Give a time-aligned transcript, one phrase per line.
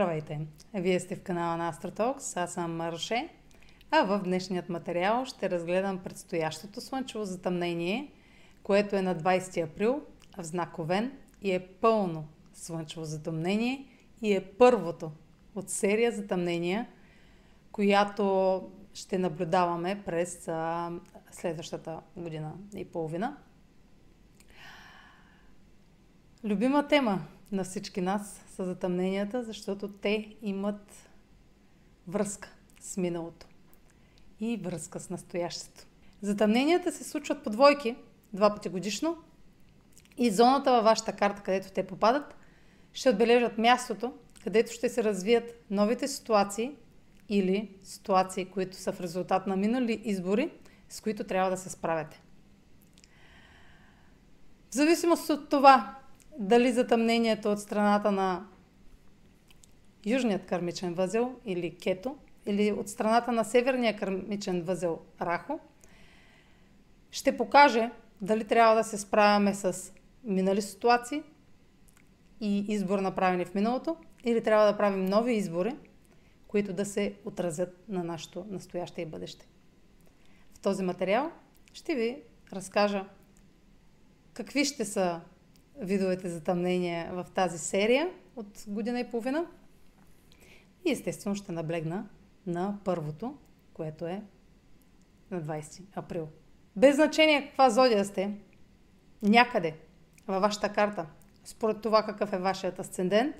[0.00, 0.40] Здравейте!
[0.74, 3.28] Вие сте в канала на Astrotalks, аз съм Марше,
[3.90, 8.12] а в днешният материал ще разгледам предстоящото слънчево затъмнение,
[8.62, 10.02] което е на 20 април
[10.38, 13.86] в знак Овен и е пълно слънчево затъмнение
[14.22, 15.10] и е първото
[15.54, 16.86] от серия затъмнения,
[17.72, 18.62] която
[18.94, 20.90] ще наблюдаваме през а,
[21.30, 23.36] следващата година и половина.
[26.44, 27.20] Любима тема
[27.52, 31.08] на всички нас са затъмненията, защото те имат
[32.08, 32.48] връзка
[32.80, 33.46] с миналото
[34.40, 35.86] и връзка с настоящето.
[36.22, 37.96] Затъмненията се случват по двойки,
[38.32, 39.16] два пъти годишно,
[40.18, 42.36] и зоната във вашата карта, където те попадат,
[42.92, 44.12] ще отбележат мястото,
[44.44, 46.72] където ще се развият новите ситуации
[47.28, 50.50] или ситуации, които са в резултат на минали избори,
[50.88, 52.22] с които трябва да се справяте.
[54.70, 55.96] В зависимост от това,
[56.38, 58.46] дали затъмнението от страната на
[60.06, 65.60] южният кармичен възел или Кето, или от страната на северния кармичен възел Рахо,
[67.10, 67.90] ще покаже
[68.20, 69.92] дали трябва да се справяме с
[70.24, 71.22] минали ситуации
[72.40, 75.76] и избор направени в миналото, или трябва да правим нови избори,
[76.48, 79.48] които да се отразят на нашето настояще и бъдеще.
[80.54, 81.30] В този материал
[81.72, 83.04] ще ви разкажа
[84.32, 85.20] какви ще са
[85.80, 89.46] видовете затъмнения в тази серия от година и половина.
[90.84, 92.08] И естествено ще наблегна
[92.46, 93.34] на първото,
[93.74, 94.22] което е
[95.30, 96.28] на 20 април.
[96.76, 98.34] Без значение каква зодия сте,
[99.22, 99.76] някъде
[100.26, 101.06] във вашата карта,
[101.44, 103.36] според това какъв е вашият асцендент,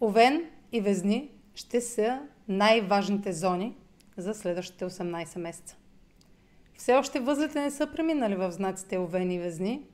[0.00, 3.76] Овен и Везни ще са най-важните зони
[4.16, 5.76] за следващите 18 месеца.
[6.74, 9.86] Все още възлите не са преминали в знаците Овен и Везни,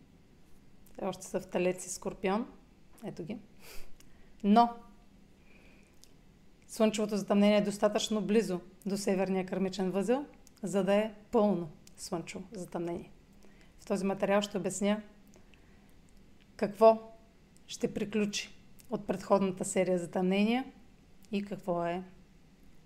[1.03, 2.47] още са в Талец и Скорпион.
[3.05, 3.39] Ето ги.
[4.45, 4.69] Но
[6.71, 10.27] Слънчевото затъмнение е достатъчно близо до северния кърмичен възел,
[10.63, 13.11] за да е пълно слънчево затъмнение.
[13.81, 15.03] В този материал ще обясня
[16.57, 17.13] какво
[17.67, 18.55] ще приключи
[18.91, 20.65] от предходната серия затъмнения
[21.33, 22.03] и какво е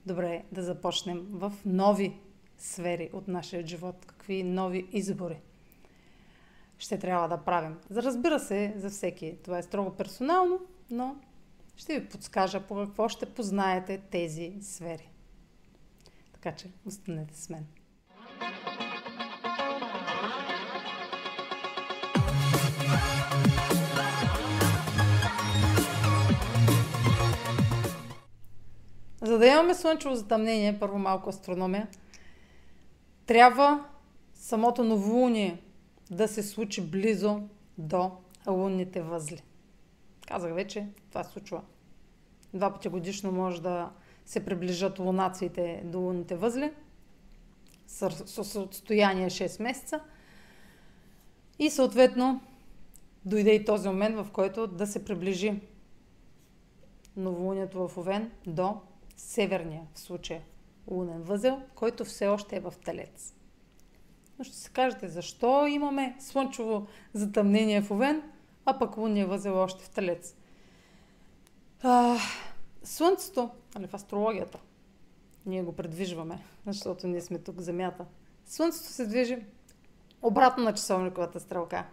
[0.07, 2.19] добре да започнем в нови
[2.59, 5.41] сфери от нашия живот, какви нови избори
[6.79, 7.77] ще трябва да правим.
[7.91, 9.37] Разбира се, за всеки.
[9.45, 11.17] Това е строго персонално, но
[11.77, 15.11] ще ви подскажа по какво ще познаете тези сфери.
[16.33, 17.67] Така че останете с мен.
[29.23, 31.89] За да имаме слънчево затъмнение, първо малко астрономия,
[33.27, 33.85] трябва
[34.35, 35.63] самото новолуние
[36.11, 37.43] да се случи близо
[37.79, 38.11] до
[38.47, 39.43] лунните възли.
[40.27, 41.63] Казах вече, това се случва.
[42.55, 43.91] Два пъти годишно може да
[44.25, 46.73] се приближат лунациите до лунните възли
[47.87, 50.01] с отстояние 6 месеца.
[51.59, 52.41] И съответно
[53.25, 55.61] дойде и този момент, в който да се приближи
[57.17, 58.81] новолунието в Овен до
[59.17, 60.41] северния, в случая
[60.91, 63.35] лунен възел, който все още е в Телец.
[64.39, 68.23] Но ще се кажете, защо имаме слънчево затъмнение в Овен,
[68.67, 70.37] а пък лунния възел е още в Телец.
[71.83, 72.17] А,
[72.83, 74.59] слънцето, али в астрологията,
[75.47, 78.07] ние го предвижваме, защото ние сме тук Земята.
[78.47, 79.39] Слънцето се движи
[80.23, 81.87] обратно на часовниковата стрелка.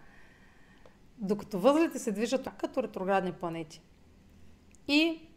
[1.17, 3.81] Докато възлите се движат като ретроградни планети.
[4.87, 5.27] И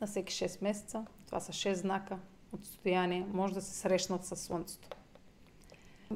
[0.00, 2.18] на всеки 6 месеца, това са 6 знака
[2.52, 4.88] от стояние, може да се срещнат с Слънцето.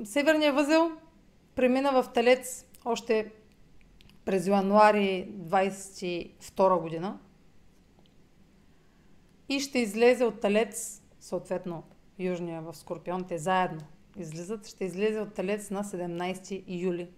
[0.04, 0.90] Северния възел
[1.54, 3.32] премина в Телец още
[4.24, 7.18] през януари 22 година
[9.48, 11.82] и ще излезе от Телец, съответно
[12.18, 13.80] Южния в Скорпион, те заедно
[14.16, 17.10] излизат, ще излезе от Телец на 17 юли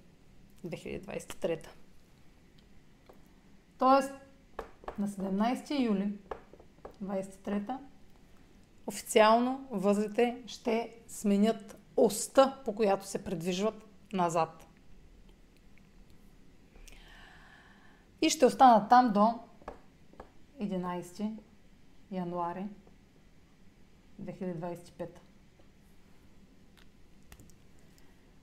[0.67, 1.67] 2023.
[3.79, 4.12] Тоест,
[4.99, 6.12] на 17 юли
[7.05, 7.79] 23
[8.87, 14.63] официално възлите ще сменят оста, по която се предвижват назад.
[18.25, 19.38] И ще останат там до
[20.61, 21.32] 11
[22.11, 22.67] януари
[24.23, 25.09] 2025.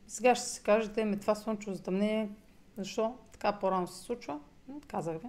[0.08, 2.30] Сега ще се кажете, ми това слънчево затъмнение,
[2.78, 4.40] защо така по-рано се случва?
[4.88, 5.28] Казах ви.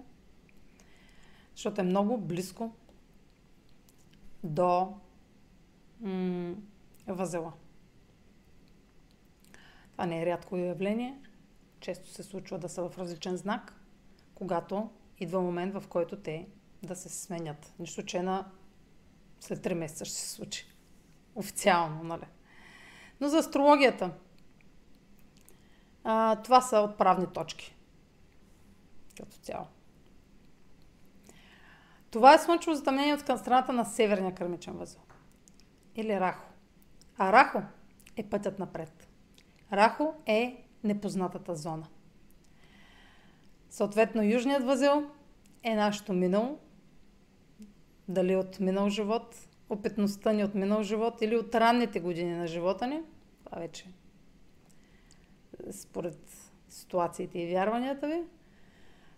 [1.55, 2.75] Защото е много близко
[4.43, 4.93] до
[6.01, 6.55] м-
[7.07, 7.53] възела.
[9.91, 11.21] Това не е рядко явление.
[11.79, 13.82] Често се случва да са в различен знак,
[14.43, 16.47] когато идва момент, в който те
[16.83, 17.73] да се сменят.
[17.79, 18.51] Нищо, че на
[19.39, 20.67] след 3 месеца ще се случи.
[21.35, 22.25] Официално, нали?
[23.21, 24.11] Но за астрологията.
[26.03, 27.75] А, това са отправни точки.
[29.17, 29.65] Като цяло.
[32.11, 35.01] Това е слънчево затъмнение от към страната на северния кърмичен възел.
[35.95, 36.45] Или Рахо.
[37.17, 37.61] А Рахо
[38.17, 39.07] е пътят напред.
[39.73, 41.87] Рахо е непознатата зона.
[43.73, 45.03] Съответно, южният възел
[45.63, 46.59] е нашето минало.
[48.07, 52.87] Дали от минал живот, опитността ни от минал живот или от ранните години на живота
[52.87, 53.01] ни.
[53.45, 53.85] Това вече
[55.71, 56.17] според
[56.69, 58.23] ситуациите и вярванията ви.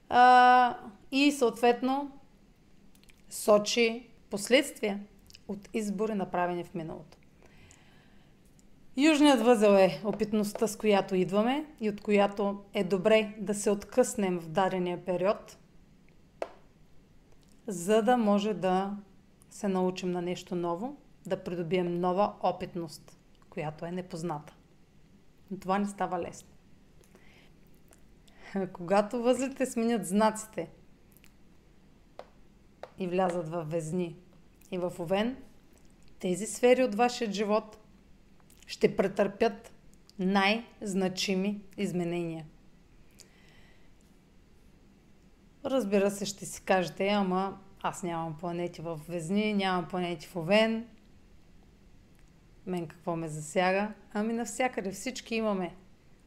[0.10, 0.78] А,
[1.12, 2.12] и съответно
[3.30, 5.00] сочи последствия
[5.48, 7.18] от избори, направени в миналото.
[8.98, 14.40] Южният възел е опитността, с която идваме и от която е добре да се откъснем
[14.40, 15.58] в дадения период,
[17.68, 18.98] за да може да
[19.50, 23.18] се научим на нещо ново, да придобием нова опитност,
[23.50, 24.56] която е непозната.
[25.52, 26.50] Но това не става лесно.
[28.74, 30.70] Когато възлите сменят знаците
[32.98, 34.16] и влязат в Везни
[34.72, 35.38] и в Овен,
[36.20, 37.78] тези сфери от вашия живот
[38.66, 39.72] ще претърпят
[40.20, 42.46] най-значими изменения.
[45.66, 50.86] Разбира се, ще си кажете, ама аз нямам планети в Везни, нямам планети в Овен.
[52.66, 53.94] Мен какво ме засяга?
[54.14, 55.76] Ами навсякъде всички имаме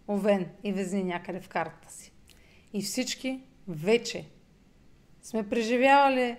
[0.09, 2.13] Овен и Везни някъде в картата си.
[2.73, 4.29] И всички вече
[5.23, 6.37] сме преживявали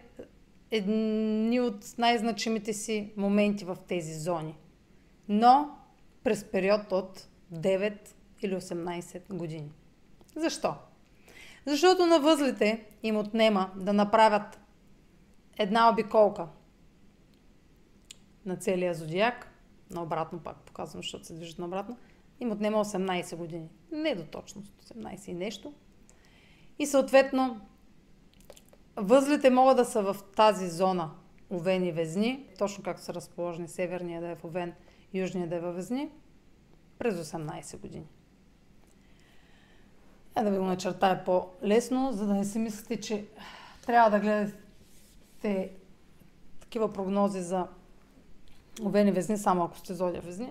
[0.71, 4.55] едни от най-значимите си моменти в тези зони.
[5.29, 5.78] Но
[6.29, 7.97] през период от 9
[8.41, 9.71] или 18 години.
[10.35, 10.75] Защо?
[11.65, 14.59] Защото на възлите им отнема да направят
[15.57, 16.47] една обиколка
[18.45, 19.51] на целия зодиак,
[19.89, 21.97] наобратно пак показвам, защото се движат наобратно,
[22.39, 23.69] им отнема 18 години.
[23.91, 25.73] Не до точност, 18 и нещо.
[26.79, 27.61] И съответно,
[28.95, 31.11] възлите могат да са в тази зона
[31.51, 34.73] Овен и Везни, точно както са разположени северния да е в Овен,
[35.13, 36.09] южния да във Везни,
[36.99, 38.07] през 18 години.
[40.35, 43.27] Е да ви го начертая по-лесно, за да не си мислите, че
[43.85, 45.71] трябва да гледате
[46.59, 47.67] такива прогнози за
[48.83, 50.49] Овени Везни, само ако сте зодия Везни.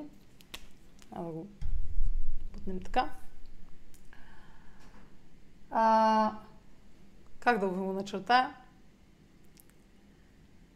[1.12, 1.46] А да го
[2.52, 3.10] путнем така.
[5.70, 6.38] А,
[7.40, 8.54] как да го начертая?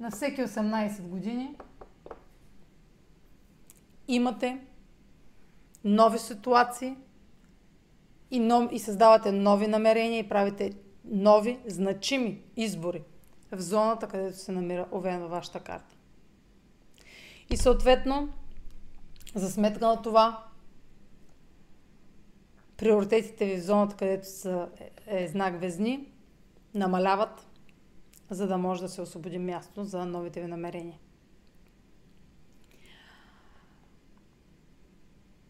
[0.00, 1.56] На всеки 18 години
[4.14, 4.58] имате
[5.84, 6.96] нови ситуации
[8.30, 10.72] и, нов, и създавате нови намерения и правите
[11.04, 13.02] нови, значими избори
[13.52, 15.96] в зоната, където се намира Овен във вашата карта.
[17.50, 18.28] И съответно,
[19.34, 20.44] за сметка на това,
[22.76, 24.68] приоритетите ви в зоната, където са,
[25.06, 26.08] е, е знак Везни,
[26.74, 27.46] намаляват,
[28.30, 30.98] за да може да се освободи място за новите ви намерения.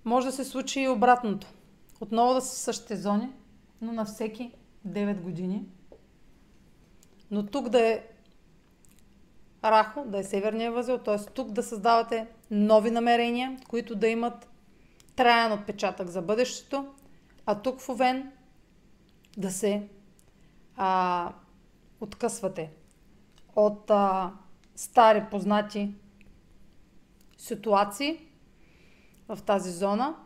[0.04, 1.47] Може да се случи и обратното.
[2.00, 3.28] Отново да са същите зони,
[3.80, 4.52] но на всеки
[4.88, 5.64] 9 години.
[7.30, 8.02] Но тук да е
[9.64, 11.16] Рахо, да е северния възел, т.е.
[11.16, 14.49] тук да създавате нови намерения, които да имат
[15.16, 16.87] траен отпечатък за бъдещето,
[17.47, 18.32] а тук в Овен
[19.37, 19.88] да се
[20.76, 21.32] а,
[22.00, 22.71] откъсвате
[23.56, 24.32] от а,
[24.76, 25.94] стари познати
[27.38, 28.31] ситуации
[29.36, 30.16] в тази зона,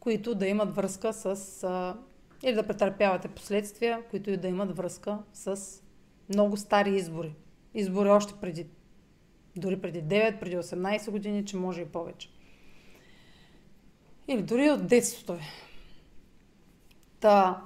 [0.00, 1.26] които да имат връзка с...
[1.64, 1.96] А,
[2.42, 5.60] или да претърпявате последствия, които и да имат връзка с
[6.28, 7.34] много стари избори.
[7.74, 8.66] Избори още преди,
[9.56, 12.30] дори преди 9, преди 18 години, че може и повече.
[14.28, 15.44] Или дори от детството ви.
[17.20, 17.62] Та,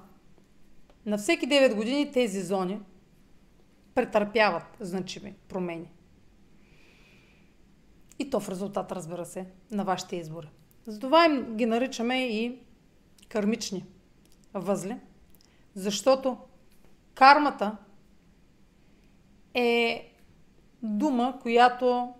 [1.07, 2.81] на всеки 9 години тези зони
[3.95, 5.91] претърпяват значими промени.
[8.19, 10.49] И то в резултат, разбира се, на вашите избори.
[10.87, 12.59] Затова им ги наричаме и
[13.29, 13.85] кармични
[14.55, 14.97] възли,
[15.75, 16.39] защото
[17.15, 17.77] кармата
[19.55, 20.13] е
[20.83, 22.15] дума, която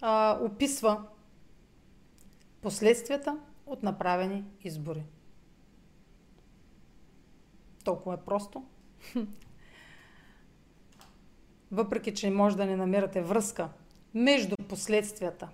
[0.00, 1.02] а, описва
[2.60, 5.04] последствията от направени избори.
[7.84, 8.64] Толкова е просто.
[11.72, 13.68] Въпреки, че може да не намирате връзка
[14.16, 15.48] между последствията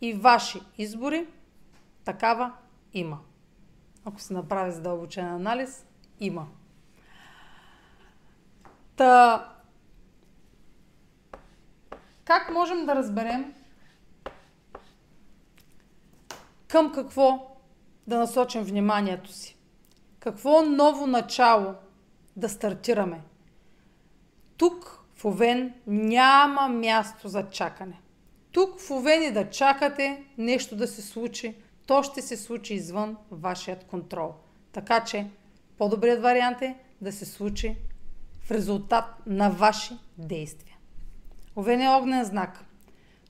[0.00, 1.26] и ваши избори,
[2.04, 2.52] такава
[2.92, 3.18] има.
[4.04, 5.86] Ако се направи задълбочен анализ,
[6.20, 6.46] има.
[8.96, 9.48] Та,
[12.24, 13.54] как можем да разберем
[16.68, 17.56] към какво
[18.06, 19.56] да насочим вниманието си?
[20.18, 21.74] Какво ново начало
[22.36, 23.20] да стартираме?
[24.56, 28.00] Тук Овен няма място за чакане.
[28.52, 31.54] Тук в Овен и да чакате нещо да се случи,
[31.86, 34.34] то ще се случи извън вашият контрол.
[34.72, 35.26] Така че
[35.78, 37.76] по-добрият вариант е да се случи
[38.42, 40.76] в резултат на ваши действия.
[41.56, 42.64] Овен е огнен знак.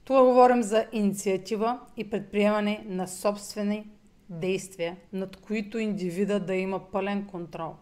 [0.05, 3.91] Тук говорим за инициатива и предприемане на собствени
[4.31, 7.75] действия, над които индивида да има пълен контрол.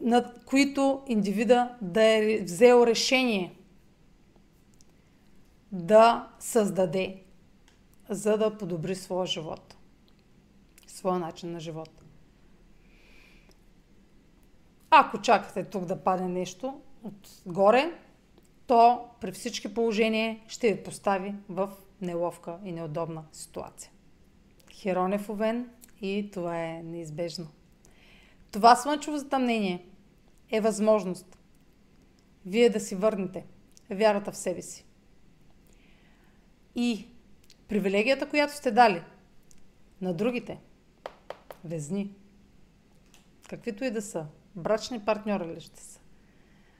[0.00, 3.56] Над които индивида да е взел решение
[5.72, 7.22] да създаде,
[8.08, 9.76] за да подобри своя живот,
[10.86, 11.90] своя начин на живот.
[14.90, 17.92] Ако чакате тук да падне нещо отгоре,
[18.66, 23.90] то при всички положения ще ви постави в неловка и неудобна ситуация.
[24.72, 27.46] Херон е в Овен и това е неизбежно.
[28.50, 29.86] Това слънчево затъмнение
[30.50, 31.38] е възможност
[32.46, 33.44] вие да си върнете
[33.90, 34.86] вярата в себе си.
[36.74, 37.08] И
[37.68, 39.02] привилегията, която сте дали
[40.00, 40.58] на другите,
[41.64, 42.14] везни,
[43.48, 44.26] каквито и да са,
[44.56, 46.00] брачни партньори ли ще са,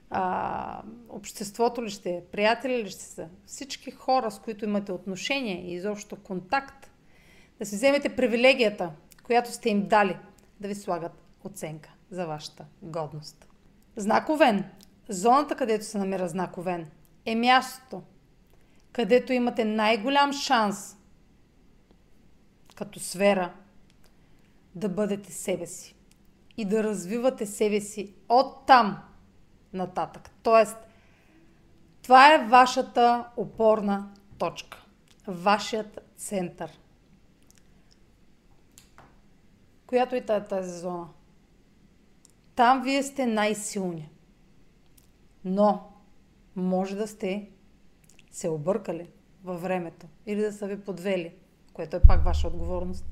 [0.09, 5.65] а, обществото ли ще е, приятели ли ще са, всички хора, с които имате отношение
[5.65, 6.91] и изобщо контакт,
[7.59, 8.91] да си вземете привилегията,
[9.23, 10.17] която сте им дали,
[10.59, 13.47] да ви слагат оценка за вашата годност.
[13.95, 14.71] Знаковен.
[15.09, 16.91] Зоната, където се намира знаковен,
[17.25, 18.03] е мястото,
[18.91, 20.97] където имате най-голям шанс
[22.75, 23.53] като сфера
[24.75, 25.95] да бъдете себе си
[26.57, 29.03] и да развивате себе си от там
[29.73, 30.29] нататък.
[30.43, 30.77] Тоест,
[32.01, 34.85] това е вашата опорна точка,
[35.27, 36.79] вашият център.
[39.87, 41.07] Която и е тази зона.
[42.57, 44.09] Там вие сте най-силни.
[45.45, 45.91] Но
[46.55, 47.49] може да сте
[48.31, 49.09] се объркали
[49.43, 51.35] във времето или да са ви подвели,
[51.73, 53.05] което е пак ваша отговорност.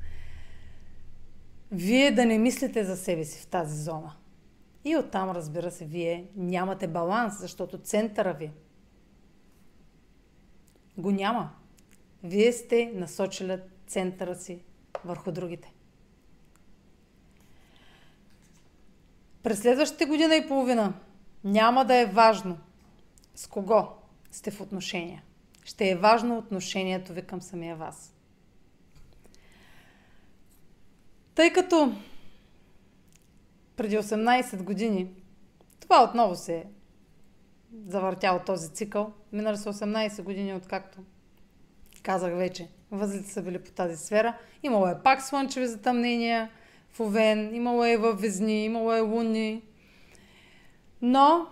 [1.71, 4.15] Вие да не мислите за себе си в тази зона.
[4.85, 8.51] И оттам, разбира се, вие нямате баланс, защото центъра ви
[10.97, 11.51] го няма.
[12.23, 14.59] Вие сте насочили центъра си
[15.03, 15.74] върху другите.
[19.45, 20.93] През следващите година и половина
[21.43, 22.57] няма да е важно
[23.35, 23.87] с кого
[24.31, 25.23] сте в отношения.
[25.63, 28.13] Ще е важно отношението ви към самия вас.
[31.35, 31.93] Тъй като
[33.75, 35.07] преди 18 години
[35.79, 36.65] това отново се е
[37.87, 39.13] завъртял този цикъл.
[39.31, 40.99] Минали са 18 години, откакто
[42.03, 44.37] казах вече, възлите са били по тази сфера.
[44.63, 46.49] Имало е пак слънчеви затъмнения
[46.95, 49.61] в Овен, имало е във Везни, имало е луни.
[51.01, 51.47] Но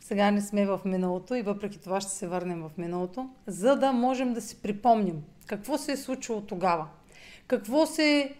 [0.00, 3.92] сега не сме в миналото и въпреки това ще се върнем в миналото, за да
[3.92, 6.88] можем да си припомним какво се е случило тогава.
[7.46, 8.34] Какво се,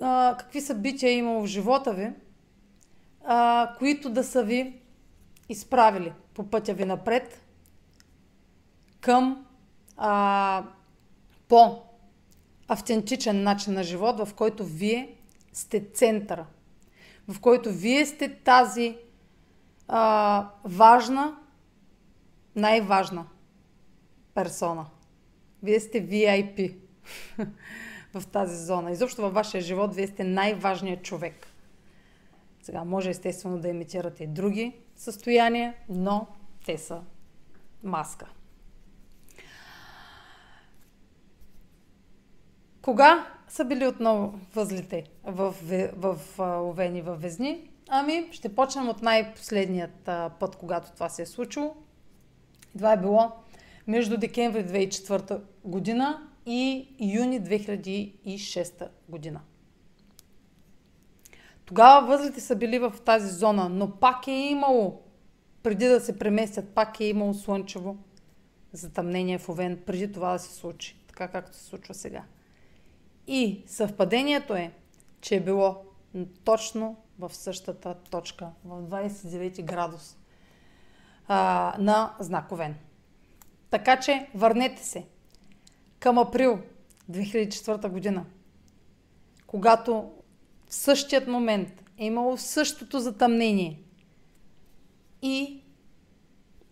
[0.00, 2.10] а, какви събития е имало в живота ви,
[3.24, 4.80] а, които да са ви
[5.48, 7.40] изправили по пътя ви напред
[9.00, 9.46] към
[9.96, 10.64] а,
[11.48, 15.16] по-автентичен начин на живот, в който вие
[15.52, 16.46] сте центъра,
[17.28, 18.96] в който вие сте тази
[19.88, 21.36] а, важна,
[22.56, 23.26] най-важна
[24.34, 24.86] персона.
[25.62, 26.76] Вие сте VIP
[28.14, 28.90] в тази зона.
[28.90, 31.46] Изобщо във вашия живот вие сте най-важният човек.
[32.62, 36.26] Сега може естествено да имитирате други състояния, но
[36.66, 37.02] те са
[37.82, 38.26] маска.
[42.82, 45.54] Кога са били отново възлите в,
[45.96, 47.70] в, в, Овени във Везни?
[47.88, 51.76] Ами, ще почнем от най-последният а, път, когато това се е случило.
[52.76, 53.32] Това е било
[53.86, 59.40] между декември 2004 година и юни 2006 година.
[61.64, 65.02] Тогава възлите са били в тази зона, но пак е имало,
[65.62, 67.96] преди да се преместят, пак е имало слънчево
[68.72, 72.22] затъмнение в Овен, преди това да се случи, така както се случва сега.
[73.26, 74.72] И съвпадението е,
[75.20, 75.82] че е било
[76.44, 80.16] точно в същата точка, в 29 градус
[81.28, 82.74] а, на знаковен.
[83.70, 85.06] Така че върнете се
[85.98, 86.58] към април
[87.10, 88.24] 2004 година,
[89.46, 90.12] когато
[90.68, 93.80] в същият момент е имало същото затъмнение
[95.22, 95.62] и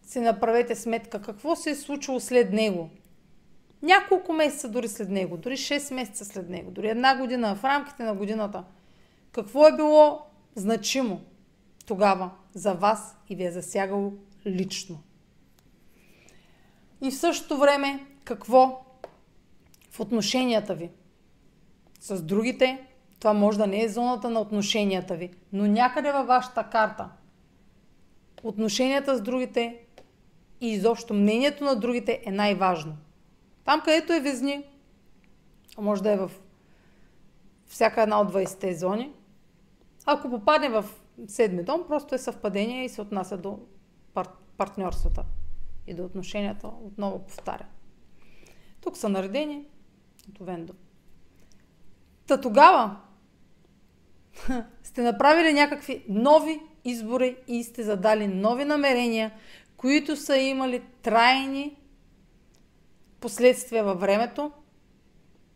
[0.03, 2.91] си направете сметка какво се е случило след него.
[3.83, 8.03] Няколко месеца дори след него, дори 6 месеца след него, дори една година, в рамките
[8.03, 8.65] на годината.
[9.33, 11.21] Какво е било значимо
[11.87, 14.13] тогава за вас и ви е засягало
[14.47, 15.03] лично?
[17.03, 18.85] И в същото време какво
[19.91, 20.91] в отношенията ви
[22.01, 22.87] с другите,
[23.19, 27.09] това може да не е зоната на отношенията ви, но някъде във вашата карта
[28.43, 29.77] отношенията с другите
[30.61, 32.97] и изобщо мнението на другите е най-важно.
[33.65, 34.65] Там, където е везни,
[35.79, 36.31] може да е в
[37.67, 39.13] всяка една от 20-те зони,
[40.07, 40.85] ако попадне в
[41.27, 43.59] седми дом, просто е съвпадение и се отнася до
[44.15, 45.25] пар- партньорствата
[45.87, 46.67] и до отношенията.
[46.67, 47.67] Отново повтаря.
[48.81, 49.65] Тук са наредени
[50.29, 50.75] от Вендо.
[52.27, 52.97] Та тогава
[54.83, 59.33] сте направили някакви нови избори и сте задали нови намерения,
[59.77, 61.77] които са имали трайни
[63.21, 64.53] последствия във времето.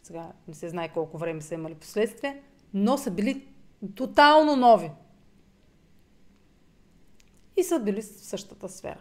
[0.02, 2.40] Сега не се знае колко време са имали последствия,
[2.74, 3.48] но са били
[3.94, 4.90] тотално нови.
[7.56, 9.00] И са били в същата сфера.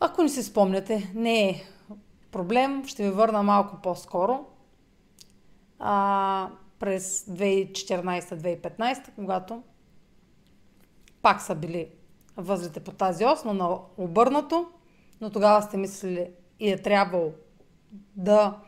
[0.00, 1.62] Ако не си спомняте, не е
[2.30, 4.46] проблем, ще ви върна малко по-скоро.
[5.78, 9.62] А, през 2014-2015, когато
[11.22, 11.90] пак са били
[12.36, 14.70] възлите по тази ос, но на обърнато,
[15.20, 17.32] но тогава сте мислили и е трябвало
[18.16, 18.58] да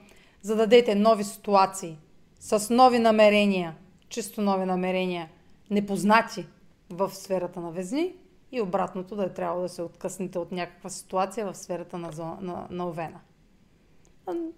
[0.42, 1.98] зададете нови ситуации
[2.40, 3.76] с нови намерения,
[4.08, 5.28] чисто нови намерения,
[5.70, 6.46] непознати
[6.90, 8.14] в сферата на везни
[8.52, 12.66] и обратното да е трябвало да се откъснете от някаква ситуация в сферата на, на,
[12.70, 13.20] на Овена.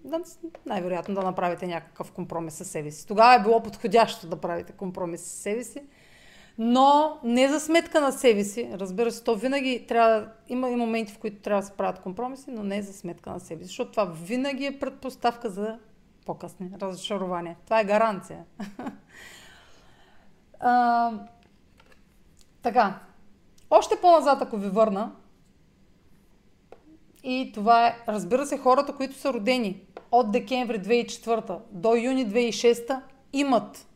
[0.03, 0.21] Да,
[0.65, 3.07] най-вероятно да направите някакъв компромис с себе си.
[3.07, 5.83] Тогава е било подходящо да правите компромис с себе си,
[6.57, 8.69] но не за сметка на себе си.
[8.73, 12.51] Разбира се, то винаги трябва, има и моменти, в които трябва да се правят компромиси,
[12.51, 15.77] но не за сметка на себе си, защото това винаги е предпоставка за
[16.25, 17.55] по-късни разочарования.
[17.65, 18.43] Това е гаранция.
[20.59, 21.11] а,
[22.61, 22.99] така,
[23.69, 25.11] още по-назад, ако ви върна,
[27.23, 33.01] и това е, разбира се, хората, които са родени от декември 2004 до юни 2006
[33.33, 33.87] имат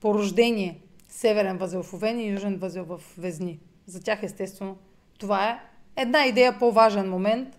[0.00, 0.83] по рождение
[1.14, 3.60] северен възел в Овен и южен възел в Везни.
[3.86, 4.76] За тях, естествено,
[5.18, 5.60] това е
[5.96, 7.58] една идея по-важен момент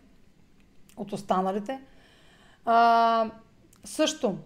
[0.97, 1.81] от останалите.
[2.65, 3.31] А,
[3.83, 4.37] също,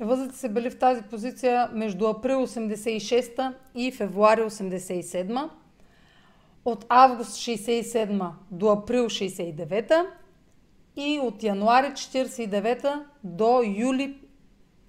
[0.00, 5.50] възлите са били в тази позиция между април 86 и февруари 87
[6.64, 10.06] от август 67 до април 69
[10.96, 14.18] и от януари 49 до юли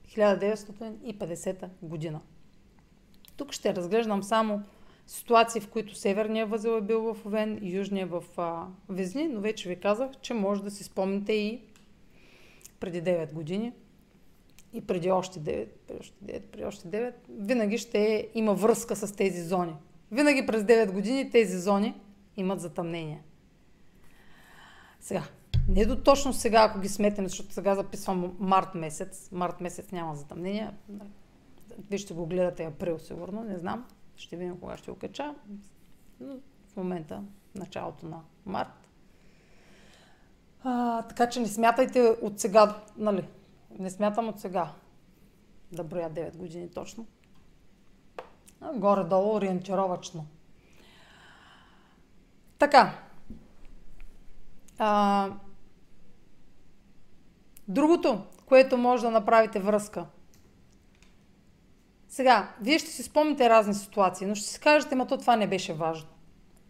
[0.08, 2.20] 1950 година.
[3.38, 4.62] Тук ще разглеждам само
[5.08, 9.70] ситуации, в които северния възел е бил в Овен южния в а, Везни, но вече
[9.70, 11.62] ви казах, че може да си спомните и
[12.80, 13.74] преди 9 години
[14.74, 19.16] и преди още 9, преди още 9, преди още 9, винаги ще има връзка с
[19.16, 19.76] тези зони.
[20.12, 21.96] Винаги през 9 години тези зони
[22.38, 23.20] имат затъмнения.
[25.00, 25.24] Сега,
[25.70, 29.30] не до точно сега, ако ги сметнем, защото сега записвам март месец.
[29.32, 30.74] Март месец няма затъмнения.
[31.78, 33.86] Вие ще го гледате април, сигурно, не знам.
[34.16, 35.36] Ще видим кога ще го кача.
[36.20, 36.36] Но
[36.74, 37.24] в момента,
[37.56, 38.90] началото на март.
[40.64, 43.28] А, така че не смятайте от сега, нали?
[43.80, 44.74] Не смятам от сега
[45.72, 47.06] да броя 9 години точно
[48.62, 50.26] горе-долу ориентировачно.
[52.60, 52.94] Така.
[54.78, 55.30] А,
[57.68, 60.06] другото, което може да направите връзка.
[62.18, 65.48] Сега, вие ще си спомните разни ситуации, но ще си кажете, ма то това не
[65.48, 66.10] беше важно.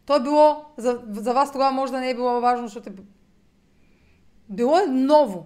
[0.06, 2.94] То е било, за, за вас тогава може да не е било важно, защото е
[4.50, 5.46] било е ново.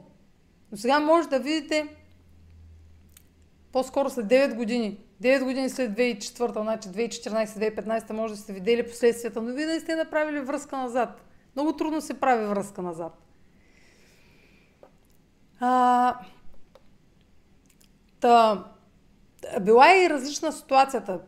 [0.72, 1.96] Но сега може да видите
[3.72, 9.42] по-скоро след 9 години 9 години след 2004, значи 2014-2015 може да сте видели последствията,
[9.42, 11.22] но вие да сте направили връзка назад.
[11.56, 13.18] Много трудно се прави връзка назад.
[15.60, 16.16] А,
[18.20, 18.66] та,
[19.60, 21.20] била е и различна ситуацията.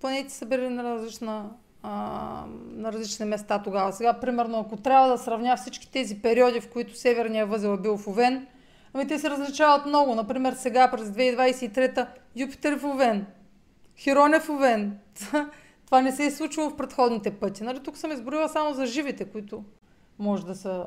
[0.00, 1.50] Планети са били на, различна,
[1.84, 3.92] на различни места тогава.
[3.92, 7.96] Сега, примерно, ако трябва да сравня всички тези периоди, в които Северния възел е бил
[7.96, 8.46] в Овен,
[8.94, 10.14] ами те се различават много.
[10.14, 13.26] Например, сега през 2023 Юпитер в Овен.
[13.96, 14.98] Хирон е в Овен.
[15.86, 17.64] Това не се е случило в предходните пъти.
[17.64, 17.80] Нали?
[17.80, 19.64] Тук съм изброила само за живите, които
[20.18, 20.86] може да са...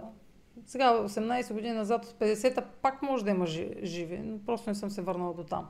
[0.66, 3.46] Сега 18 години назад от 50-та пак може да има
[3.84, 5.70] живи, но просто не съм се върнала до там.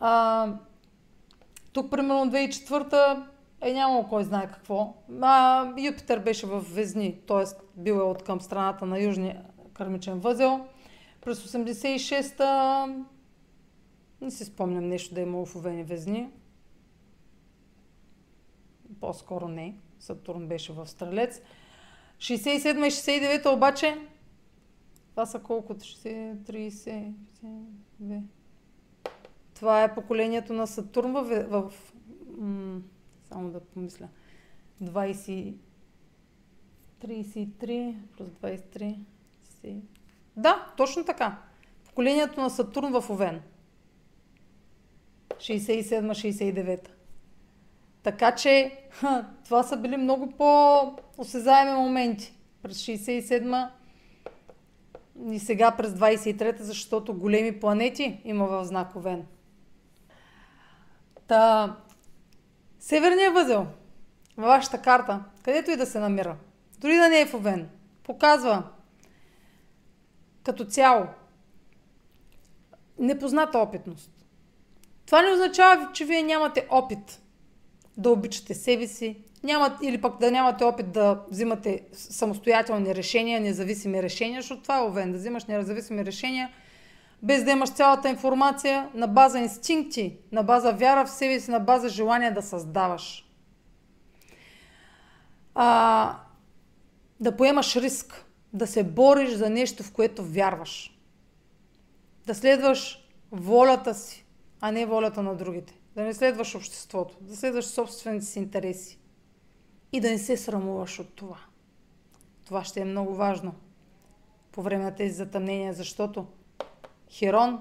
[0.00, 0.52] А,
[1.72, 3.22] Тук, примерно, 2004
[3.60, 4.94] е нямало кой знае какво.
[5.22, 7.44] А, Юпитер беше в Везни, т.е.
[7.76, 10.66] бил е от към страната на Южния кармичен възел.
[11.20, 12.86] През 86-та
[14.20, 16.28] не си спомням нещо да е имало в Овени Везни.
[19.00, 19.76] По-скоро не.
[20.00, 21.40] Сатурн беше в Стрелец.
[22.18, 23.98] 67 и 69 обаче
[25.18, 25.74] това са колко?
[25.74, 27.12] 60, 30,
[28.02, 28.22] 62.
[29.58, 31.72] Това е поколението на Сатурн в, в
[32.38, 32.80] м-
[33.28, 34.08] само да помисля.
[34.82, 35.54] 20,
[37.04, 38.96] 33 плюс 23.
[40.36, 41.38] Да, точно така.
[41.84, 43.42] Поколението на Сатурн в Овен.
[45.30, 46.88] 67-69.
[48.02, 52.34] Така че ха, това са били много по-осезаеми моменти.
[52.62, 53.68] През 67
[55.30, 59.26] и сега през 23-та, защото големи планети има в знак Овен.
[61.28, 61.76] Та,
[62.80, 63.66] Северният възел
[64.36, 66.36] във вашата карта, където и да се намира,
[66.78, 67.68] дори да не е в Овен,
[68.02, 68.62] показва
[70.42, 71.06] като цяло
[72.98, 74.10] непозната опитност.
[75.06, 77.20] Това не означава, че вие нямате опит
[77.96, 84.02] да обичате себе си, нямат, или пък да нямате опит да взимате самостоятелни решения, независими
[84.02, 86.50] решения, защото това е овен, да взимаш независими решения,
[87.22, 91.60] без да имаш цялата информация на база инстинкти, на база вяра в себе си, на
[91.60, 93.28] база желание да създаваш.
[95.54, 96.18] А,
[97.20, 100.98] да поемаш риск, да се бориш за нещо, в което вярваш.
[102.26, 104.26] Да следваш волята си,
[104.60, 105.78] а не волята на другите.
[105.96, 108.98] Да не следваш обществото, да следваш собствените си интереси.
[109.92, 111.38] И да не се срамуваш от това.
[112.44, 113.54] Това ще е много важно
[114.52, 116.26] по време на тези затъмнения, защото
[117.10, 117.60] Херон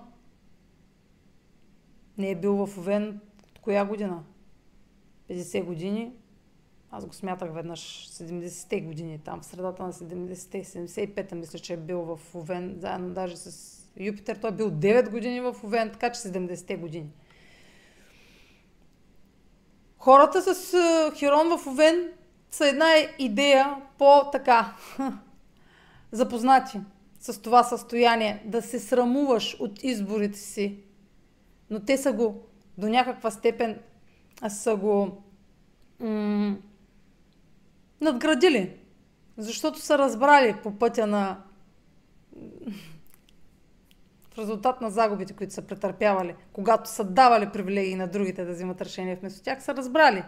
[2.18, 4.24] не е бил в Овен от коя година?
[5.30, 6.12] 50 години.
[6.92, 11.78] Аз го смятах веднъж 70-те години, там в средата на 70-те, 75-та мисля, че е
[11.78, 14.36] бил в Овен, заедно даже с Юпитер.
[14.36, 17.10] Той е бил 9 години в Овен, така че 70-те години.
[19.98, 20.72] Хората с
[21.16, 22.12] Херон в Овен
[22.52, 22.88] са една
[23.20, 24.76] идея по-така
[26.12, 26.80] запознати
[27.34, 30.84] с това състояние, да се срамуваш от изборите си.
[31.70, 32.44] Но те са го
[32.78, 33.80] до някаква степен
[34.50, 35.24] са го
[36.00, 36.58] м-
[38.02, 38.78] надградили.
[39.38, 41.44] Защото са разбрали по пътя на
[44.34, 48.82] в резултат на загубите, които са претърпявали, когато са давали привилегии на другите да взимат
[48.82, 50.24] решения вместо тях, са разбрали,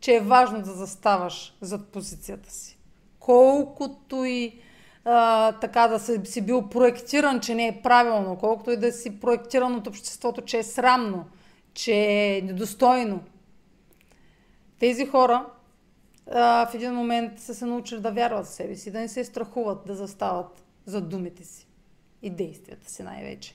[0.00, 2.78] че е важно да заставаш зад позицията си.
[3.18, 4.60] Колкото и
[5.04, 9.20] а, така да си, си бил проектиран, че не е правилно, колкото и да си
[9.20, 11.24] проектиран от обществото, че е срамно,
[11.74, 13.20] че е недостойно.
[14.78, 15.46] Тези хора
[16.30, 19.24] а, в един момент са се научили да вярват в себе си, да не се
[19.24, 21.68] страхуват да застават за думите си
[22.22, 23.54] и действията си най-вече.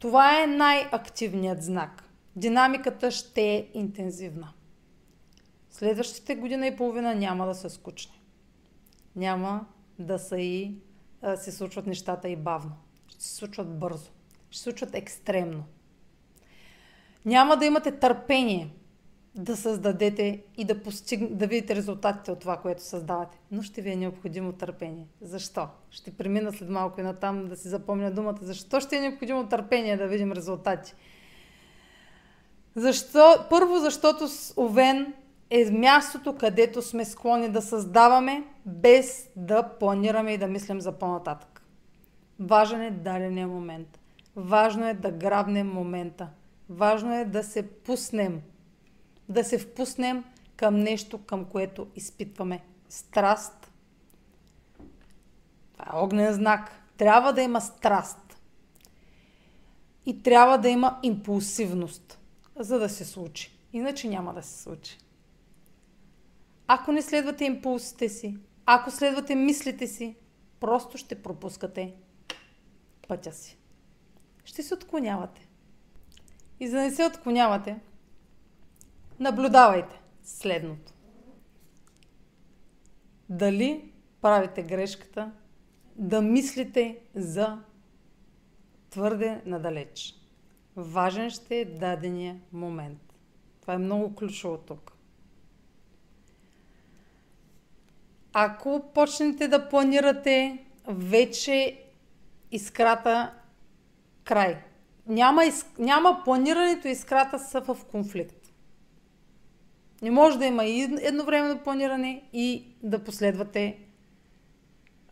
[0.00, 2.04] Това е най-активният знак.
[2.36, 4.52] Динамиката ще е интензивна.
[5.70, 8.23] Следващите година и половина няма да са скучни.
[9.16, 9.66] Няма
[9.98, 10.74] да са и
[11.22, 12.72] да се случват нещата и бавно.
[13.08, 14.10] Ще се случват бързо.
[14.50, 15.64] Ще се случват екстремно.
[17.24, 18.70] Няма да имате търпение
[19.34, 21.34] да създадете и да, постиг...
[21.34, 23.38] да видите резултатите от това, което създавате.
[23.50, 25.06] Но ще ви е необходимо търпение.
[25.20, 25.68] Защо?
[25.90, 28.38] Ще премина след малко и натам да си запомня думата.
[28.40, 30.94] Защо ще е необходимо търпение да видим резултати?
[32.74, 33.46] Защо?
[33.50, 35.14] Първо, защото с Овен
[35.50, 41.62] е мястото, където сме склонни да създаваме, без да планираме и да мислим за по-нататък.
[42.40, 44.00] Важен е дадения момент.
[44.36, 46.28] Важно е да грабнем момента.
[46.68, 48.42] Важно е да се пуснем
[49.28, 50.24] да се впуснем
[50.56, 53.72] към нещо, към което изпитваме страст.
[55.72, 56.70] Това е огнен знак.
[56.96, 58.40] Трябва да има страст.
[60.06, 62.18] И трябва да има импулсивност,
[62.56, 63.58] за да се случи.
[63.72, 64.98] Иначе няма да се случи.
[66.76, 70.16] Ако не следвате импулсите си, ако следвате мислите си,
[70.60, 71.94] просто ще пропускате
[73.08, 73.58] пътя си.
[74.44, 75.48] Ще се отклонявате.
[76.60, 77.80] И за да не се отклонявате,
[79.20, 80.92] наблюдавайте следното.
[83.28, 85.32] Дали правите грешката
[85.96, 87.58] да мислите за
[88.90, 90.14] твърде надалеч.
[90.76, 93.14] Важен ще е дадения момент.
[93.60, 94.93] Това е много ключово тук.
[98.34, 101.82] Ако почнете да планирате вече
[102.50, 103.32] искрата
[104.24, 104.58] край,
[105.06, 105.42] няма,
[105.78, 108.52] няма планирането и искрата са в конфликт.
[110.02, 113.78] Не може да има и едновременно планиране и да последвате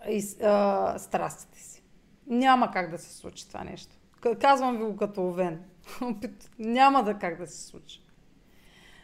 [0.08, 1.82] из, а, страстите си.
[2.26, 3.96] Няма как да се случи това нещо.
[4.40, 5.64] Казвам ви го като овен.
[6.58, 8.02] Няма да как да се случи.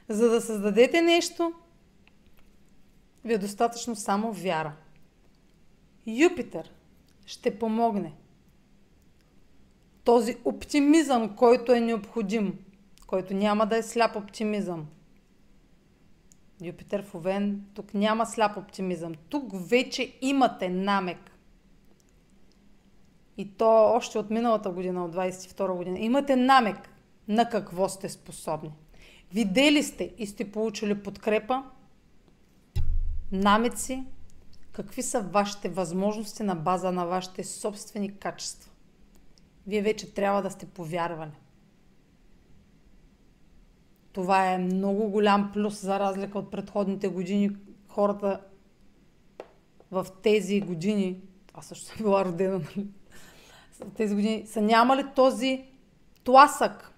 [0.09, 1.53] За да създадете нещо,
[3.29, 4.73] ви е достатъчно само вяра.
[6.07, 6.71] Юпитер
[7.27, 8.13] ще помогне.
[10.05, 12.59] Този оптимизъм, който е необходим,
[13.07, 14.87] който няма да е сляп оптимизъм.
[16.63, 19.15] Юпитер в Овен, тук няма сляп оптимизъм.
[19.29, 21.31] Тук вече имате намек.
[23.37, 25.99] И то още от миналата година, от 22 година.
[25.99, 26.89] Имате намек
[27.29, 28.73] на какво сте способни.
[29.33, 31.65] Видели сте и сте получили подкрепа,
[33.33, 34.05] намеци,
[34.73, 38.71] какви са вашите възможности на база на вашите собствени качества.
[39.67, 41.39] Вие вече трябва да сте повярвали.
[44.13, 47.51] Това е много голям плюс за разлика от предходните години.
[47.89, 48.41] Хората
[49.91, 51.21] в тези години,
[51.55, 52.89] аз също съм била родена, нали?
[53.81, 55.65] В тези години са нямали този
[56.25, 56.93] тласък,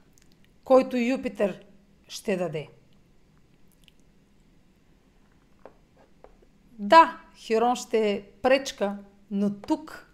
[0.64, 1.64] който Юпитер
[2.08, 2.68] ще даде.
[6.80, 8.98] Да, Хирон ще е пречка,
[9.30, 10.10] но тук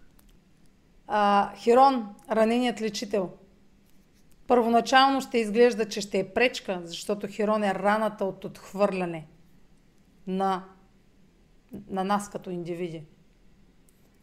[1.07, 3.29] а, Хирон, раненият лечител,
[4.47, 9.27] първоначално ще изглежда, че ще е пречка, защото Хирон е раната от отхвърляне
[10.27, 10.63] на,
[11.89, 13.03] на нас като индивиди.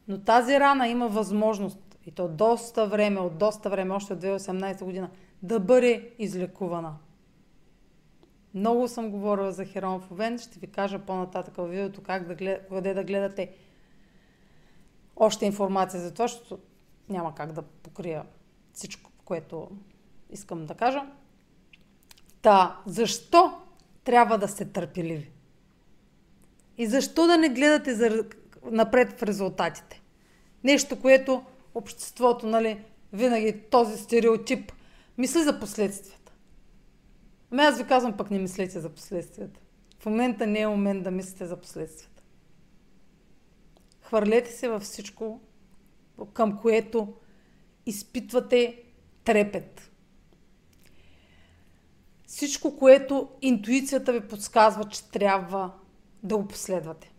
[0.09, 4.85] Но тази рана има възможност, и то доста време, от доста време, още от 2018
[4.85, 5.11] година,
[5.43, 6.95] да бъде излекувана.
[8.55, 12.35] Много съм говорила за Херон в Овен, ще ви кажа по-нататък в видеото как да
[12.35, 12.69] глед...
[12.69, 13.53] къде да гледате
[15.17, 16.59] още информация за това, защото
[17.09, 18.25] няма как да покрия
[18.73, 19.71] всичко, което
[20.31, 21.03] искам да кажа.
[22.43, 23.61] Та, защо
[24.05, 25.31] трябва да сте търпеливи?
[26.79, 28.25] И защо да не гледате за...
[28.71, 30.03] напред в резултатите?
[30.65, 34.73] Нещо, което обществото, нали, винаги този стереотип
[35.19, 36.19] мисли за последствия.
[37.55, 39.61] Ами аз ви казвам, пък не мислете за последствията.
[39.99, 42.23] В момента не е момент да мислите за последствията.
[44.01, 45.41] Хвърлете се във всичко,
[46.33, 47.15] към което
[47.87, 48.83] изпитвате
[49.25, 49.91] трепет.
[52.27, 55.73] Всичко, което интуицията ви подсказва, че трябва
[56.23, 57.13] да го последвате.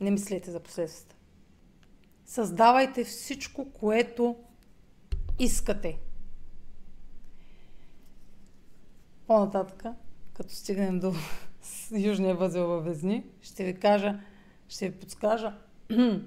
[0.00, 1.16] Не мислете за последствията.
[2.26, 4.36] Създавайте всичко, което
[5.38, 5.98] искате.
[9.26, 9.84] По-нататък,
[10.34, 11.12] като стигнем до
[11.96, 14.20] южния възел във Везни, ще ви кажа,
[14.68, 15.54] ще ви подскажа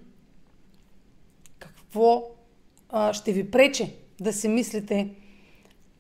[1.60, 2.24] какво
[2.90, 5.16] а, ще ви прече да си мислите,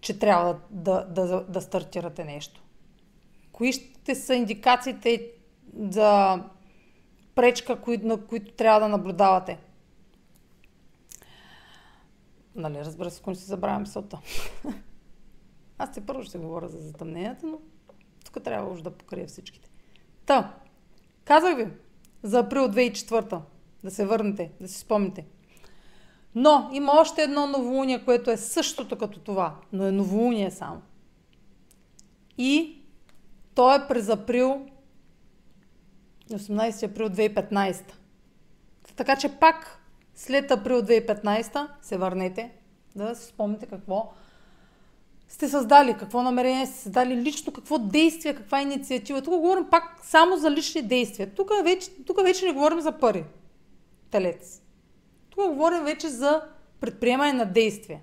[0.01, 2.63] че трябва да, да, да, да стартирате нещо.
[3.51, 5.31] Кои ще са индикациите
[5.89, 6.39] за
[7.35, 9.57] пречка, кои, на които трябва да наблюдавате?
[12.55, 14.19] Нали, разбира се, ако не си забравям мисълта.
[15.77, 17.59] Аз те първо ще говоря за затъмненията, но
[18.25, 19.69] тук трябва уж да покрия всичките.
[20.25, 20.55] Та,
[21.25, 21.67] казах ви
[22.23, 23.41] за април 2004
[23.83, 25.25] да се върнете, да си спомните.
[26.35, 30.81] Но има още едно новолуние, което е същото като това, но е новолуние само.
[32.37, 32.81] И
[33.55, 34.65] то е през април,
[36.31, 37.83] 18 април 2015.
[38.95, 39.81] Така че пак
[40.15, 42.51] след април 2015 се върнете
[42.95, 44.13] да си спомните какво
[45.27, 49.21] сте създали, какво намерение сте създали лично, какво действие, каква инициатива.
[49.21, 51.35] Тук говорим пак само за лични действия.
[51.35, 53.25] Тук вече, тук вече не говорим за пари.
[54.11, 54.61] Телец.
[55.29, 56.41] Тук говорим вече за
[56.79, 58.01] предприемане на действия.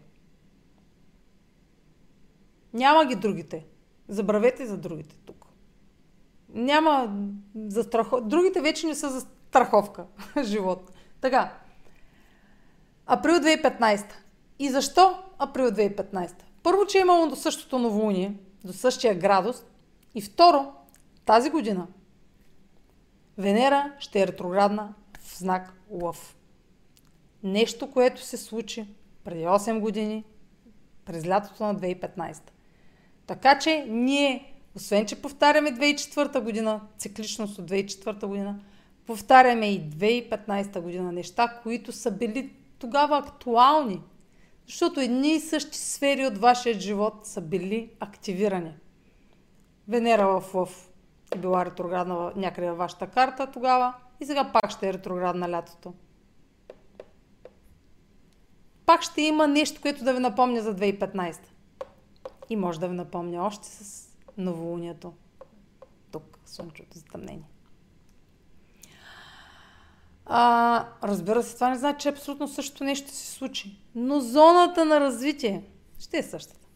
[2.73, 3.65] Няма ги другите.
[4.09, 5.47] Забравете за другите тук.
[6.49, 7.17] Няма
[7.67, 8.27] за страховка.
[8.27, 10.07] Другите вече не са за страховка.
[10.43, 10.91] Живот.
[11.21, 11.53] Така.
[13.07, 14.05] Април 2015.
[14.59, 16.33] И защо април 2015?
[16.64, 19.64] Първо, че е имало до същото новолуние, до същия градус.
[20.14, 20.72] И второ,
[21.24, 21.87] тази година
[23.38, 26.37] Венера ще е ретроградна в знак Лъв.
[27.42, 28.87] Нещо, което се случи
[29.24, 30.24] преди 8 години,
[31.05, 32.40] през лятото на 2015.
[33.27, 38.61] Така че ние, освен че повтаряме 2004 година, цикличност от 2004 година,
[39.07, 44.00] повтаряме и 2015 година неща, които са били тогава актуални–
[44.66, 48.74] защото едни и същи сфери от вашия живот са били активирани.
[49.88, 50.90] Венера в Лъв
[51.35, 55.94] е била ретроградна някъде във вашата карта тогава и сега пак ще е ретроградна лятото.
[58.87, 61.40] пак ще има нещо, което да ви напомня за 2015.
[62.50, 65.12] И може да ви напомня още с новолунието.
[66.11, 67.48] Тук, слънчевото затъмнение.
[70.27, 73.79] А, разбира се, това не значи, че абсолютно същото нещо ще се случи.
[73.95, 75.63] Но зоната на развитие
[75.99, 76.67] ще е същата.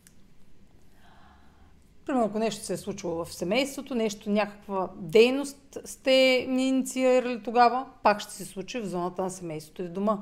[2.07, 8.21] Примерно, ако нещо се е случило в семейството, нещо, някаква дейност сте инициирали тогава, пак
[8.21, 10.19] ще се случи в зоната на семейството и дома.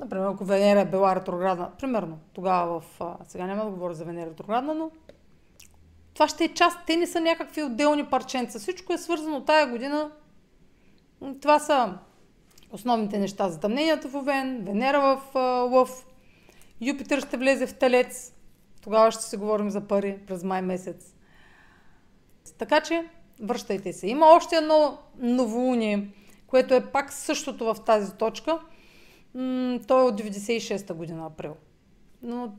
[0.00, 3.00] Например, ако Венера е била ретроградна, примерно, тогава в...
[3.28, 4.90] Сега няма да говоря за Венера ретроградна, но
[6.14, 6.78] това ще е част.
[6.86, 8.58] Те не са някакви отделни парченца.
[8.58, 10.10] Всичко е свързано тая година.
[11.40, 11.98] Това са
[12.72, 13.48] основните неща.
[13.48, 15.34] Затъмненията в Овен, Венера в
[15.70, 16.06] Лъв,
[16.80, 18.32] Юпитър ще влезе в Телец.
[18.82, 21.14] Тогава ще се говорим за пари през май месец.
[22.58, 23.04] Така че,
[23.42, 24.06] връщайте се.
[24.06, 26.08] Има още едно новолуние,
[26.46, 28.58] което е пак същото в тази точка.
[29.86, 31.56] Той е от 96-та година, април.
[32.22, 32.52] Но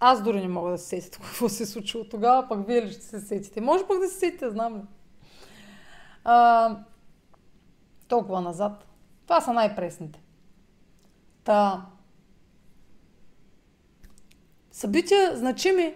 [0.00, 2.92] аз дори не мога да се сетя какво се е случило тогава, пък вие ли
[2.92, 3.60] ще се сетите?
[3.60, 4.82] Може пък да се сетите, знам ли.
[6.24, 6.76] А,
[8.08, 8.86] толкова назад.
[9.26, 10.22] Това са най-пресните.
[11.44, 11.86] Та,
[14.70, 15.94] събития значими.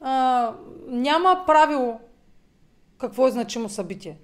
[0.00, 0.54] А,
[0.86, 2.00] няма правило
[2.98, 4.18] какво е значимо събитие.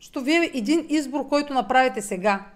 [0.00, 2.50] Защото вие един избор, който направите сега,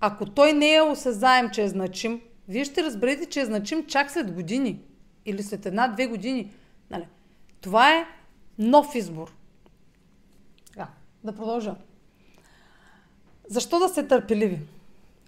[0.00, 4.10] ако той не е осезаем, че е значим, вие ще разберете, че е значим чак
[4.10, 4.80] след години.
[5.24, 6.52] Или след една-две години.
[6.90, 7.08] Нали?
[7.60, 8.06] Това е
[8.58, 9.34] нов избор.
[10.66, 10.88] Така,
[11.24, 11.74] да продължа.
[13.48, 14.60] Защо да сте търпеливи?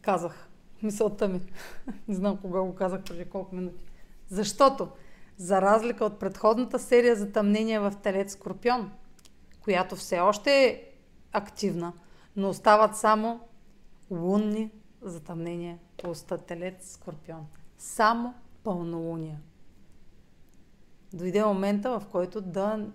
[0.02, 0.48] Казах.
[0.83, 1.40] Мисълта ми.
[2.09, 3.85] не знам кога го казах преди колко минути.
[4.31, 4.88] Защото,
[5.37, 8.90] за разлика от предходната серия за тъмнение в Телец Скорпион,
[9.61, 10.85] която все още е
[11.33, 11.92] активна,
[12.37, 13.40] но остават само
[14.11, 14.70] лунни
[15.02, 17.46] затъмнения по уста Телец Скорпион.
[17.78, 19.40] Само пълнолуния.
[21.12, 22.87] Дойде момента, в който да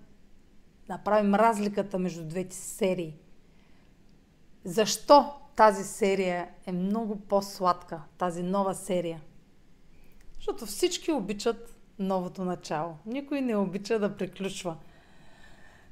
[0.90, 3.18] направим разликата между двете серии.
[4.66, 9.22] Защо тази серия е много по-сладка, тази нова серия?
[10.36, 12.96] Защото всички обичат новото начало.
[13.06, 14.76] Никой не обича да приключва.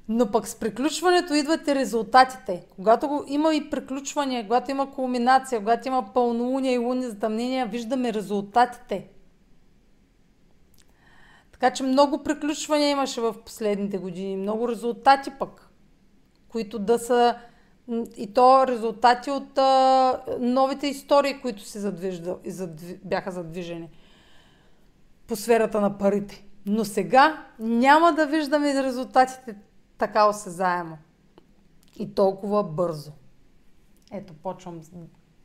[0.09, 2.65] Но пък с приключването идват и резултатите.
[2.75, 9.07] Когато има и приключване, когато има кулминация, когато има пълнолуния и луни затъмнения, виждаме резултатите.
[11.51, 15.69] Така че много приключвания имаше в последните години, много резултати пък,
[16.49, 17.35] които да са
[18.17, 23.89] и то резултати от а, новите истории, които се задвижда, задви, бяха задвижени
[25.27, 26.45] по сферата на парите.
[26.65, 29.55] Но сега няма да виждаме резултатите
[29.97, 30.97] така осезаемо
[31.99, 33.11] и толкова бързо.
[34.11, 34.81] Ето, почвам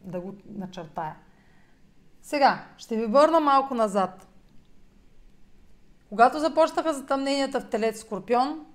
[0.01, 1.17] да го начертая.
[2.23, 4.29] Сега, ще ви върна малко назад.
[6.09, 8.67] Когато започнаха затъмненията в Телец Скорпион,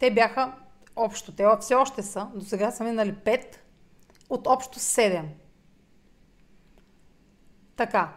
[0.00, 0.52] те бяха
[0.98, 3.56] общо, те все още са, до сега са минали 5
[4.30, 5.24] от общо 7.
[7.76, 8.16] Така.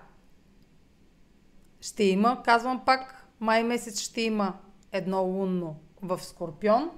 [1.81, 4.57] Ще има, казвам пак, май месец ще има
[4.91, 6.91] едно лунно в Скорпион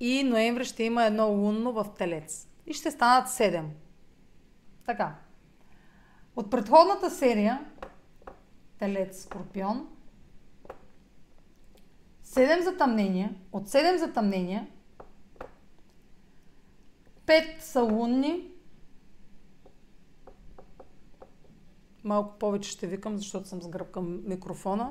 [0.00, 2.48] и ноември ще има едно лунно в Телец.
[2.66, 3.64] И ще станат 7.
[4.86, 5.14] Така.
[6.36, 7.66] От предходната серия
[8.78, 9.88] Телец Скорпион
[12.24, 14.66] 7 затъмнения, от 7 затъмнения,
[17.28, 18.50] 5 са лунни,
[22.04, 24.90] малко повече ще викам, защото съм с гръб към микрофона,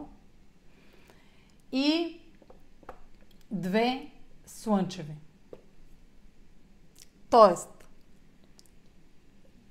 [1.71, 2.19] и
[3.52, 4.12] две
[4.45, 5.15] слънчеви.
[7.30, 7.89] Тоест,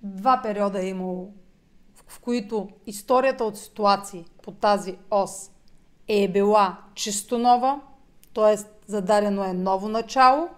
[0.02, 1.34] два периода е имало,
[2.06, 5.50] в които историята от ситуации по тази ос
[6.08, 7.80] е била чисто нова,
[8.34, 8.56] т.е.
[8.86, 10.48] зададено е ново начало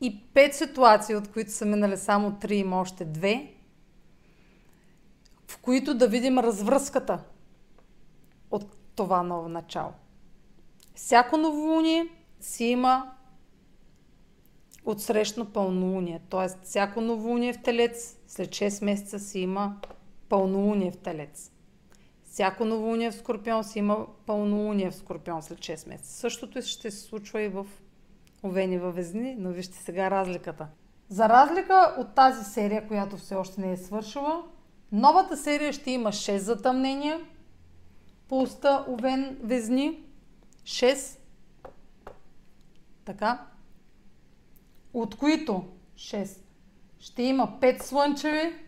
[0.00, 3.52] и пет ситуации, от които са минали само три, има още две,
[5.48, 7.18] в които да видим развръзката
[8.50, 9.92] от това ново начало.
[10.94, 12.08] Всяко новолуние
[12.40, 13.12] си има
[14.84, 16.20] отсрещно пълнолуние.
[16.30, 16.64] Т.е.
[16.64, 19.76] всяко новолуние в Телец след 6 месеца си има
[20.28, 21.52] пълнолуние в Телец.
[22.24, 26.12] Всяко новолуние в Скорпион си има пълнолуние в Скорпион след 6 месеца.
[26.12, 27.66] Същото ще се случва и в
[28.46, 30.68] Овени във Везни, но вижте сега разликата.
[31.08, 34.44] За разлика от тази серия, която все още не е свършила,
[34.92, 37.20] новата серия ще има 6 затъмнения
[38.28, 40.04] по уста Овен Везни.
[40.62, 41.18] 6.
[43.04, 43.46] Така.
[44.92, 46.40] От които 6
[46.98, 48.66] ще има 5 слънчеви,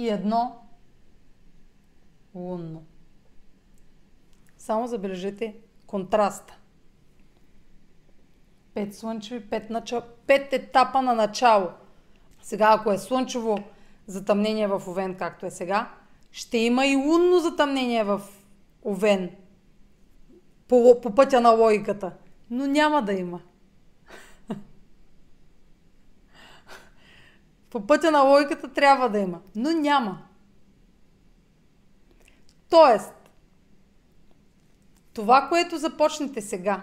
[0.00, 0.58] и едно
[2.34, 2.86] лунно.
[4.56, 5.56] Само забележете
[5.90, 6.58] контраста.
[8.74, 11.68] Пет слънчеви, пет, начало, пет етапа на начало.
[12.42, 13.58] Сега, ако е слънчево
[14.06, 15.90] затъмнение в Овен, както е сега,
[16.32, 18.20] ще има и лунно затъмнение в
[18.84, 19.30] Овен.
[20.68, 22.12] По, по пътя на логиката.
[22.50, 23.40] Но няма да има.
[27.70, 29.40] по пътя на логиката трябва да има.
[29.56, 30.22] Но няма.
[32.68, 33.19] Тоест,
[35.20, 36.82] това, което започнете сега,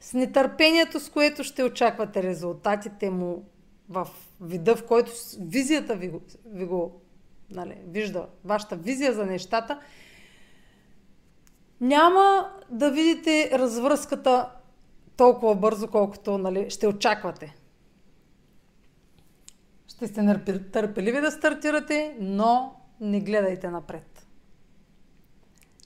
[0.00, 3.44] с нетърпението, с което ще очаквате резултатите му
[3.88, 4.08] в
[4.40, 6.12] вида, в който визията ви,
[6.46, 7.00] ви го
[7.50, 9.80] нали, вижда, вашата визия за нещата,
[11.80, 14.50] няма да видите развръзката
[15.16, 17.56] толкова бързо, колкото нали, ще очаквате.
[19.86, 20.40] Ще сте
[20.72, 24.11] търпеливи да стартирате, но не гледайте напред.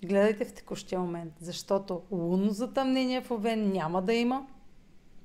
[0.05, 4.47] Гледайте в текущия момент, защото лунно затъмнение в Овен няма да има.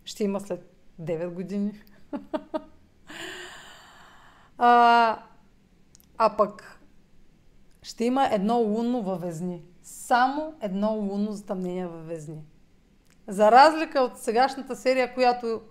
[0.05, 1.73] Ще има след 9 години.
[4.57, 5.23] а,
[6.17, 6.79] а пък
[7.81, 9.61] ще има едно лунно във Везни.
[9.83, 12.43] Само едно лунно затъмнение във Везни.
[13.27, 15.61] За разлика от сегашната серия, която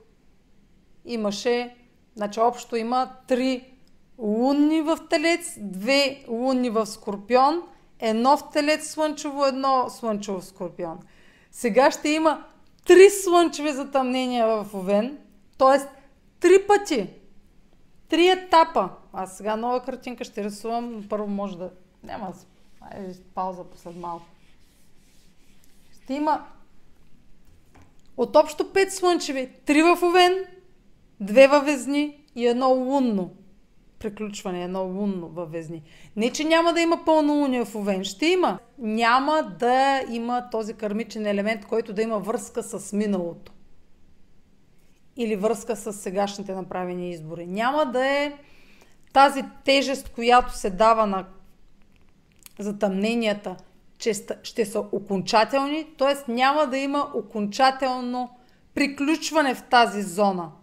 [1.04, 1.76] имаше,
[2.14, 3.74] значи общо има три
[4.18, 7.62] лунни в Телец, две лунни в Скорпион,
[8.00, 10.98] едно в Телец слънчево, едно слънчево в Скорпион.
[11.50, 12.44] Сега ще има
[12.86, 15.18] три слънчеви затъмнения в Овен,
[15.58, 15.78] т.е.
[16.40, 17.10] три пъти.
[18.08, 18.88] Три етапа.
[19.12, 21.70] Аз сега нова картинка ще рисувам, първо може да...
[22.02, 22.32] Няма
[22.80, 24.26] Айде, пауза послед малко.
[25.92, 26.46] Ще има
[28.16, 30.44] от общо пет слънчеви, три в Овен,
[31.20, 33.30] две във Везни и едно лунно
[34.00, 35.82] приключване, едно лунно във Везни.
[36.16, 38.58] Не, че няма да има пълнолуние в Овен, ще има.
[38.78, 43.52] Няма да има този кармичен елемент, който да има връзка с миналото.
[45.16, 47.46] Или връзка с сегашните направени избори.
[47.46, 48.32] Няма да е
[49.12, 51.26] тази тежест, която се дава на
[52.58, 53.56] затъмненията,
[53.98, 56.32] че ще са окончателни, т.е.
[56.32, 58.30] няма да има окончателно
[58.74, 60.50] приключване в тази зона–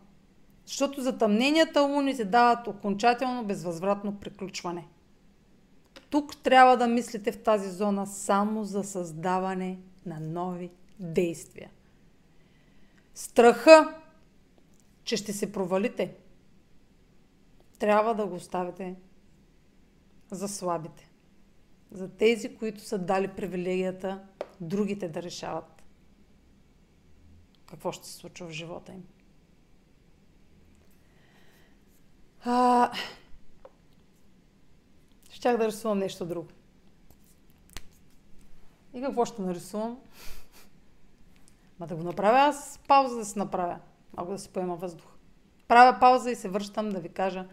[0.67, 4.87] защото затъмненията луните дават окончателно безвъзвратно приключване.
[6.09, 11.69] Тук трябва да мислите в тази зона само за създаване на нови действия.
[13.13, 13.95] Страха,
[15.03, 16.15] че ще се провалите,
[17.79, 18.95] трябва да го оставите
[20.31, 21.11] за слабите.
[21.91, 24.23] За тези, които са дали привилегията
[24.61, 25.83] другите да решават
[27.65, 29.03] какво ще се случва в живота им.
[32.49, 32.91] А...
[35.29, 36.47] Щях да рисувам нещо друго.
[38.93, 39.97] И какво ще нарисувам?
[41.79, 43.79] Ма да го направя аз пауза да се направя.
[44.17, 45.07] Мога да си поема въздух.
[45.67, 47.45] Правя пауза и се връщам да ви кажа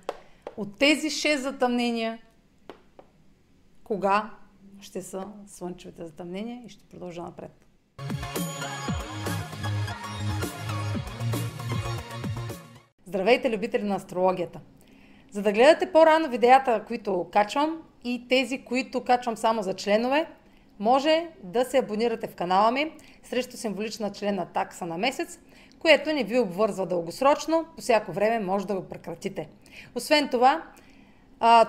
[0.57, 2.19] от тези 6 затъмнения
[3.85, 4.31] кога
[4.81, 7.67] ще са слънчевите затъмнения и ще продължа напред.
[13.07, 14.61] Здравейте, любители на астрологията!
[15.35, 20.27] За да гледате по-рано видеята, които качвам и тези, които качвам само за членове,
[20.79, 25.39] може да се абонирате в канала ми срещу символична члена такса на месец,
[25.79, 29.49] което не ви обвързва дългосрочно, по всяко време може да го прекратите.
[29.95, 30.63] Освен това,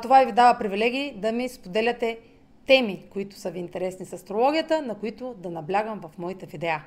[0.01, 2.19] това ви дава привилегии да ми споделяте
[2.67, 6.83] теми, които са ви интересни с астрологията, на които да наблягам в моите видеа.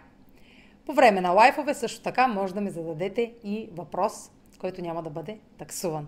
[0.86, 5.10] По време на лайфове също така може да ми зададете и въпрос, който няма да
[5.10, 6.06] бъде таксуван.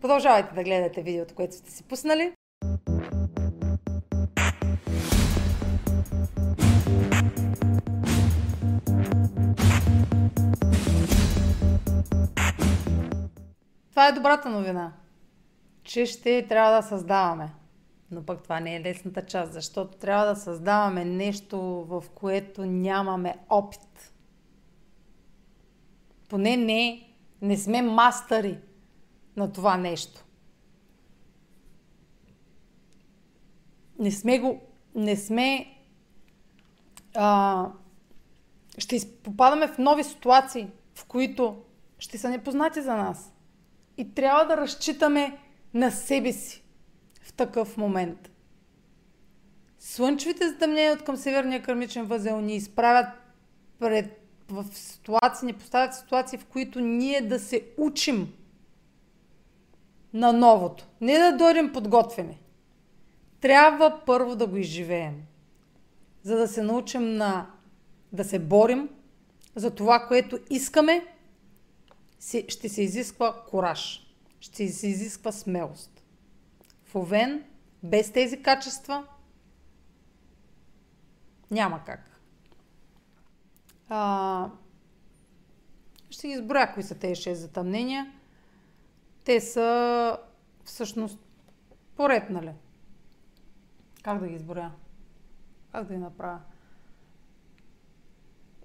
[0.00, 2.32] Продължавайте да гледате видеото, което сте си пуснали.
[13.90, 14.92] Това е добрата новина,
[15.82, 17.50] че ще трябва да създаваме.
[18.10, 23.34] Но пък това не е лесната част, защото трябва да създаваме нещо, в което нямаме
[23.48, 24.12] опит.
[26.28, 27.08] Поне не,
[27.42, 28.58] не сме мастъри
[29.36, 30.24] на това нещо.
[33.98, 34.60] Не сме го,
[34.94, 35.66] не сме,
[37.14, 37.66] а,
[38.78, 41.62] ще попадаме в нови ситуации, в които
[41.98, 43.32] ще са непознати за нас.
[43.96, 45.38] И трябва да разчитаме
[45.74, 46.62] на себе си
[47.22, 48.30] в такъв момент.
[49.78, 53.06] Слънчевите затъмнения от към северния кърмичен възел ни изправят
[53.78, 54.16] пред
[54.48, 58.32] в ситуации, ни поставят ситуации, в които ние да се учим
[60.12, 60.86] на новото.
[61.00, 62.40] Не да дойдем подготвени.
[63.40, 65.22] Трябва първо да го изживеем.
[66.22, 67.50] За да се научим на
[68.12, 68.88] да се борим
[69.54, 71.06] за това, което искаме,
[72.48, 74.06] ще се изисква кораж.
[74.40, 76.04] Ще се изисква смелост.
[76.84, 77.44] В Овен,
[77.82, 79.06] без тези качества,
[81.50, 82.20] няма как.
[83.88, 84.50] А,
[86.10, 88.12] ще ги изброя кои са тези 6 затъмнения.
[89.24, 90.18] Те са
[90.64, 91.18] всъщност
[91.96, 92.52] поред, нали?
[94.02, 94.72] Как да ги изборя?
[95.72, 96.40] Как да ги направя?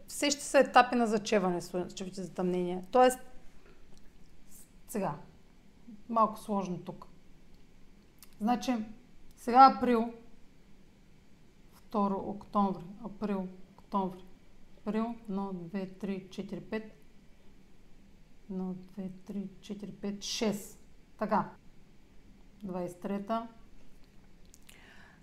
[0.08, 2.84] Все ще са етапи на зачеване, слънчевите затъмнения.
[2.92, 3.20] Тоест,
[4.88, 5.16] сега,
[6.10, 7.08] малко сложно тук.
[8.40, 8.76] Значи,
[9.36, 10.14] сега април,
[11.92, 13.48] 2 октомври, април,
[13.78, 14.24] октомври,
[14.78, 16.92] април, 1, 2, 3, 4, 5,
[18.52, 20.78] 1, 2, 3, 4, 5, 6.
[21.18, 21.52] Така.
[22.66, 23.48] 23-та.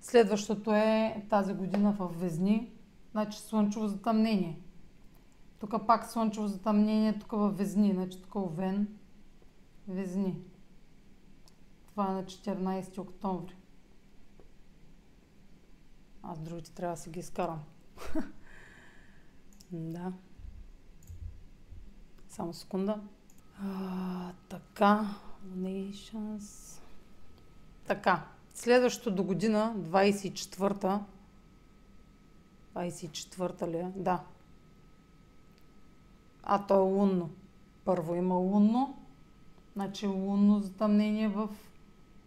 [0.00, 2.72] Следващото е тази година в Везни.
[3.10, 4.60] Значи слънчево затъмнение.
[5.58, 7.92] Тук пак слънчево затъмнение, тук в Везни.
[7.92, 8.98] Значи тук Овен,
[9.88, 10.36] Везни.
[11.86, 13.56] Това е на 14 октомври.
[16.22, 17.60] Аз другите трябва да си ги изкарам.
[19.72, 20.12] да.
[22.32, 23.00] Само секунда.
[23.62, 25.06] А, така.
[25.56, 26.80] Nations.
[27.86, 28.26] Така.
[28.54, 31.00] Следващото до година, 24-та.
[32.74, 33.92] 24-та ли е?
[33.96, 34.24] Да.
[36.42, 37.30] А, то е лунно.
[37.84, 38.98] Първо има лунно.
[39.74, 41.48] Значи лунно затъмнение в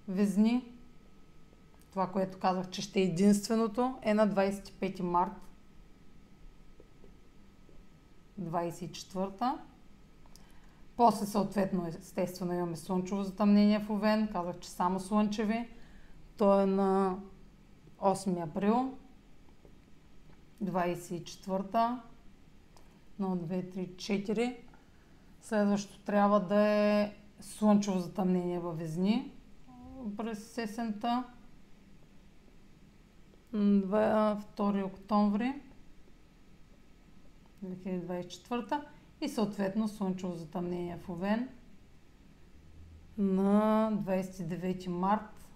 [0.07, 0.71] Везни.
[1.91, 5.31] Това, което казах, че ще е единственото, е на 25 март.
[8.41, 9.59] 24-та.
[10.97, 14.27] После съответно, естествено, имаме слънчево затъмнение в Овен.
[14.31, 15.69] Казах, че само слънчеви.
[16.37, 17.17] То е на
[17.99, 18.93] 8 април.
[20.63, 22.03] 24-та.
[23.21, 24.57] 1, 2, 3, 4.
[25.41, 29.31] Следващото трябва да е слънчево затъмнение във Везни
[30.17, 31.23] през сесента.
[33.53, 35.53] 2 октомври
[37.65, 38.81] 2024
[39.21, 41.49] и съответно слънчево затъмнение в Овен
[43.17, 45.49] на 29 март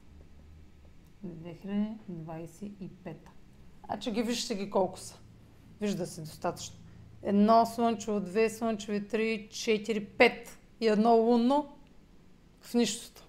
[1.26, 3.16] 2025.
[3.88, 5.20] А че ги вижте ги колко са.
[5.82, 6.76] Вижда се достатъчно.
[7.24, 11.76] Едно слънчево, две слънчеви, три, четири, пет и едно лунно
[12.62, 13.24] в нищото.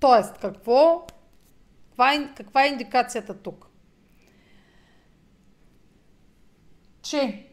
[0.00, 1.06] Тоест, какво,
[1.88, 3.66] каква е, каква е индикацията тук?
[7.02, 7.49] Че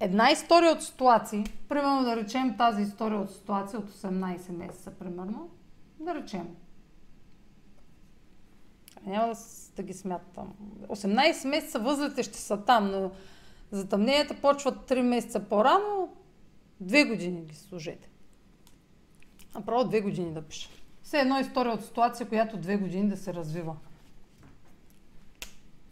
[0.00, 5.50] една история от ситуации, примерно да речем тази история от ситуация от 18 месеца, примерно,
[6.00, 6.56] да речем.
[9.06, 9.34] Няма да,
[9.76, 10.52] да ги смятам.
[10.88, 13.10] 18 месеца възлите ще са там, но
[13.70, 16.08] затъмненията почват 3 месеца по-рано,
[16.82, 18.08] 2 години ги служете.
[19.54, 20.70] Направо 2 години да пиша.
[21.02, 23.76] Все едно история от ситуация, която 2 години да се развива.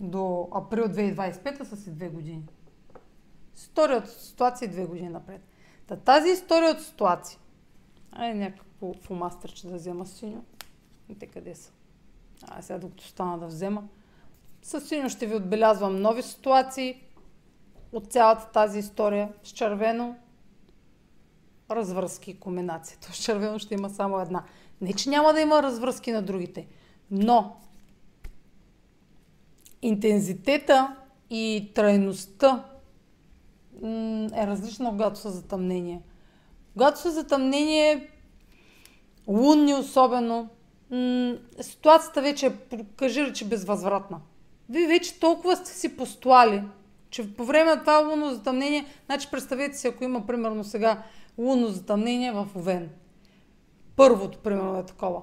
[0.01, 2.43] До април 2025 са си 2 години.
[3.57, 5.41] История от ситуация 2 години напред.
[5.87, 7.39] Та тази история от ситуация.
[8.13, 10.45] Ай, някакво фумастърче да взема синьо.
[11.09, 11.73] И те къде са?
[12.43, 13.85] А, сега докато стана да взема.
[14.63, 17.03] Със синьо ще ви отбелязвам нови ситуации
[17.93, 19.33] от цялата тази история.
[19.43, 20.17] С червено
[21.71, 22.99] развръзки и комбинация.
[23.07, 24.45] То с червено ще има само една.
[24.81, 26.67] Не, че няма да има развръзки на другите,
[27.11, 27.57] но
[29.83, 30.97] интензитета
[31.31, 32.72] и трайността
[34.35, 36.03] е различна, когато са затъмнение.
[36.73, 38.11] Когато са затъмнение,
[39.29, 40.49] лунни особено,
[41.61, 44.21] ситуацията вече е, кажи че безвъзвратна.
[44.69, 46.63] Вие вече толкова сте си постоали,
[47.11, 51.03] че по време на това лунно затъмнение, значи представете си, ако има примерно сега
[51.39, 52.91] лунно затъмнение в Овен.
[53.97, 55.23] Първото, примерно, е такова.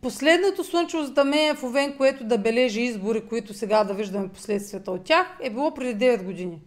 [0.00, 5.04] Последното слънчево затъмнение в Овен, което да бележи избори, които сега да виждаме последствията от
[5.04, 6.62] тях, е било преди 9 години.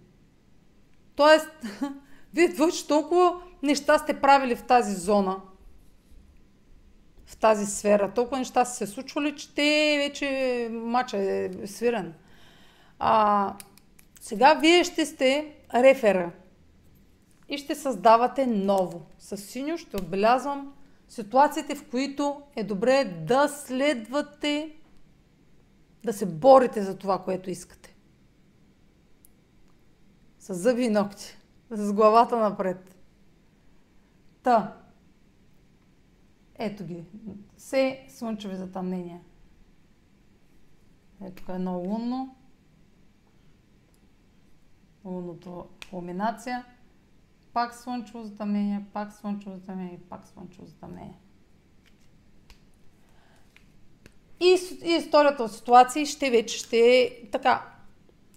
[1.18, 1.50] Тоест,
[2.34, 5.42] вие вече толкова неща сте правили в тази зона,
[7.26, 12.14] в тази сфера, толкова неща са се случвали, че те вече мача е свирен.
[13.00, 13.54] А,
[14.22, 16.32] сега вие ще сте рефера
[17.50, 19.02] и ще създавате ново.
[19.20, 20.74] С синьо ще отбелязвам
[21.08, 24.76] ситуациите, в които е добре да следвате,
[26.06, 27.97] да се борите за това, което искате.
[30.48, 31.38] С зъби и ногти.
[31.70, 32.96] С главата напред.
[34.44, 34.78] Та,
[36.56, 37.06] Ето ги.
[37.58, 39.22] Все слънчеви затъмнения.
[41.22, 42.36] Ето тук едно лунно.
[45.06, 46.66] Лунното кулминация.
[47.54, 51.20] Пак слънчево затъмнение, пак слънчево затъмнение, пак слънчево затъмнение.
[54.40, 57.74] И, и историята от ситуации ще вече ще е така.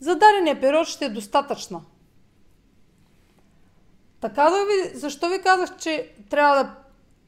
[0.00, 1.82] За дадения период ще е достатъчна.
[4.20, 6.76] Така да ви, защо ви казах, че трябва да,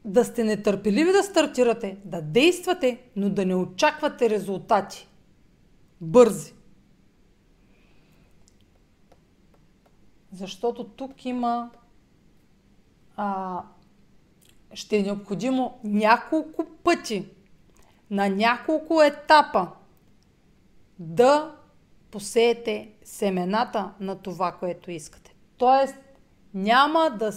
[0.05, 5.09] да сте нетърпеливи да стартирате, да действате, но да не очаквате резултати.
[6.01, 6.53] Бързи.
[10.31, 11.69] Защото тук има
[13.15, 13.61] а,
[14.73, 17.29] ще е необходимо няколко пъти,
[18.09, 19.67] на няколко етапа
[20.99, 21.55] да
[22.11, 25.35] посеете семената на това, което искате.
[25.57, 25.95] Тоест,
[26.53, 27.31] няма да,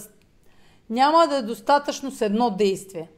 [0.89, 3.09] няма да е достатъчно с едно действие.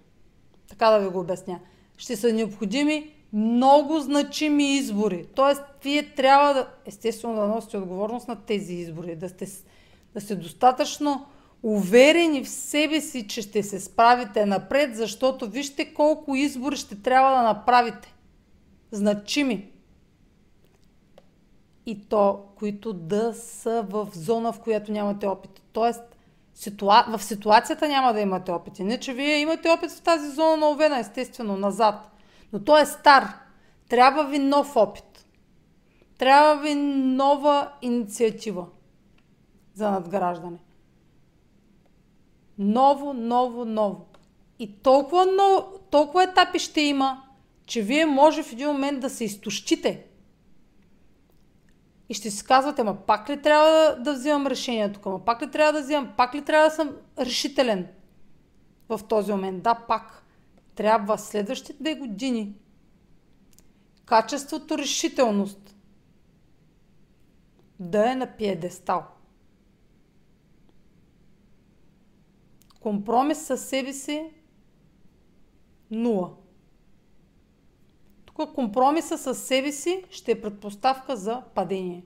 [0.70, 1.60] Така да ви го обясня.
[1.98, 5.26] Ще са необходими много значими избори.
[5.36, 9.48] Тоест, вие трябва да, естествено, да носите отговорност на тези избори, да сте,
[10.14, 11.26] да сте достатъчно
[11.64, 17.38] уверени в себе си, че ще се справите напред, защото вижте колко избори ще трябва
[17.38, 18.14] да направите.
[18.92, 19.72] Значими.
[21.90, 25.62] И то, които да са в зона, в която нямате опит.
[25.74, 26.02] Тоест,
[26.54, 27.06] ситуа...
[27.10, 29.02] в ситуацията няма да имате опит.
[29.02, 31.96] Че вие имате опит в тази зона на Овена, естествено, назад.
[32.54, 33.34] Но той е стар.
[33.90, 35.26] Трябва ви нов опит.
[36.18, 38.66] Трябва ви нова инициатива
[39.74, 40.58] за надграждане.
[42.58, 44.06] Ново, ново, ново.
[44.60, 47.24] И толкова, ново, толкова етапи ще има,
[47.66, 50.09] че вие може в един момент да се изтощите.
[52.10, 55.06] И ще си казвате, ма пак ли трябва да, да взимам решение тук?
[55.06, 56.14] Ма пак ли трябва да взимам?
[56.18, 57.88] Пак ли трябва да съм решителен
[58.90, 59.64] в този момент?
[59.64, 60.26] Да, пак.
[60.76, 62.56] Трябва следващите две години
[64.06, 65.76] качеството решителност
[67.80, 69.04] да е на пиедестал.
[72.80, 74.34] Компромис със себе си
[75.92, 76.32] нула.
[78.48, 82.04] Компромиса със себе си ще е предпоставка за падение.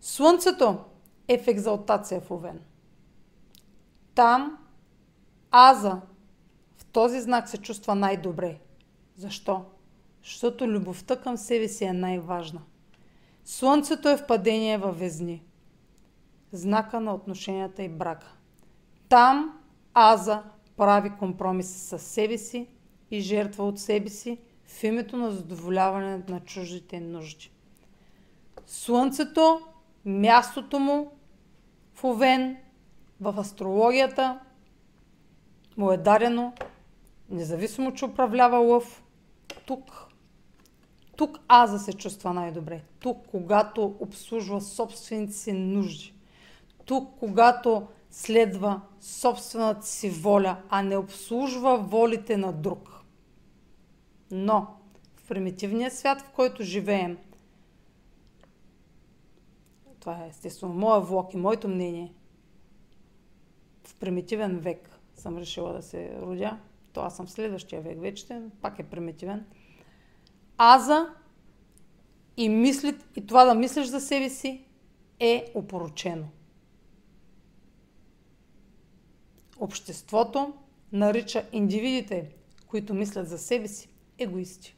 [0.00, 0.78] Слънцето
[1.28, 2.60] е в екзалтация в Овен.
[4.14, 4.58] Там
[5.50, 6.00] Аза
[6.76, 8.58] в този знак се чувства най-добре.
[9.16, 9.64] Защо?
[10.22, 12.60] Защото любовта към себе си е най-важна.
[13.44, 15.42] Слънцето е в падение във везни.
[16.52, 18.34] Знака на отношенията и брака.
[19.08, 19.60] Там
[19.94, 20.42] Аза
[20.76, 22.68] прави компромис с себе си
[23.10, 27.50] и жертва от себе си в името на задоволяване на чуждите нужди.
[28.66, 29.60] Слънцето,
[30.04, 31.12] мястото му
[31.94, 32.56] в Овен,
[33.20, 34.40] в астрологията,
[35.76, 36.52] му е дарено,
[37.30, 39.02] независимо, че управлява лъв,
[39.66, 40.06] тук.
[41.16, 42.82] Тук Аза се чувства най-добре.
[43.00, 46.14] Тук, когато обслужва собствените си нужди.
[46.84, 52.90] Тук, когато следва собствената си воля, а не обслужва волите на друг.
[54.30, 54.76] Но
[55.16, 57.18] в примитивния свят, в който живеем,
[60.00, 62.12] това е естествено моя влог и моето мнение,
[63.84, 66.58] в примитивен век съм решила да се родя,
[66.92, 69.46] то аз съм в следващия век вече, пак е примитивен.
[70.58, 71.14] Аза
[72.36, 74.64] и, мислит, и това да мислиш за себе си
[75.20, 76.26] е опоручено.
[79.64, 80.52] Обществото
[80.92, 82.30] нарича индивидите,
[82.66, 83.88] които мислят за себе си,
[84.18, 84.76] егоисти.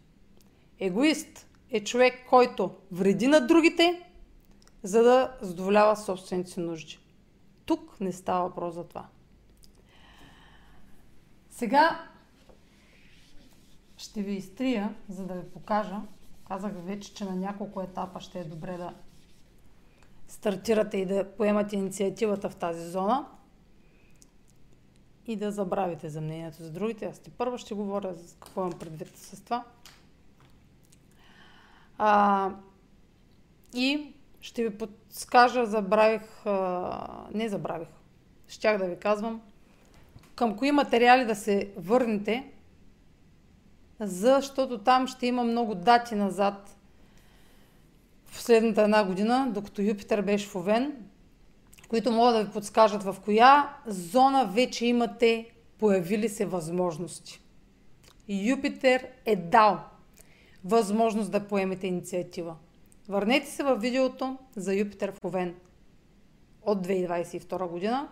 [0.81, 4.03] Егоист е човек, който вреди на другите,
[4.83, 6.99] за да задоволява собствените си нужди.
[7.65, 9.07] Тук не става въпрос за това.
[11.51, 12.09] Сега
[13.97, 16.01] ще ви изтрия, за да ви покажа.
[16.49, 18.95] Казах вече, че на няколко етапа ще е добре да
[20.29, 23.27] стартирате и да поемате инициативата в тази зона
[25.27, 27.07] и да забравите за мнението за другите.
[27.07, 29.65] Аз ти първо ще говоря за какво имам предвид с това.
[31.99, 32.51] А,
[33.75, 37.89] и ще ви подскажа, забравих, а, не забравих,
[38.49, 39.41] щях да ви казвам,
[40.35, 42.53] към кои материали да се върнете,
[44.01, 46.77] защото там ще има много дати назад
[48.27, 51.06] в следната една година, докато Юпитер беше в Овен,
[51.89, 57.41] които могат да ви подскажат в коя зона вече имате появили се възможности.
[58.29, 59.81] Юпитер е дал
[60.65, 62.57] възможност да поемете инициатива.
[63.09, 65.55] Върнете се в видеото за Юпитер в Овен
[66.63, 68.09] от 2022 година,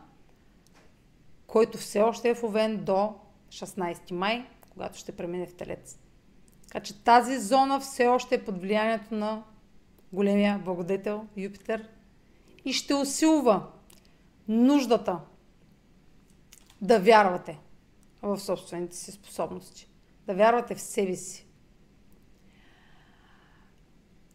[1.46, 3.14] който все още е в Овен до
[3.48, 5.98] 16 май, когато ще премине в Телец.
[6.66, 9.42] Така че тази зона все още е под влиянието на
[10.12, 11.88] големия благодетел Юпитер
[12.64, 13.66] и ще усилва
[14.48, 15.20] нуждата
[16.80, 17.58] да вярвате
[18.22, 19.88] в собствените си способности.
[20.26, 21.46] Да вярвате в себе си.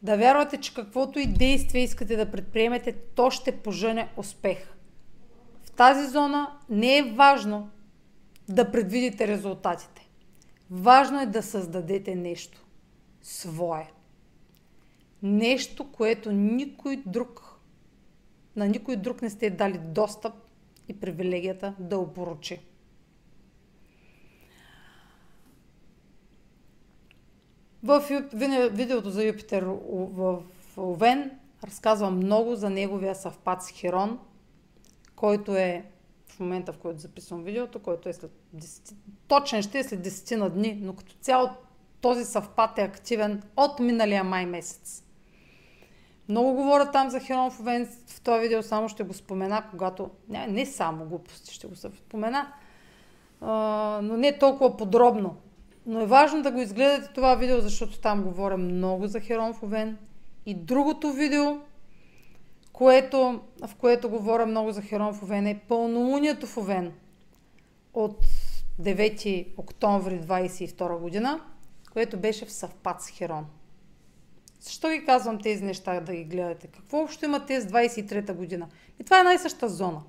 [0.02, 4.74] Да вярвате, че каквото и действие искате да предприемете, то ще пожене успех.
[5.64, 7.70] В тази зона не е важно
[8.50, 10.10] да предвидите резултатите.
[10.72, 12.66] Важно е да създадете нещо
[13.22, 13.92] свое.
[15.24, 17.49] Нещо, което никой друг,
[18.60, 20.34] на никой друг не сте дали достъп
[20.88, 22.60] и привилегията да опоручи.
[27.84, 28.04] В
[28.72, 30.44] видеото за Юпитер в
[30.78, 31.32] Овен
[31.64, 34.20] разказвам много за неговия съвпад с Херон,
[35.16, 35.86] който е
[36.28, 38.94] в момента, в който записвам видеото, който е след 10,
[39.28, 41.50] точен ще е след 10 на дни, но като цяло
[42.02, 45.04] този съвпад е активен от миналия май месец.
[46.30, 50.10] Много говоря там за Херон в Овен, в това видео само ще го спомена, когато...
[50.30, 52.54] Не, не само глупости ще го спомена,
[53.42, 55.36] а, но не толкова подробно.
[55.86, 59.64] Но е важно да го изгледате това видео, защото там говоря много за Херон в
[59.64, 59.98] Овен.
[60.46, 61.58] И другото видео,
[62.74, 66.58] което, в което говоря много за Херон в Овен е пълнолунието в
[67.94, 68.26] от
[68.82, 71.42] 9 октомври 22 година,
[71.94, 73.46] което беше в съвпад с Херон.
[74.60, 76.68] Защо ги казвам тези неща да ги гледате?
[76.68, 78.68] Какво общо има тези 23-та година?
[79.00, 80.02] И това е най-съща зона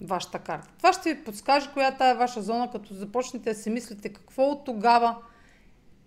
[0.00, 0.68] вашата карта.
[0.78, 4.64] Това ще ви подскаже коя е ваша зона, като започнете да си мислите какво от
[4.64, 5.16] тогава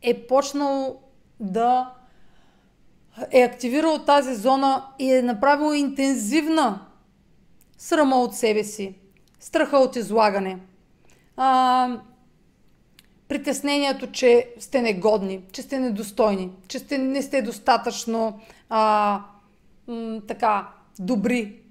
[0.02, 1.02] е почнало
[1.39, 1.93] да
[3.32, 6.86] е активирало тази зона и е направило интензивна
[7.78, 8.95] срама от себе си,
[9.39, 10.60] страха от излагане,
[11.38, 12.02] а,
[13.30, 19.22] притеснението, че сте негодни, че сте недостойни, че сте, не сте достатъчно а,
[19.88, 20.70] м, така
[21.00, 21.62] добри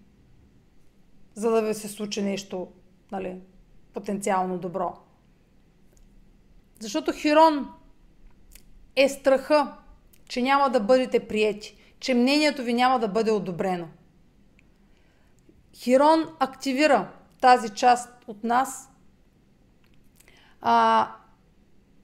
[1.34, 2.68] за да ви се случи нещо
[3.12, 3.36] нали,
[3.94, 4.96] потенциално добро.
[6.80, 7.68] Защото Хирон
[8.96, 9.76] е страха,
[10.28, 13.88] че няма да бъдете приети, че мнението ви няма да бъде одобрено.
[15.74, 17.08] Хирон активира
[17.40, 18.90] тази част от нас,
[20.60, 21.08] а,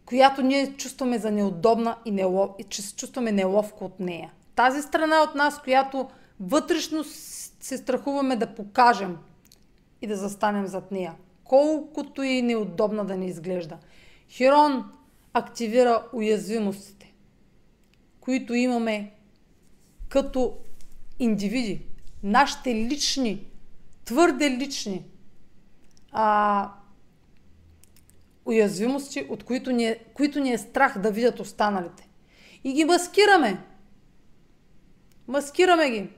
[0.07, 4.33] която ние чувстваме за неудобна и, нелов, и че се чувстваме неловко от нея.
[4.55, 6.09] Тази страна от нас, която
[6.41, 7.05] вътрешно
[7.61, 9.19] се страхуваме да покажем
[10.03, 11.15] и да застанем зад нея.
[11.45, 13.79] Колкото и неудобна да ни изглежда.
[14.29, 14.93] Хирон
[15.33, 17.13] активира уязвимостите,
[18.21, 19.13] които имаме
[20.09, 20.57] като
[21.19, 21.87] индивиди.
[22.23, 23.47] Нашите лични,
[24.05, 25.05] твърде лични
[26.13, 26.71] а,
[28.45, 32.09] уязвимости, от които ни, е, които ни е страх да видят останалите.
[32.65, 33.61] И ги маскираме.
[35.29, 36.09] Маскираме ги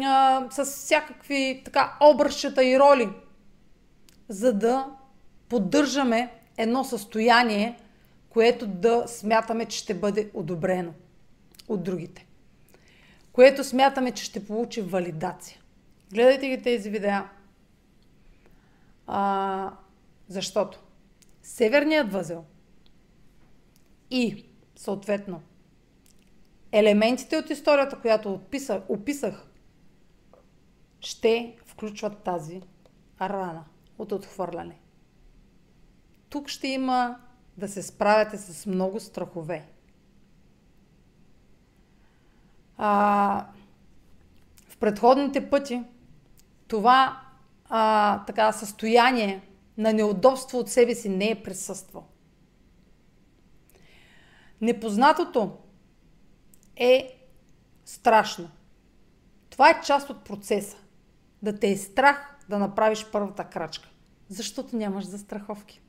[0.00, 3.08] а, с всякакви така обръщата и роли,
[4.28, 4.86] за да
[5.48, 7.78] поддържаме едно състояние,
[8.28, 10.92] което да смятаме, че ще бъде одобрено
[11.68, 12.26] от другите.
[13.32, 15.58] Което смятаме, че ще получи валидация.
[16.12, 17.28] Гледайте ги тези видеа.
[19.06, 19.70] А,
[20.28, 20.78] защото
[21.42, 22.44] Северният възел
[24.10, 24.44] и
[24.76, 25.42] съответно
[26.72, 29.46] елементите от историята, която описах, описах
[31.00, 32.62] ще включват тази
[33.20, 33.64] рана
[33.98, 34.78] от отхвърляне.
[36.30, 37.16] Тук ще има
[37.56, 39.68] да се справяте с много страхове.
[42.76, 43.46] А,
[44.68, 45.82] в предходните пъти
[46.68, 47.20] това
[47.68, 49.51] а, така, състояние
[49.82, 52.04] на неудобство от себе си не е присъствал.
[54.60, 55.58] Непознатото
[56.76, 57.18] е
[57.84, 58.50] страшно.
[59.50, 60.76] Това е част от процеса
[61.42, 63.88] да те е страх да направиш първата крачка.
[64.28, 65.80] Защото нямаш застраховки.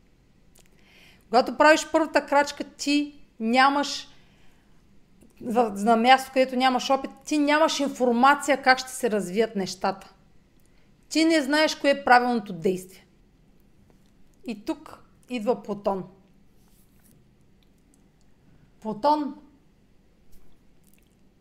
[1.29, 4.07] Когато правиш първата крачка, ти нямаш
[5.41, 10.13] на място, където нямаш опит, ти нямаш информация как ще се развият нещата.
[11.09, 13.02] Ти не знаеш кое е правилното действие.
[14.45, 16.09] И тук идва Плутон.
[18.81, 19.41] Плутон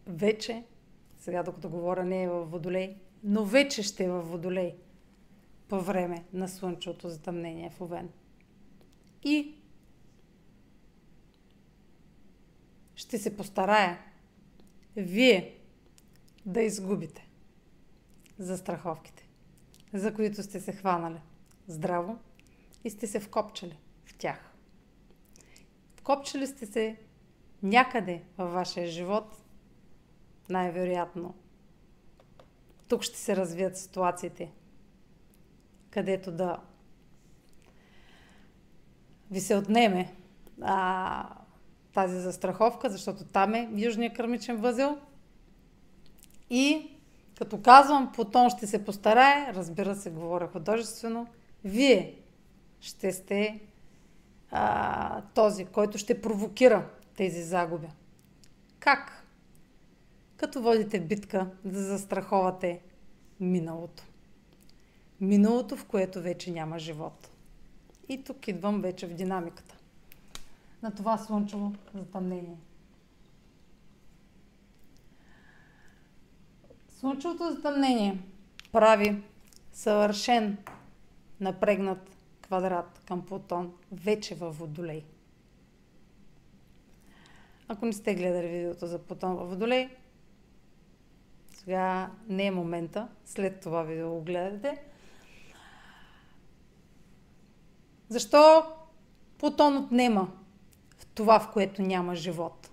[0.06, 0.64] вече,
[1.18, 4.74] сега докато говоря не е във Водолей, но вече ще е във Водолей
[5.68, 8.08] по време на слънчевото затъмнение в Овен.
[9.24, 9.54] И
[12.94, 13.98] ще се постарая
[14.96, 15.58] вие
[16.46, 17.28] да изгубите
[18.38, 19.28] за страховките,
[19.92, 21.20] за които сте се хванали
[21.66, 22.18] здраво
[22.84, 24.52] и сте се вкопчали в тях.
[25.96, 26.96] Вкопчали сте се
[27.62, 29.36] някъде във вашия живот,
[30.48, 31.34] най-вероятно.
[32.88, 34.52] Тук ще се развият ситуациите,
[35.90, 36.58] където да
[39.30, 40.14] ви се отнеме
[40.62, 41.28] а,
[41.92, 44.98] тази застраховка, защото там е южния кърмичен възел.
[46.50, 46.90] И
[47.38, 51.26] като казвам, потом ще се постарае, разбира се, говоря художествено,
[51.64, 52.21] вие
[52.82, 53.60] ще сте
[54.50, 57.88] а, този, който ще провокира тези загуби.
[58.78, 59.26] Как?
[60.36, 62.80] Като водите битка да застраховате
[63.40, 64.02] миналото.
[65.20, 67.30] Миналото, в което вече няма живот.
[68.08, 69.76] И тук идвам вече в динамиката
[70.82, 72.56] на това слънчево затъмнение.
[76.88, 78.18] Слънчевото затъмнение
[78.72, 79.22] прави
[79.72, 80.58] съвършен
[81.40, 82.11] напрегнат
[82.52, 85.04] квадрат към Плутон вече във Водолей.
[87.68, 89.88] Ако не сте гледали видеото за Плутон във Водолей,
[91.54, 94.82] сега не е момента, след това видео го гледате.
[98.08, 98.62] Защо
[99.38, 100.32] Плутон отнема
[100.98, 102.70] в това, в което няма живот?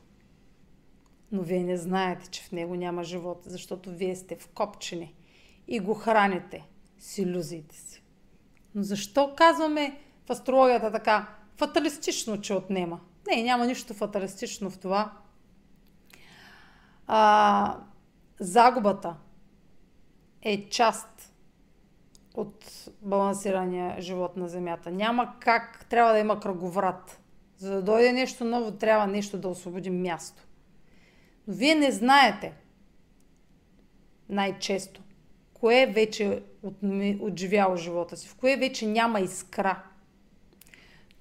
[1.31, 5.15] Но вие не знаете, че в него няма живот, защото вие сте вкопчени
[5.67, 6.67] и го храните
[6.99, 7.98] с иллюзиите си.
[8.75, 12.99] Но защо казваме в астрологията така фаталистично, че отнема?
[13.27, 15.11] Не, няма нищо фаталистично в това.
[17.07, 17.77] А,
[18.39, 19.15] загубата
[20.41, 21.33] е част
[22.33, 24.91] от балансирания живот на Земята.
[24.91, 27.21] Няма как, трябва да има кръговрат.
[27.57, 30.43] За да дойде нещо ново, трябва нещо да освободи място.
[31.47, 32.53] Но вие не знаете
[34.29, 35.01] най-често
[35.59, 36.75] кое вече от,
[37.19, 39.83] отживяло живота си, в кое вече няма искра.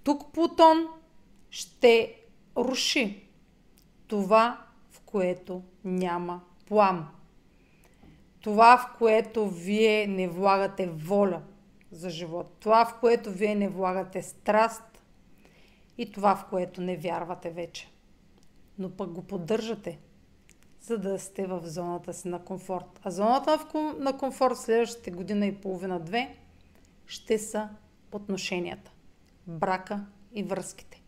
[0.05, 0.87] Тук Плутон
[1.51, 2.15] ще
[2.57, 3.29] руши
[4.07, 7.09] това, в което няма плам.
[8.41, 11.43] Това, в което вие не влагате воля
[11.91, 12.57] за живот.
[12.61, 15.03] Това, в което вие не влагате страст
[15.99, 17.89] и това, в което не вярвате вече.
[18.79, 19.99] Но пък го поддържате,
[20.81, 23.01] за да сте в зоната си на комфорт.
[23.03, 23.67] А зоната
[23.99, 26.37] на комфорт следващите година и половина-две
[27.07, 27.69] ще са
[28.13, 28.91] отношенията,
[29.47, 31.03] брака и връзките.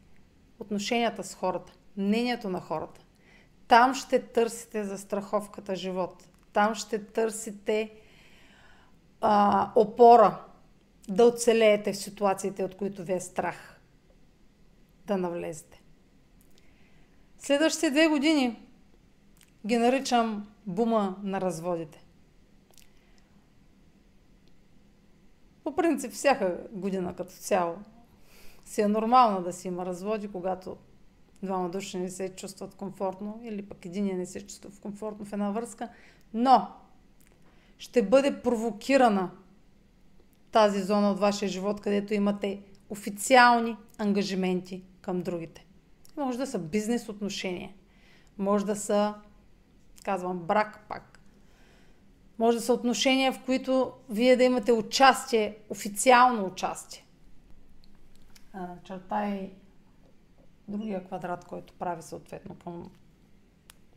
[0.59, 3.01] Отношенията с хората, мнението на хората.
[3.69, 6.29] Там ще търсите за страховката живот.
[6.53, 7.93] Там ще търсите
[9.21, 10.45] а, опора
[11.09, 13.81] да оцелеете в ситуациите, от които ви е страх
[15.07, 15.83] да навлезете.
[17.39, 18.70] Следващите две години
[19.67, 22.05] ги наричам бума на разводите.
[25.65, 27.77] По принцип, всяка година като цяло
[28.65, 30.77] си е нормално да си има разводи, когато
[31.43, 35.51] двама души не се чувстват комфортно или пък един не се чувства комфортно в една
[35.51, 35.89] връзка,
[36.35, 36.69] но
[37.79, 39.31] ще бъде провокирана
[40.53, 45.67] тази зона от вашия живот, където имате официални ангажименти към другите.
[46.17, 47.73] Може да са бизнес отношения,
[48.39, 49.15] може да са,
[50.05, 51.21] казвам, брак пак.
[52.39, 57.07] Може да са отношения, в които вие да имате участие, официално участие.
[58.85, 59.53] Чертай
[60.69, 62.91] другия квадрат, който прави съответно към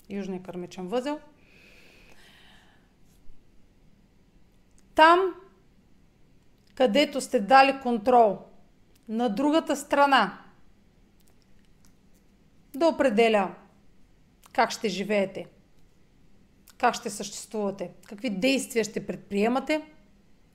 [0.10, 1.20] южния кърмичен възел.
[4.96, 5.20] Там,
[6.76, 8.40] където сте дали контрол
[9.08, 10.40] на другата страна,
[12.76, 13.56] да определя
[14.54, 15.46] как ще живеете,
[16.84, 19.82] как ще съществувате, какви действия ще предприемате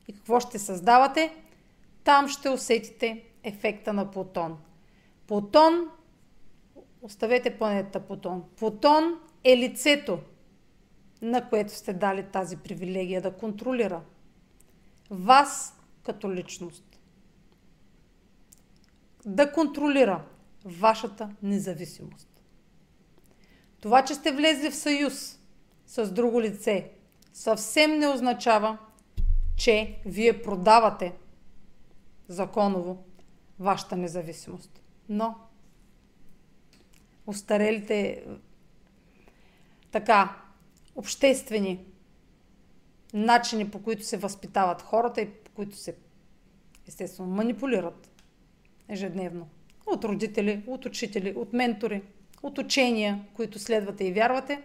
[0.09, 1.35] и какво ще създавате,
[2.05, 4.59] там ще усетите ефекта на Плутон.
[5.27, 5.89] Плутон
[7.03, 8.45] Оставете планетата Плутон.
[8.57, 10.19] Плутон е лицето,
[11.23, 14.03] на което сте дали тази привилегия да контролира
[15.11, 16.99] вас като личност.
[19.27, 20.25] Да контролира
[20.65, 22.29] вашата независимост.
[23.81, 25.38] Това, че сте влезли в съюз
[25.89, 26.91] с друго лице,
[27.33, 28.79] съвсем не означава,
[29.57, 31.13] че вие продавате
[32.29, 33.05] законово
[33.59, 34.81] вашата независимост.
[35.09, 35.35] Но
[37.27, 38.25] устарелите
[39.91, 40.37] така,
[40.97, 41.85] обществени
[43.15, 45.97] начини, по които се възпитават хората и по които се
[46.89, 48.11] естествено манипулират
[48.89, 49.49] ежедневно.
[49.87, 52.03] От родители, от учители, от ментори,
[52.43, 54.63] от учения, които следвате и вярвате,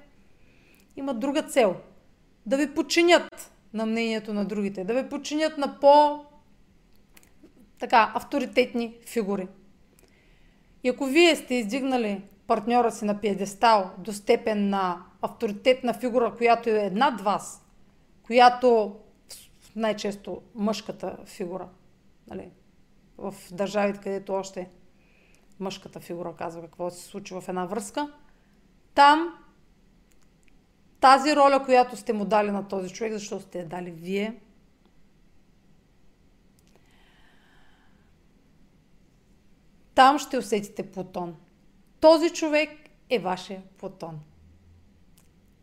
[0.95, 1.75] имат друга цел.
[2.45, 6.25] Да ви подчинят на мнението на другите, да ви подчинят на по
[7.79, 9.47] така, авторитетни фигури.
[10.83, 16.69] И ако вие сте издигнали партньора си на пиедестал до степен на авторитетна фигура, която
[16.69, 17.65] е над вас,
[18.23, 18.95] която
[19.75, 21.69] най-често мъжката фигура,
[22.27, 22.49] нали,
[23.17, 24.69] в държавите, където още
[25.59, 28.13] мъжката фигура казва какво се случва в една връзка,
[28.95, 29.37] там
[31.03, 34.39] тази роля, която сте му дали на този човек, защото сте я дали вие,
[39.95, 41.35] там ще усетите Плутон.
[41.99, 42.69] Този човек
[43.09, 44.19] е вашия Плутон.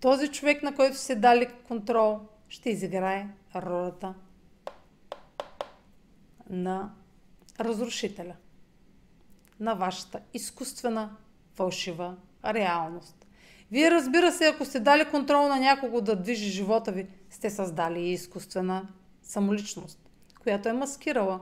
[0.01, 4.15] Този човек, на който сте дали контрол, ще изиграе ролята
[6.51, 6.95] на
[7.61, 8.37] разрушителя.
[9.61, 11.17] На вашата изкуствена,
[11.55, 13.20] фалшива реалност.
[13.71, 18.09] Вие разбира се, ако сте дали контрол на някого да движи живота ви, сте създали
[18.09, 18.89] изкуствена
[19.23, 20.11] самоличност,
[20.43, 21.41] която е маскирала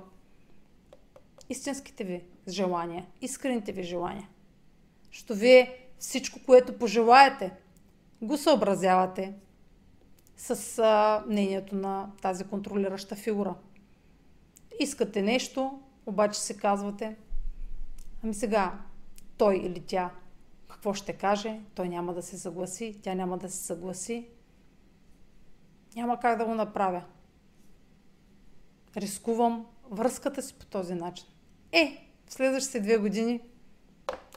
[1.49, 4.29] истинските ви желания, искрените ви желания.
[5.11, 7.53] Що вие всичко, което пожелаете,
[8.23, 9.35] го съобразявате
[10.37, 13.55] с а, мнението на тази контролираща фигура.
[14.81, 17.17] Искате нещо, обаче се казвате,
[18.25, 18.79] ами сега,
[19.37, 20.11] той или тя,
[20.79, 24.29] какво ще каже, той няма да се съгласи, тя няма да се съгласи.
[25.97, 27.03] Няма как да го направя.
[28.97, 31.27] Рискувам връзката си по този начин.
[31.73, 33.41] Е, в следващите две години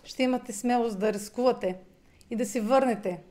[0.03, 1.79] ще имате смелост да рискувате
[2.29, 3.23] и да си върнете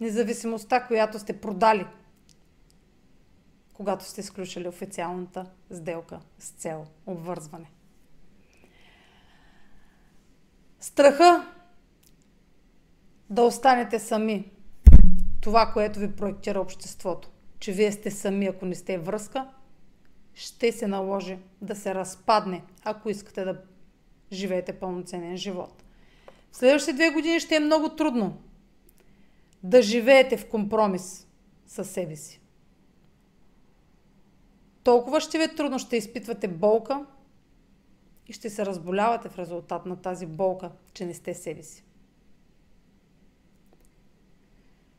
[0.00, 1.86] независимостта, която сте продали,
[3.72, 7.70] когато сте сключили официалната сделка с цел обвързване.
[10.80, 11.54] Страха
[13.34, 14.50] да останете сами.
[15.40, 17.30] Това, което ви проектира обществото.
[17.58, 19.48] Че вие сте сами, ако не сте връзка,
[20.34, 23.60] ще се наложи да се разпадне, ако искате да
[24.32, 25.84] живеете пълноценен живот.
[26.52, 28.36] В следващите две години ще е много трудно
[29.62, 31.26] да живеете в компромис
[31.66, 32.40] със себе си.
[34.84, 37.06] Толкова ще ви е трудно, ще изпитвате болка
[38.26, 41.84] и ще се разболявате в резултат на тази болка, че не сте себе си.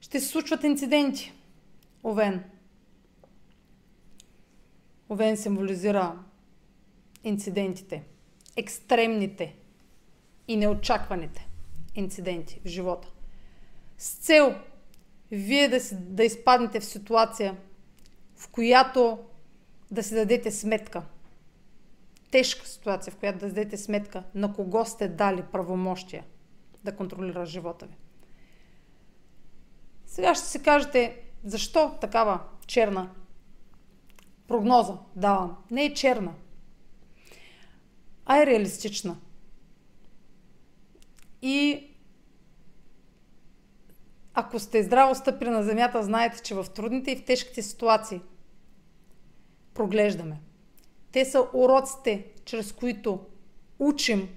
[0.05, 1.33] Ще се случват инциденти.
[2.03, 2.43] Овен.
[5.09, 6.19] Овен символизира
[7.23, 8.03] инцидентите,
[8.55, 9.55] екстремните
[10.47, 11.47] и неочакваните
[11.95, 13.11] инциденти в живота.
[13.97, 14.55] С цел
[15.31, 17.57] вие да, си, да изпаднете в ситуация,
[18.35, 19.19] в която
[19.91, 21.03] да си дадете сметка.
[22.31, 26.23] Тежка ситуация, в която да дадете сметка на кого сте дали правомощия
[26.83, 27.95] да контролира живота ви.
[30.15, 33.09] Сега ще си кажете, защо такава черна
[34.47, 35.57] прогноза давам?
[35.71, 36.33] Не е черна,
[38.25, 39.17] а е реалистична.
[41.41, 41.87] И
[44.33, 48.21] ако сте здраво стъпили на земята, знаете, че в трудните и в тежките ситуации
[49.73, 50.41] проглеждаме.
[51.11, 53.19] Те са уроците, чрез които
[53.79, 54.29] учим,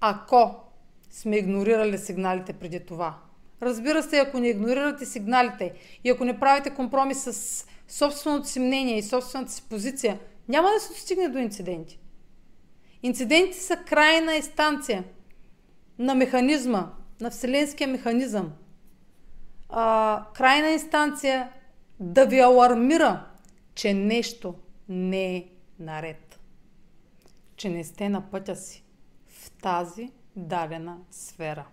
[0.00, 0.64] ако
[1.10, 3.18] сме игнорирали сигналите преди това.
[3.62, 5.72] Разбира се, ако не игнорирате сигналите
[6.04, 10.80] и ако не правите компромис с собственото си мнение и собствената си позиция, няма да
[10.80, 11.98] се достигне до инциденти.
[13.02, 15.04] Инциденти са крайна инстанция
[15.98, 18.52] на механизма, на вселенския механизъм.
[19.68, 21.52] А, крайна инстанция
[22.00, 23.26] да ви алармира,
[23.74, 24.54] че нещо
[24.88, 25.48] не е
[25.78, 26.40] наред.
[27.56, 28.84] Че не сте на пътя си
[29.28, 31.66] в тази дадена сфера.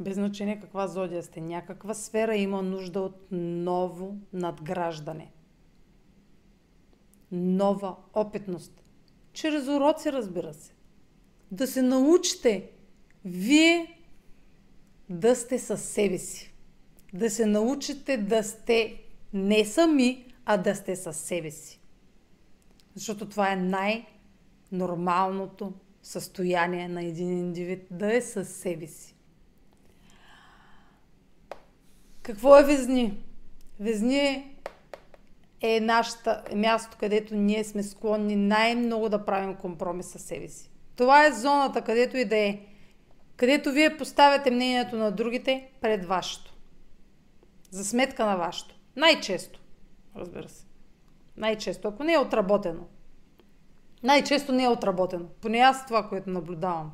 [0.00, 1.40] Без значение каква зодия сте.
[1.40, 5.32] Някаква сфера има нужда от ново надграждане.
[7.32, 8.84] Нова опитност.
[9.32, 10.74] Чрез уроци, разбира се.
[11.50, 12.70] Да се научите
[13.24, 13.98] вие
[15.10, 16.54] да сте със себе си.
[17.14, 21.80] Да се научите да сте не сами, а да сте със себе си.
[22.94, 25.72] Защото това е най-нормалното
[26.02, 29.14] състояние на един индивид да е със себе си.
[32.22, 33.24] Какво е Везни?
[33.80, 34.50] Везни
[35.60, 40.70] е нашата е място, където ние сме склонни най-много да правим компромис със себе си.
[40.96, 42.58] Това е зоната, където и да е.
[43.36, 46.54] Където вие поставяте мнението на другите пред вашето.
[47.70, 48.74] За сметка на вашето.
[48.96, 49.60] Най-често.
[50.16, 50.66] Разбира се.
[51.36, 51.88] Най-често.
[51.88, 52.82] Ако не е отработено.
[54.02, 55.26] Най-често не е отработено.
[55.40, 56.92] Поне аз това, което наблюдавам.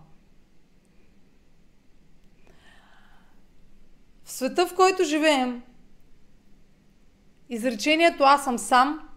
[4.27, 5.63] В света, в който живеем,
[7.49, 9.09] изречението аз съм сам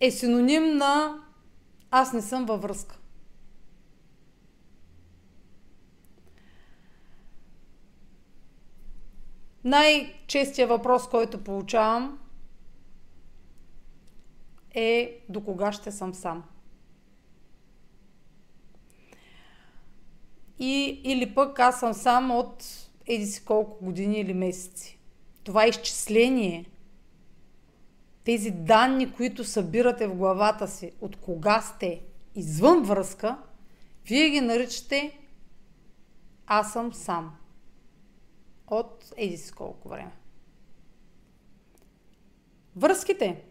[0.00, 1.18] е синоним на
[1.90, 2.98] аз не съм във връзка.
[9.64, 12.18] Най-честия въпрос, който получавам
[14.74, 16.44] е до кога ще съм сам.
[20.58, 24.98] И, или пък аз съм сам от еди си колко години или месеци.
[25.44, 26.70] Това изчисление,
[28.24, 32.00] тези данни, които събирате в главата си, от кога сте
[32.34, 33.38] извън връзка,
[34.06, 35.18] вие ги наричате
[36.46, 37.36] аз съм сам.
[38.66, 40.12] От еди си колко време.
[42.76, 43.44] Връзките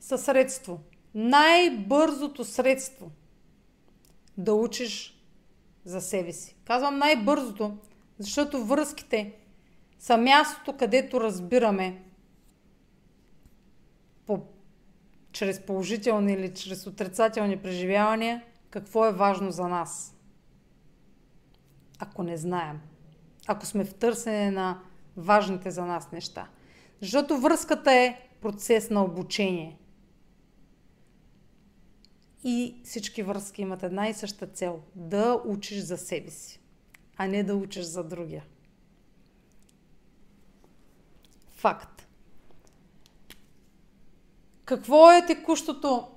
[0.00, 0.80] са средство.
[1.14, 3.10] Най-бързото средство
[4.38, 5.22] да учиш
[5.84, 6.56] за себе си.
[6.64, 7.76] Казвам най-бързото,
[8.18, 9.32] защото връзките
[9.98, 12.02] са мястото, където разбираме
[14.26, 14.42] по,
[15.32, 20.16] чрез положителни или чрез отрицателни преживявания какво е важно за нас.
[21.98, 22.80] Ако не знаем.
[23.46, 24.80] Ако сме в търсене на
[25.16, 26.48] важните за нас неща.
[27.00, 29.78] Защото връзката е процес на обучение.
[32.44, 36.60] И всички връзки имат една и съща цел да учиш за себе си
[37.16, 38.44] а не да учиш за другия.
[41.50, 42.08] Факт.
[44.64, 46.08] Какво е текущото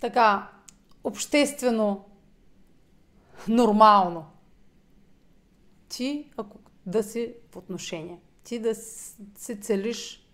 [0.00, 0.50] така
[1.04, 2.04] обществено
[3.48, 4.26] нормално?
[5.88, 8.20] Ти, ако да си в отношение.
[8.44, 10.28] Ти да се целиш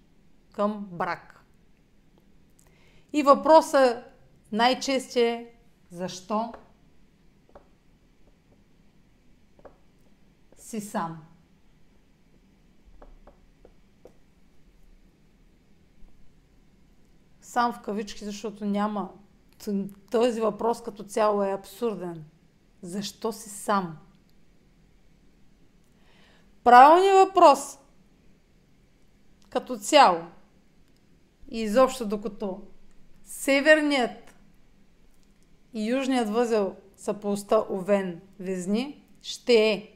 [0.52, 1.44] към брак.
[3.12, 4.04] И въпросът
[4.52, 5.54] най-често е
[5.90, 6.52] защо
[10.74, 11.24] си сам.
[17.40, 19.12] Сам в кавички, защото няма.
[20.10, 22.24] Този въпрос като цяло е абсурден.
[22.82, 23.98] Защо си сам?
[26.64, 27.78] Правилният въпрос
[29.48, 30.22] като цяло
[31.48, 32.62] и изобщо докато
[33.24, 34.34] северният
[35.72, 37.36] и южният възел са по
[37.70, 39.93] Овен Везни, ще е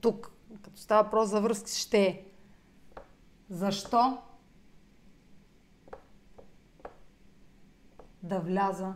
[0.00, 0.32] тук,
[0.62, 2.24] като става въпрос за връзки, ще е
[3.50, 4.18] защо
[8.22, 8.94] да вляза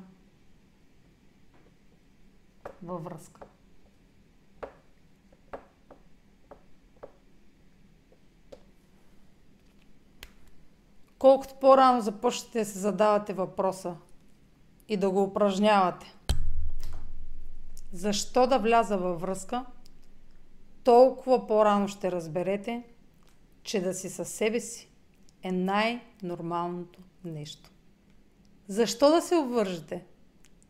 [2.83, 3.41] във връзка.
[11.19, 13.97] Колкото по-рано започнете да се задавате въпроса
[14.89, 16.15] и да го упражнявате,
[17.93, 19.65] защо да вляза във връзка–
[20.85, 22.83] толкова по-рано ще разберете,
[23.63, 24.89] че да си със себе си
[25.43, 27.71] е най-нормалното нещо.
[28.69, 30.05] Защо да се обвържете?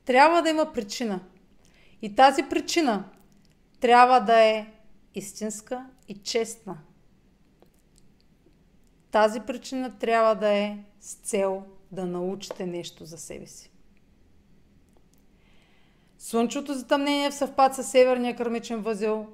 [0.04, 1.20] Трябва да има причина.
[2.02, 3.04] И тази причина
[3.80, 4.66] трябва да е
[5.14, 6.78] истинска и честна.
[9.10, 13.70] Тази причина трябва да е с цел да научите нещо за себе си.
[16.18, 19.26] Слънчевото затъмнение в съвпад с северния кърмичен възел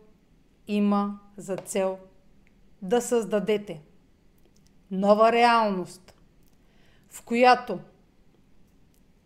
[0.69, 1.99] има за цел
[2.83, 3.83] да създадете
[4.91, 6.15] нова реалност,
[7.11, 7.81] в която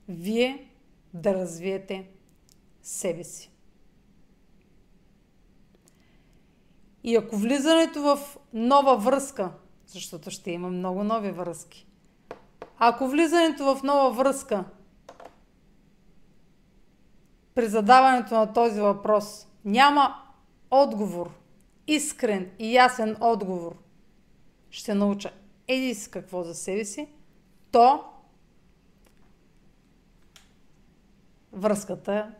[0.08, 0.70] вие
[1.14, 2.10] да развиете
[2.82, 3.50] себе си.
[7.04, 8.18] И ако влизането в
[8.52, 9.52] нова връзка,
[9.86, 11.86] защото ще има много нови връзки,
[12.78, 14.64] ако влизането в нова връзка
[17.54, 20.21] при задаването на този въпрос няма
[20.72, 21.30] отговор,
[21.86, 23.76] искрен и ясен отговор,
[24.70, 25.30] ще науча
[25.68, 27.08] еди с какво за себе си,
[27.70, 28.04] то
[31.52, 32.34] връзката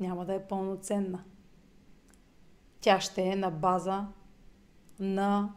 [0.00, 1.24] няма да е пълноценна.
[2.80, 4.06] Тя ще е на база
[5.00, 5.52] на...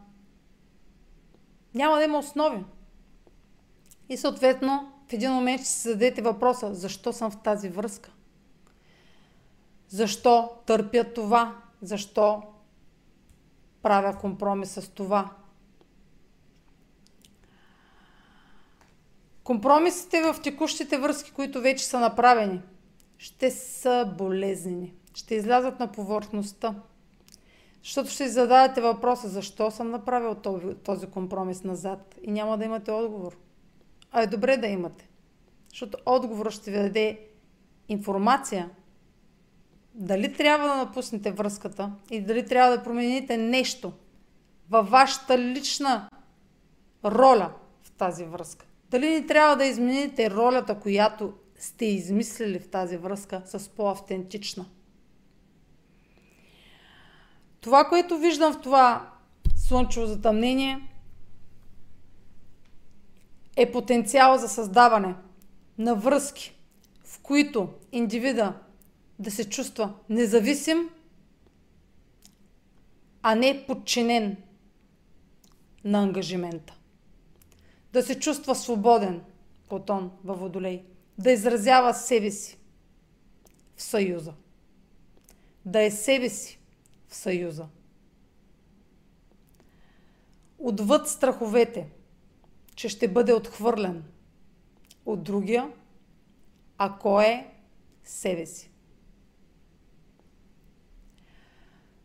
[1.74, 2.64] Няма да има основи.
[4.08, 8.12] И съответно, в един момент ще си зададете въпроса, защо съм в тази връзка?
[9.88, 11.62] Защо търпя това?
[11.82, 12.42] Защо
[13.82, 15.30] правя компромис с това?
[19.44, 22.60] Компромисите в текущите връзки, които вече са направени,
[23.18, 24.94] ще са болезнени.
[25.14, 26.74] Ще излязат на повърхността.
[27.82, 30.34] Защото ще зададете въпроса, защо съм направил
[30.84, 33.36] този компромис назад и няма да имате отговор.
[34.12, 35.08] А е добре да имате.
[35.70, 37.26] Защото отговорът ще ви даде
[37.88, 38.70] информация,
[39.94, 43.92] дали трябва да напуснете връзката и дали трябва да промените нещо
[44.70, 46.08] във вашата лична
[47.04, 47.52] роля
[47.82, 48.66] в тази връзка.
[48.90, 54.66] Дали не трябва да измените ролята, която сте измислили в тази връзка с по-автентична?
[57.60, 59.10] Това, което виждам в това
[59.56, 60.88] слънчево затъмнение,
[63.56, 65.14] е потенциал за създаване
[65.78, 66.58] на връзки,
[67.04, 68.54] в които индивида
[69.22, 70.90] да се чувства независим,
[73.22, 74.36] а не подчинен
[75.84, 76.74] на ангажимента.
[77.92, 79.22] Да се чувства свободен,
[79.68, 80.84] Платон във Водолей.
[81.18, 82.58] Да изразява себе си
[83.76, 84.34] в съюза.
[85.64, 86.58] Да е себе си
[87.08, 87.66] в съюза.
[90.58, 91.90] Отвъд страховете,
[92.74, 94.04] че ще бъде отхвърлен
[95.06, 95.72] от другия,
[96.78, 97.54] ако е
[98.04, 98.71] себе си.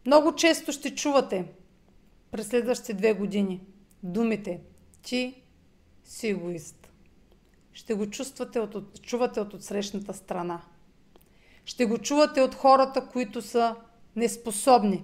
[0.07, 1.45] Много често ще чувате
[2.31, 3.61] през следващите две години
[4.03, 4.61] думите
[5.01, 5.43] ти
[6.03, 6.91] си егоист.
[7.73, 10.61] Ще го чувствате от, чувате от отсрещната страна.
[11.65, 13.75] Ще го чувате от хората, които са
[14.15, 15.03] неспособни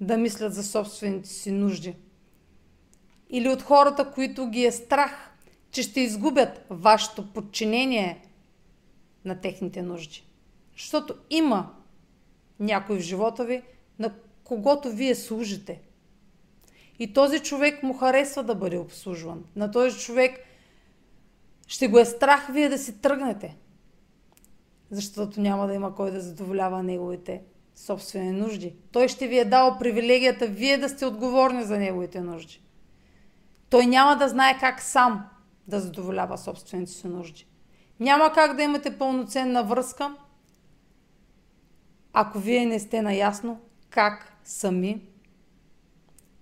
[0.00, 1.96] да мислят за собствените си нужди.
[3.30, 5.30] Или от хората, които ги е страх,
[5.70, 8.28] че ще изгубят вашето подчинение
[9.24, 10.24] на техните нужди.
[10.72, 11.74] Защото има
[12.60, 13.62] някой в живота ви,
[14.02, 14.12] на
[14.44, 15.80] когото вие служите.
[16.98, 19.44] И този човек му харесва да бъде обслужван.
[19.56, 20.38] На този човек
[21.66, 23.56] ще го е страх вие да си тръгнете.
[24.90, 27.42] Защото няма да има кой да задоволява неговите
[27.76, 28.74] собствени нужди.
[28.92, 32.62] Той ще ви е дал привилегията вие да сте отговорни за неговите нужди.
[33.70, 35.28] Той няма да знае как сам
[35.68, 37.46] да задоволява собствените си нужди.
[38.00, 40.16] Няма как да имате пълноценна връзка,
[42.12, 43.60] ако вие не сте наясно
[43.92, 45.06] как сами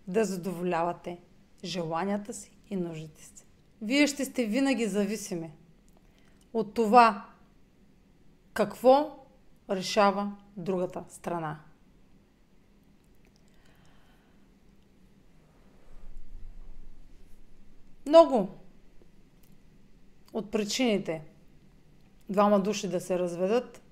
[0.06, 1.20] да задоволявате
[1.64, 3.44] желанията си и нуждите си.
[3.82, 5.50] Вие ще сте винаги зависими
[6.52, 7.26] от това
[8.52, 9.24] какво
[9.70, 11.60] решава другата страна.
[18.06, 18.58] Много
[20.32, 21.22] от причините
[22.28, 23.82] двама души да се разведат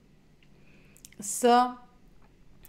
[1.21, 1.77] са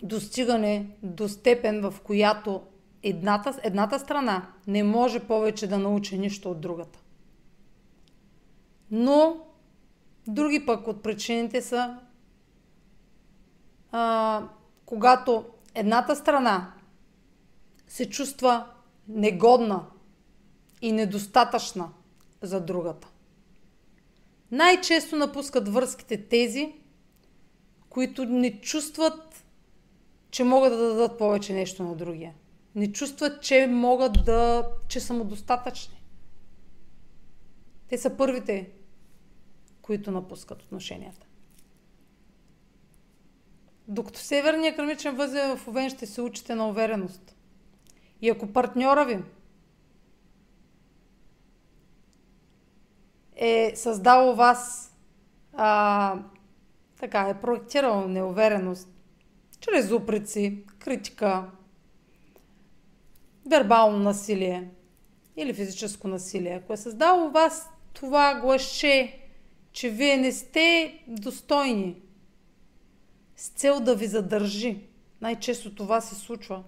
[0.04, 2.62] достигане до степен, в която
[3.04, 7.00] едната, едната страна не може повече да научи нищо от другата.
[8.92, 9.38] Но
[10.28, 11.98] други пък от причините са
[13.92, 14.44] а,
[14.86, 15.46] когато
[15.76, 16.74] едната страна
[17.88, 18.66] се чувства
[19.08, 19.86] негодна
[20.82, 21.90] и недостатъчна
[22.42, 23.08] за другата.
[24.52, 26.74] Най-често напускат връзките тези,
[27.90, 29.29] които не чувстват,
[30.32, 32.34] че могат да дадат повече нещо на другия.
[32.76, 36.04] Не чувстват, че могат да, че са самодостатъчни.
[37.88, 38.70] Те са първите,
[39.82, 41.28] които напускат отношенията.
[43.88, 47.36] Докато северният кърмичен възел в Овен ще се учите на увереност.
[48.22, 49.24] И ако партньора ви
[53.36, 54.94] е създал вас
[55.54, 56.20] а,
[57.00, 58.99] така, е проектирал неувереност
[59.60, 61.52] чрез упреци, критика,
[63.50, 64.70] вербално насилие
[65.38, 66.54] или физическо насилие.
[66.64, 69.20] Ако е създал у вас това глаще,
[69.72, 72.02] че вие не сте достойни,
[73.36, 74.88] с цел да ви задържи,
[75.22, 76.64] най-често това се случва,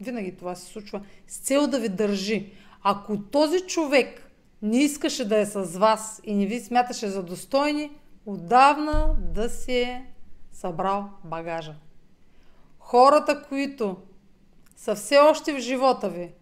[0.00, 2.52] винаги това се случва, с цел да ви държи.
[2.82, 4.30] Ако този човек
[4.62, 7.90] не искаше да е с вас и не ви смяташе за достойни,
[8.26, 10.12] отдавна да си е
[10.52, 11.74] събрал багажа.
[12.86, 13.96] Хората, които
[14.76, 16.32] са все още в живота ви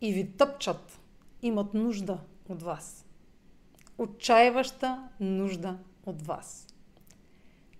[0.00, 1.00] и ви тъпчат,
[1.42, 2.18] имат нужда
[2.48, 3.06] от вас.
[3.98, 6.66] Отчаиваща нужда от вас.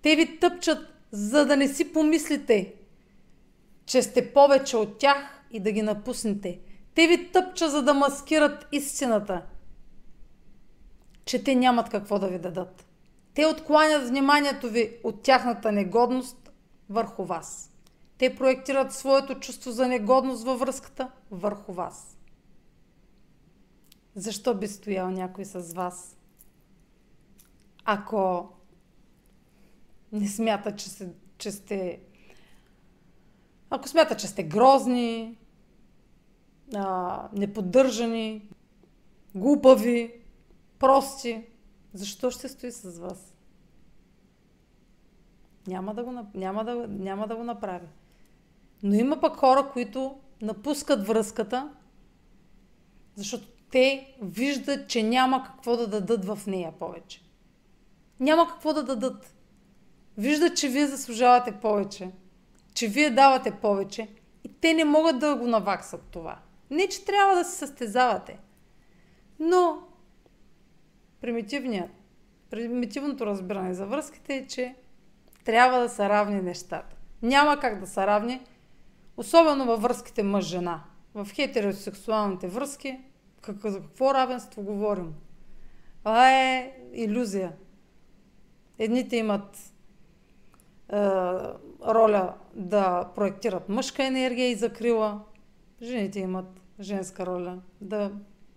[0.01, 2.73] Те ви тъпчат, за да не си помислите,
[3.85, 6.59] че сте повече от тях и да ги напуснете–
[6.95, 9.41] те ви тъпча, за да маскират истината,
[11.25, 12.85] че те нямат какво да ви дадат.
[13.33, 16.42] Те откланят вниманието ви от тяхната негодност
[16.89, 17.71] върху вас.
[18.17, 22.17] Те проектират своето чувство за негодност във връзката върху вас.
[24.15, 26.17] Защо би стоял някой с вас?
[27.85, 28.49] Ако
[30.11, 31.99] не смята, че, се, че сте...
[33.69, 35.37] Ако смята, че сте грозни,
[36.75, 38.49] а, неподдържани,
[39.35, 40.13] глупави,
[40.79, 41.45] прости,
[41.93, 43.32] защо ще стои с вас?
[45.67, 47.87] Няма да, го, няма, да, няма да го направи.
[48.83, 51.73] Но има пък хора, които напускат връзката,
[53.15, 57.21] защото те виждат, че няма какво да дадат в нея повече.
[58.19, 59.35] Няма какво да дадат.
[60.17, 62.11] Виждат, че вие заслужавате повече,
[62.73, 64.07] че вие давате повече
[64.43, 66.39] и те не могат да го наваксат това.
[66.71, 68.39] Не, че трябва да се състезавате.
[69.39, 69.79] Но
[71.21, 71.91] примитивният,
[72.49, 74.75] примитивното разбиране за връзките е, че
[75.43, 76.95] трябва да са равни нещата.
[77.21, 78.41] Няма как да са равни,
[79.17, 80.83] особено във връзките мъж-жена.
[81.15, 82.99] В хетеросексуалните връзки,
[83.41, 85.13] как, за какво равенство говорим?
[85.99, 87.53] Това е иллюзия.
[88.79, 90.95] Едните имат е,
[91.87, 95.21] роля да проектират мъжка енергия и закрила,
[95.81, 98.11] жените имат женска роля да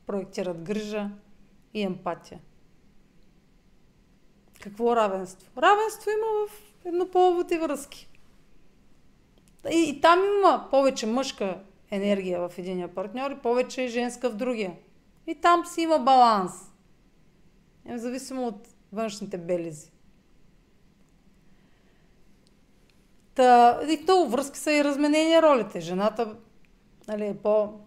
[0.07, 1.11] проектират грижа
[1.75, 2.41] и емпатия.
[4.61, 5.53] Какво равенство?
[5.63, 8.09] Равенство има в еднополовите връзки.
[9.73, 11.61] И, и там има повече мъжка
[11.91, 14.77] енергия в единия партньор и повече женска в другия.
[15.27, 16.53] И там си има баланс.
[17.85, 19.91] Независимо от външните белези.
[23.35, 25.81] Та, и то връзки са и разменени ролите.
[25.81, 26.37] Жената
[27.09, 27.81] нали, е по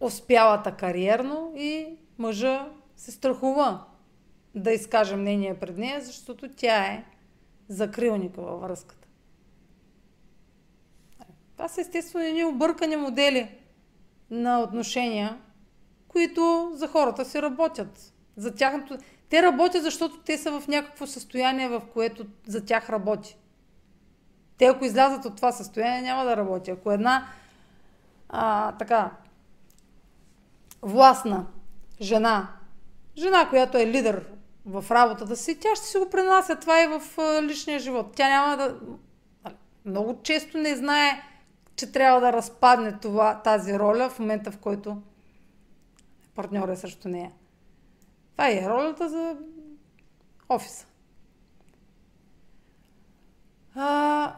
[0.00, 3.84] успялата кариерно и мъжа се страхува
[4.54, 7.04] да изкаже мнение пред нея, защото тя е
[7.68, 9.08] закрилника във връзката.
[11.56, 13.58] Това са естествено едни объркани модели
[14.30, 15.38] на отношения,
[16.08, 18.12] които за хората си работят.
[18.36, 18.98] За тяхното...
[19.28, 23.36] Те работят, защото те са в някакво състояние, в което за тях работи.
[24.58, 26.70] Те ако излязат от това състояние, няма да работи.
[26.70, 27.26] Ако една
[28.28, 29.10] а, така
[30.82, 31.46] властна
[32.00, 32.48] жена,
[33.16, 34.33] жена, която е лидер
[34.66, 38.12] в работата си, тя ще си го пренася това и в личния живот.
[38.16, 38.76] Тя няма да...
[39.84, 41.22] Много често не знае,
[41.76, 45.02] че трябва да разпадне това, тази роля в момента, в който
[46.34, 47.32] партньор е срещу нея.
[48.32, 49.36] Това е ролята за
[50.48, 50.86] офиса.
[53.74, 54.36] А,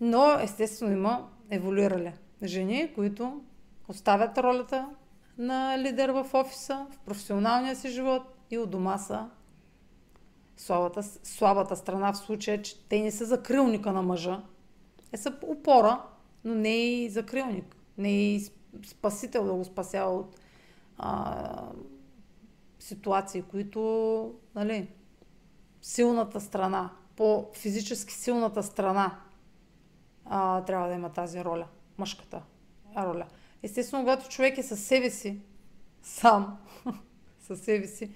[0.00, 2.12] но естествено има еволюирали
[2.42, 3.42] жени, които
[3.88, 4.88] оставят ролята
[5.38, 9.30] на лидер в офиса, в професионалния си живот и от дома са
[10.56, 14.42] слабата, слабата страна в случая, че те не са закрилника на мъжа.
[15.10, 16.02] Те са опора,
[16.44, 17.76] но не и закрилник.
[17.98, 18.50] Не и
[18.86, 20.40] спасител да го спасява от
[20.98, 21.62] а,
[22.78, 24.88] ситуации, които, нали,
[25.82, 29.18] силната страна, по физически силната страна
[30.24, 31.66] а, трябва да има тази роля,
[31.98, 32.42] мъжката
[32.96, 33.26] роля.
[33.62, 35.40] Естествено, когато човек е със себе си,
[36.02, 36.58] сам,
[37.40, 38.10] със себе си,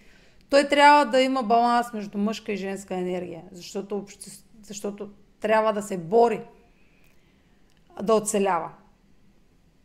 [0.51, 4.31] той трябва да има баланс между мъжка и женска енергия, защото, обще,
[4.63, 5.11] защото
[5.41, 6.41] трябва да се бори
[8.03, 8.71] да оцелява.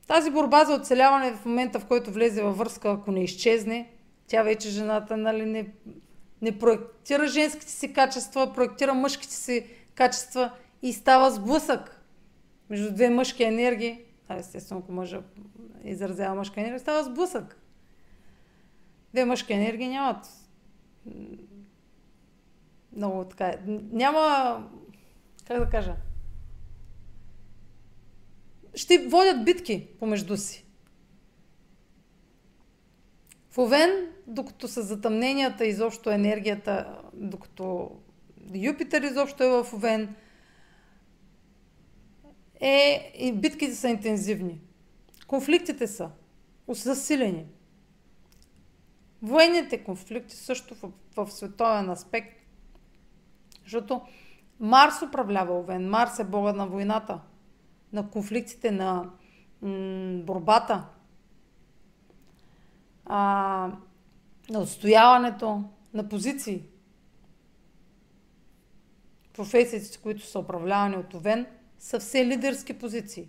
[0.08, 3.90] Тази борба за оцеляване в момента, в който влезе във връзка, ако не изчезне,
[4.28, 5.68] тя вече жената нали, не,
[6.42, 10.52] не проектира женските си качества, проектира мъжките си качества
[10.82, 12.02] и става сблъсък
[12.70, 14.00] между две мъжки енергии.
[14.28, 15.22] А естествено, ако мъжа
[15.84, 17.62] изразява мъжка енергия, става сблъсък.
[19.14, 20.45] Две мъжки енергии нямат
[22.96, 23.58] много така.
[23.92, 24.70] Няма,
[25.48, 25.96] как да кажа,
[28.76, 30.66] ще водят битки помежду си.
[33.52, 37.92] В Овен, докато са затъмненията, изобщо енергията, докато
[38.54, 40.16] Юпитер изобщо е в Овен,
[42.60, 44.62] е, и битките са интензивни.
[45.28, 46.10] Конфликтите са
[46.70, 47.46] засилени.
[49.26, 52.38] Военните конфликти също в, в световен аспект,
[53.64, 54.02] защото
[54.60, 55.90] Марс управлява Овен.
[55.90, 57.22] Марс е бога на войната,
[57.94, 59.10] на конфликтите, на
[59.62, 60.86] м- борбата,
[63.06, 63.18] а,
[64.50, 66.64] на отстояването, на позиции.
[69.34, 71.46] Професиите, които са управлявани от Овен,
[71.80, 73.28] са все лидерски позиции.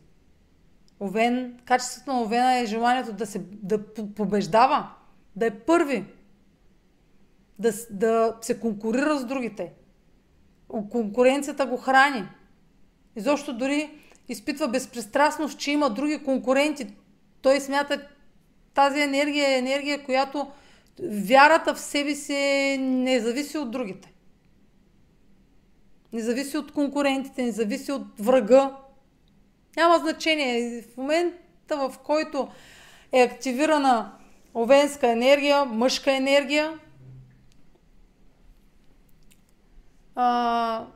[1.01, 4.90] Овен, качеството на Овена е желанието да, се, да побеждава,
[5.37, 6.05] да е първи,
[7.59, 9.73] да, да се конкурира с другите.
[10.91, 12.29] Конкуренцията го храни.
[13.17, 13.91] Изобщо дори
[14.29, 16.87] изпитва безпристрастност, че има други конкуренти.
[17.43, 18.09] Той смята,
[18.75, 20.47] тази енергия е енергия, която
[21.01, 24.13] вярата в себе си не зависи от другите.
[26.13, 28.77] Не зависи от конкурентите, не зависи от врага.
[29.77, 30.83] Няма значение.
[30.83, 32.49] В момента, в който
[33.13, 34.13] е активирана
[34.57, 36.81] овенска енергия, мъжка енергия,
[40.15, 40.87] а,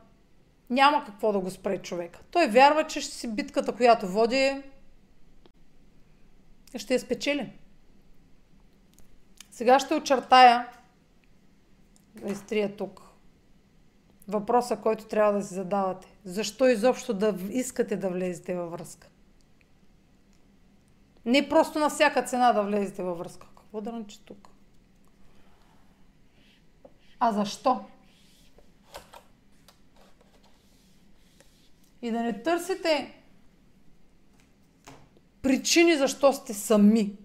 [0.69, 2.19] няма какво да го спре човека.
[2.31, 4.61] Той вярва, че ще си битката, която води
[6.75, 7.51] ще я спечелим.
[9.51, 10.67] Сега ще очертая,
[12.15, 13.01] да изтрия тук,
[14.27, 16.07] въпроса, който трябва да си задавате.
[16.25, 19.07] Защо изобщо да искате да влезете във връзка?
[21.25, 23.47] Не просто на всяка цена да влезете във връзка.
[23.71, 24.49] Какво да рънче тук?
[27.19, 27.85] А защо?
[32.01, 33.23] И да не търсите
[35.41, 37.17] причини защо сте сами,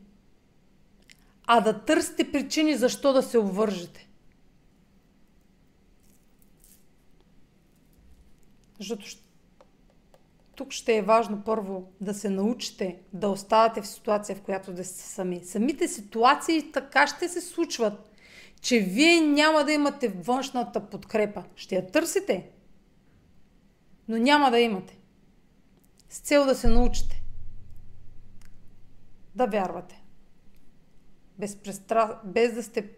[1.47, 4.09] а да търсите причини защо да се обвържете.
[8.78, 9.06] Защото
[10.57, 14.85] тук ще е важно първо да се научите да оставате в ситуация, в която да
[14.85, 15.45] сте сами.
[15.45, 18.11] Самите ситуации така ще се случват,
[18.61, 21.45] че вие няма да имате външната подкрепа.
[21.57, 22.51] Ще я търсите,
[24.09, 24.99] но няма да имате.
[26.09, 27.23] С цел да се научите
[29.35, 30.03] да вярвате.
[31.39, 32.20] Без, пристра...
[32.24, 32.89] без да сте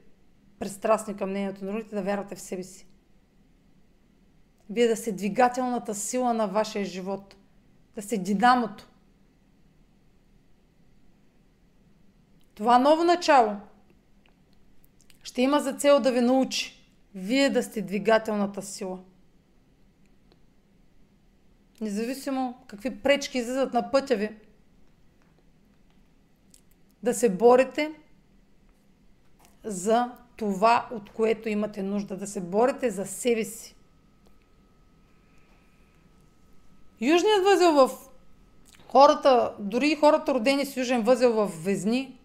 [0.59, 2.87] пристрастни към мнението на другите, да вярвате в себе си.
[4.71, 7.37] Вие да сте двигателната сила на вашия живот.
[7.99, 8.89] Да сте динамото.
[12.55, 13.57] Това ново начало
[15.23, 16.85] ще има за цел да ви научи.
[17.15, 18.99] Вие да сте двигателната сила.
[21.81, 24.37] Независимо какви пречки излизат на пътя ви,
[27.03, 27.93] да се борите
[29.65, 32.17] за това, от което имате нужда.
[32.17, 33.75] Да се борите за себе си.
[37.01, 37.91] Южният възел в
[38.89, 42.19] хората, дори хората родени с южен възел в Везни,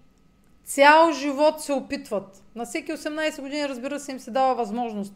[0.65, 2.43] цял живот се опитват.
[2.55, 5.13] На всеки 18 години, разбира се, им се дава възможност.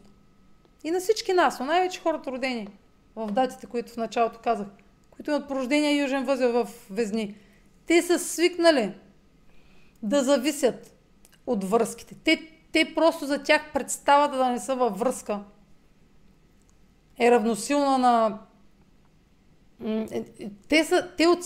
[0.84, 2.68] И на всички нас, но най-вече хората родени
[3.16, 4.66] в датите, които в началото казах,
[5.10, 7.36] които имат порождение южен възел в Везни.
[7.86, 8.94] Те са свикнали
[10.02, 10.94] да зависят
[11.46, 12.14] от връзките.
[12.24, 15.40] Те, те просто за тях представата да не са във връзка
[17.18, 18.38] е равносилна на...
[19.84, 21.38] Е, е, те, са, те от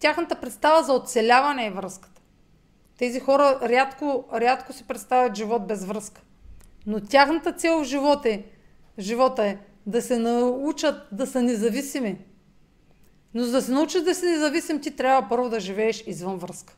[0.00, 2.20] тяхната представа за оцеляване е връзката.
[2.98, 6.20] Тези хора рядко, рядко си представят живот без връзка.
[6.86, 8.42] Но тяхната цел в живота е,
[8.98, 12.18] живота е да се научат да са независими.
[13.34, 16.76] Но за да се научиш да си независим, ти трябва първо да живееш извън връзка.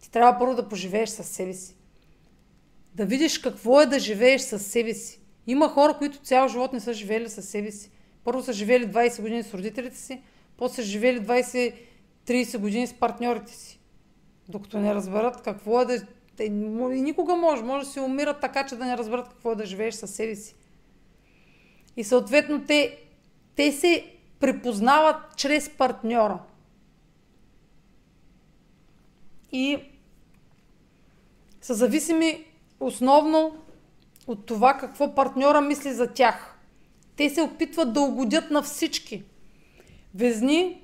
[0.00, 1.76] Ти трябва първо да поживееш със себе си.
[2.94, 5.20] Да видиш какво е да живееш със себе си.
[5.46, 7.90] Има хора, които цял живот не са живели със себе си.
[8.26, 10.22] Първо са живели 20 години с родителите си,
[10.56, 11.26] после са живели
[12.26, 13.80] 20-30 години с партньорите си.
[14.48, 16.06] Докато не разберат какво е да...
[16.36, 17.62] Те, никога може.
[17.62, 20.36] Може да си умират така, че да не разберат какво е да живееш със себе
[20.36, 20.54] си.
[21.96, 22.98] И съответно те,
[23.56, 24.04] те се
[24.40, 26.38] препознават чрез партньора.
[29.52, 29.78] И
[31.60, 32.44] са зависими
[32.80, 33.56] основно
[34.26, 36.55] от това какво партньора мисли за тях.
[37.16, 39.24] Те се опитват да угодят на всички.
[40.14, 40.82] Везни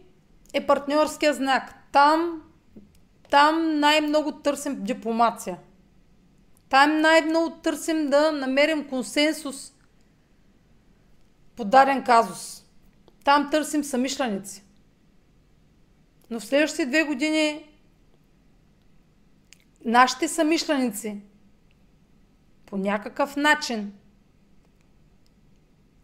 [0.55, 1.75] е партньорския знак.
[1.93, 2.43] Там,
[3.31, 5.59] там най-много търсим дипломация.
[6.69, 9.73] Там най-много търсим да намерим консенсус
[11.57, 12.65] по даден казус.
[13.25, 14.65] Там търсим самишленици.
[16.31, 17.69] Но в следващите две години
[19.85, 21.21] нашите самишленици
[22.67, 23.93] по някакъв начин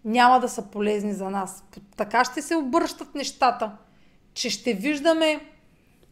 [0.05, 1.65] няма да са полезни за нас.
[1.97, 3.77] Така ще се обръщат нещата,
[4.35, 5.41] че ще виждаме,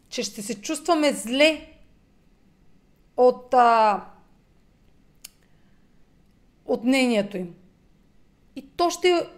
[0.09, 1.67] че ще се чувстваме зле
[3.17, 4.05] от, а,
[6.65, 7.55] от мнението им.
[8.55, 9.29] И то ще,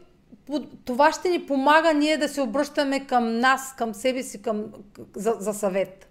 [0.85, 4.65] това ще ни помага ние да се обръщаме към нас, към себе си, към,
[5.15, 6.09] за, за съвет.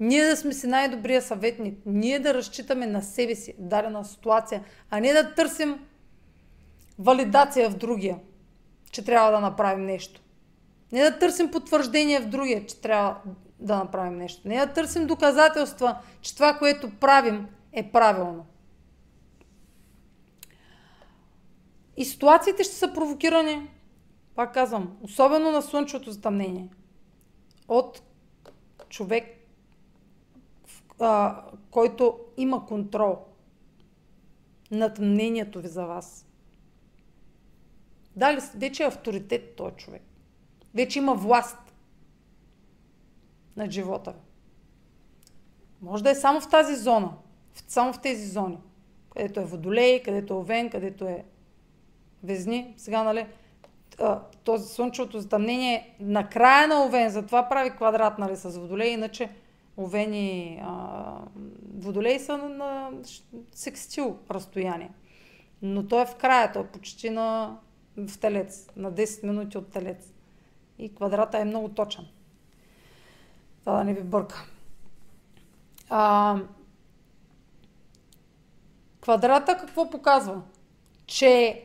[0.00, 1.78] Ние да сме си най-добрия съветник.
[1.86, 5.86] Ние да разчитаме на себе си в дадена ситуация, а не да търсим
[7.00, 8.18] валидация в другия,
[8.90, 10.20] че трябва да направим нещо.
[10.92, 13.16] Не да търсим потвърждение в другия, че трябва
[13.58, 14.48] да направим нещо.
[14.48, 18.46] Не да търсим доказателства, че това, което правим, е правилно.
[21.96, 23.70] И ситуациите ще са провокирани,
[24.34, 26.68] пак казвам, особено на слънчевото затъмнение,
[27.68, 28.02] от
[28.88, 29.24] човек,
[31.00, 33.18] а, който има контрол
[34.70, 36.29] над мнението ви за вас.
[38.20, 40.02] Дали вече е авторитет този човек.
[40.74, 41.58] Вече има власт
[43.56, 44.18] над живота ви.
[45.82, 47.12] Може да е само в тази зона.
[47.68, 48.58] Само в тези зони.
[49.10, 51.24] Където е водолей, където е овен, където е
[52.22, 52.74] везни.
[52.76, 53.26] Сега, нали,
[54.44, 59.30] този слънчевото затъмнение на края на овен, затова прави квадрат, нали, с водолей, иначе
[59.80, 61.02] Овени а,
[61.78, 62.90] водолей са на, на
[63.52, 64.90] секстил разстояние.
[65.62, 67.58] Но той е в края, той е почти на,
[67.96, 70.12] в телец, на 10 минути от телец.
[70.78, 72.06] И квадрата е много точен.
[73.60, 74.46] Това да не ви бърка.
[75.88, 76.36] А,
[79.00, 80.42] квадрата какво показва?
[81.06, 81.64] Че,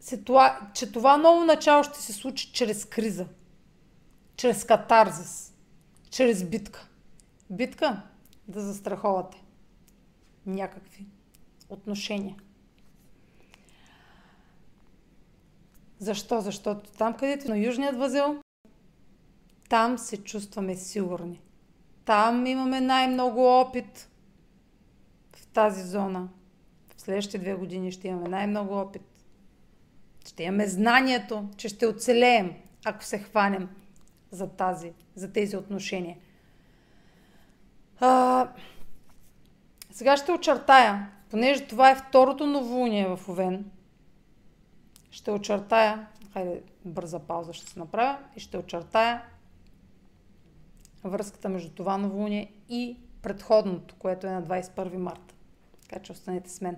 [0.00, 0.58] ситуа...
[0.74, 3.26] че това ново начало ще се случи чрез криза,
[4.36, 5.54] чрез катарзис,
[6.10, 6.88] чрез битка.
[7.50, 8.02] Битка
[8.48, 9.42] да застраховате
[10.46, 11.06] някакви
[11.68, 12.36] отношения.
[15.98, 16.40] Защо?
[16.40, 18.36] Защото там, където на южният възел,
[19.68, 21.40] там се чувстваме сигурни.
[22.04, 24.08] Там имаме най-много опит
[25.36, 26.28] в тази зона.
[26.96, 29.02] В следващите две години ще имаме най-много опит.
[30.28, 32.54] Ще имаме знанието, че ще оцелеем,
[32.84, 33.68] ако се хванем
[34.30, 36.16] за, тази, за тези отношения.
[38.00, 38.48] А,
[39.90, 43.70] сега ще очертая, понеже това е второто новолуние в Овен,
[45.16, 49.22] ще очертая, хайде бърза пауза ще се направя и ще очертая
[51.04, 55.34] връзката между това новолуние и предходното, което е на 21 марта.
[55.82, 56.76] Така че останете с мен.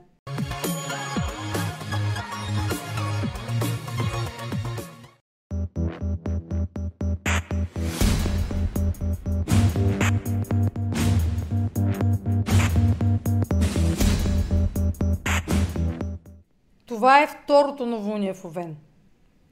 [16.99, 18.77] Това е второто новолуние в Овен.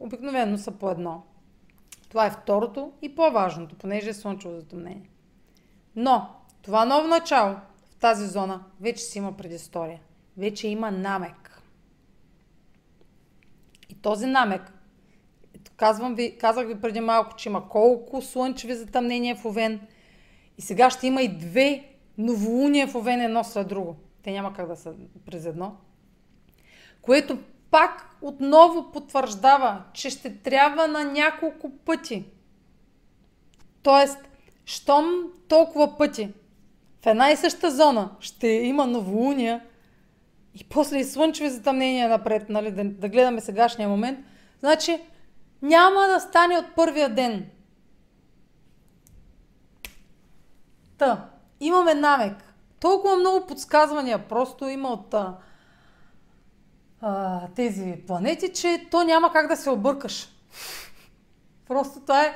[0.01, 1.23] Обикновено са по едно.
[2.09, 5.11] Това е второто и по-важното, понеже е слънчево затъмнение.
[5.97, 6.29] Но
[6.63, 7.57] това ново начало
[7.91, 10.01] в тази зона вече си има предистория.
[10.37, 11.63] Вече има намек.
[13.89, 14.73] И този намек,
[15.77, 19.81] казвам ви, казах ви преди малко, че има колко слънчеви затъмнения в Овен.
[20.59, 23.97] И сега ще има и две новолуния в Овен едно след друго.
[24.23, 24.95] Те няма как да са
[25.27, 25.77] през едно.
[27.07, 27.39] Което
[27.71, 32.25] пак отново потвърждава, че ще трябва на няколко пъти.
[33.83, 34.19] Тоест,
[34.65, 35.05] щом
[35.49, 36.33] толкова пъти
[37.03, 39.65] в една и съща зона ще има новолуния
[40.55, 44.19] и после и слънчеви затъмнения напред, нали, да, да гледаме сегашния момент,
[44.61, 45.01] значи
[45.63, 47.47] няма да стане от първия ден.
[50.99, 51.31] Та,
[51.61, 52.55] имаме намек.
[52.81, 55.15] Толкова много подсказвания просто има от
[57.01, 60.29] а, тези планети, че то няма как да се объркаш.
[61.69, 62.35] Просто това е,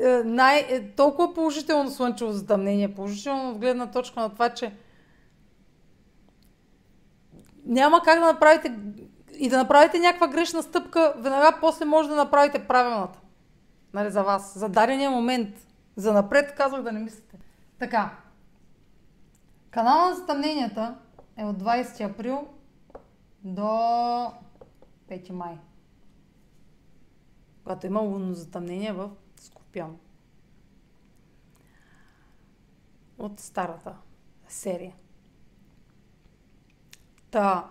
[0.00, 4.72] е, най, е толкова положително слънчево затъмнение, положително от гледна точка на това, че
[7.66, 8.74] няма как да направите
[9.38, 13.18] и да направите някаква грешна стъпка, веднага после може да направите правилната.
[13.94, 14.58] Нали, за вас.
[14.58, 15.48] За дадения момент.
[15.96, 17.36] За напред казвах да не мислите.
[17.78, 18.10] Така.
[19.70, 20.94] Канала на затъмненията
[21.36, 22.46] е от 20 април
[23.44, 23.62] до
[25.08, 25.58] 5 май.
[27.62, 29.98] Когато има лунно затъмнение в Скорпион.
[33.18, 33.96] От старата
[34.48, 34.94] серия.
[37.30, 37.70] Та.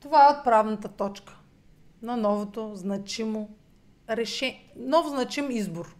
[0.00, 1.38] Това е отправната точка
[2.02, 3.56] на новото значимо
[4.08, 5.96] решение, нов значим избор.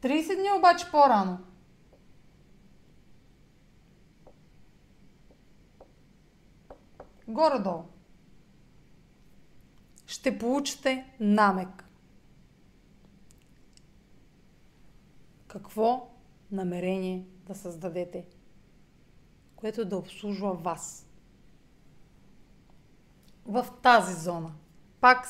[0.00, 1.38] 30 дни обаче по-рано,
[7.28, 7.84] горе-долу,
[10.06, 11.84] ще получите намек.
[15.46, 16.10] Какво
[16.50, 18.26] намерение да създадете,
[19.56, 21.06] което да обслужва вас.
[23.46, 24.52] В тази зона.
[25.00, 25.26] Пак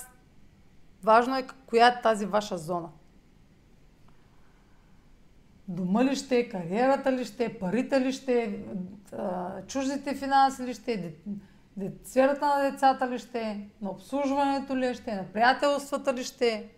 [1.02, 2.90] важно е коя е тази ваша зона.
[5.68, 8.64] Дома ли ще, кариерата ли ще, парите ли ще,
[9.66, 11.14] чуждите финанси ли ще,
[12.04, 16.70] сферата на децата ли ще, на обслужването ли ще, на приятелствата ли ще.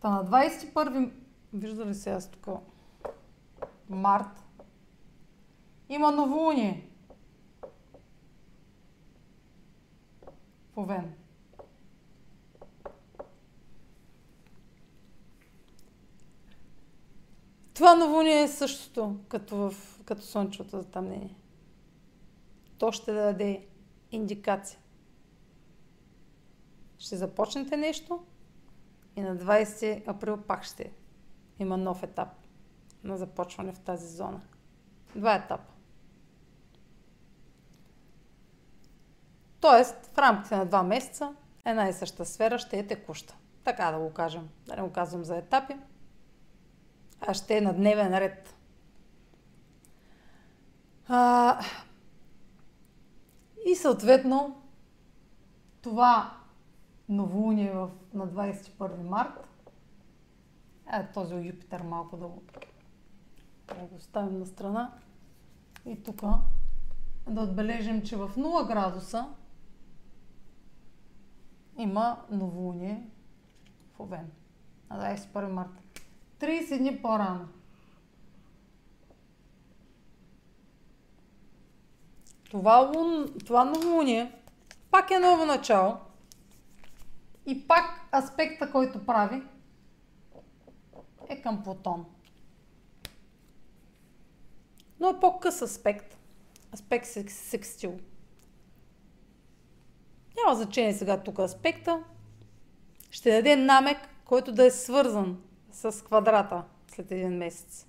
[0.00, 1.10] Та на 21
[1.52, 2.48] вижда ли се аз тук
[3.88, 4.44] март,
[5.88, 6.90] има новолуние.
[10.72, 11.12] В Овен.
[17.74, 21.34] Това новолуние е същото, като, в, като слънчевото затъмнение
[22.78, 23.66] то ще даде
[24.10, 24.80] индикация.
[26.98, 28.24] Ще започнете нещо
[29.16, 30.92] и на 20 април пак ще
[31.58, 32.28] има нов етап
[33.04, 34.40] на започване в тази зона.
[35.16, 35.72] Два етапа.
[39.60, 41.34] Тоест, в рамките на два месеца
[41.64, 43.36] една и съща сфера ще е текуща.
[43.64, 44.48] Така да го кажем.
[44.66, 45.76] Да не го казвам за етапи,
[47.20, 48.54] а ще е на дневен ред.
[51.08, 51.60] А,
[53.70, 54.62] и съответно
[55.82, 56.36] това
[57.08, 59.48] новолуние в, на 21 март,
[60.92, 62.42] е този Юпитер малко да го,
[63.68, 64.92] да го оставим на страна
[65.86, 66.20] и тук
[67.28, 69.28] да отбележим, че в 0 градуса
[71.78, 73.08] има новолуние
[73.94, 74.30] в Овен
[74.90, 75.82] на 21 марта.
[76.40, 77.48] 30 дни по-рано.
[82.50, 84.32] Това, лун, това новолуние
[84.90, 85.96] пак е ново начало
[87.46, 87.84] и пак
[88.14, 89.42] аспекта, който прави
[91.28, 92.06] е към Плутон.
[95.00, 96.16] Но е по-къс аспект.
[96.74, 97.98] Аспект секстил.
[100.36, 102.04] Няма значение сега тук аспекта.
[103.10, 105.42] Ще даде намек, който да е свързан
[105.72, 107.86] с квадрата след един месец.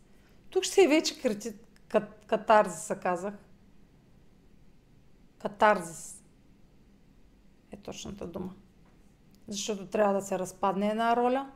[0.49, 1.53] Тук ще е вече крити,
[1.87, 3.33] кат, катарзиса, казах.
[5.39, 6.23] Катарзис
[7.71, 8.53] е точната дума.
[9.47, 11.51] Защото трябва да се разпадне една роля,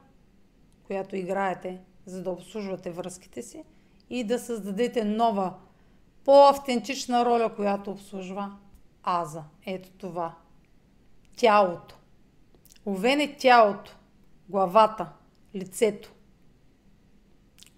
[0.83, 3.63] която играете, за да обслужвате връзките си
[4.09, 5.53] и да създадете нова,
[6.25, 8.57] по-автентична роля, която обслужва
[9.03, 9.43] аза.
[9.65, 10.35] Ето това.
[11.35, 11.97] Тялото.
[12.85, 13.97] Овен е тялото,
[14.49, 15.09] главата,
[15.55, 16.13] лицето.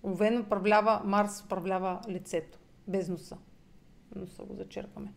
[0.03, 3.38] Овен управлява, Марс управлява лицето, без носа.
[4.15, 5.14] Носа го зачеркаме.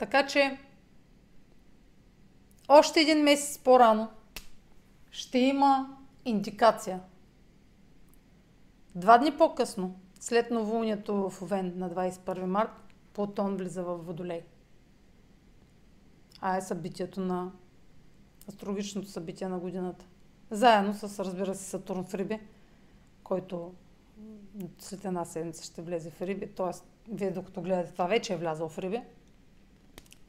[0.00, 0.58] Така че,
[2.68, 4.08] още един месец по-рано
[5.10, 7.00] ще има индикация.
[8.94, 12.70] Два дни по-късно, след новолунието в Овен на 21 март,
[13.12, 14.42] Плутон влиза в Водолей.
[16.40, 17.52] А е събитието на
[18.48, 20.04] астрологичното събитие на годината.
[20.50, 22.40] Заедно с, разбира се, Сатурн в Риби,
[23.22, 23.74] който
[24.78, 26.46] след една седмица ще влезе в Риби.
[26.46, 29.02] Тоест, вие докато гледате това, вече е влязъл в Риби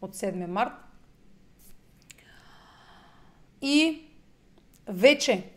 [0.02, 0.74] от 7 март.
[3.62, 4.06] И
[4.88, 5.52] вече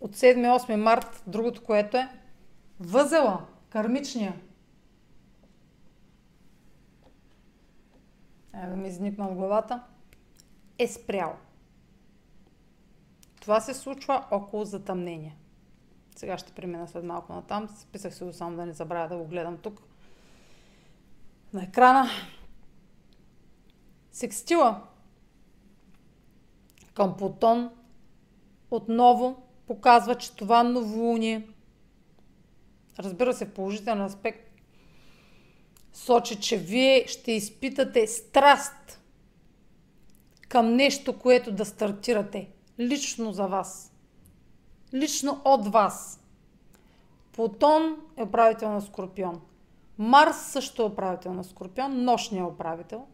[0.00, 2.08] от 7-8 март, другото, което е
[2.80, 4.34] възела, кармичния.
[8.54, 9.82] Е, да ми изникна от главата.
[10.78, 11.36] Е спрял.
[13.40, 15.36] Това се случва около затъмнение.
[16.16, 17.68] Сега ще премина след малко на там.
[17.68, 19.82] Списах си го само да не забравя да го гледам тук
[21.52, 22.08] на екрана.
[24.16, 24.80] Секстила
[26.94, 27.70] към Плутон
[28.70, 31.48] отново показва, че това новолуние,
[32.98, 34.50] разбира се, положителен аспект,
[35.92, 39.00] сочи, че вие ще изпитате страст
[40.48, 42.48] към нещо, което да стартирате
[42.78, 43.92] лично за вас.
[44.94, 46.20] Лично от вас.
[47.32, 49.40] Плутон е управител на Скорпион.
[49.98, 53.06] Марс също е управител на Скорпион, нощния управител.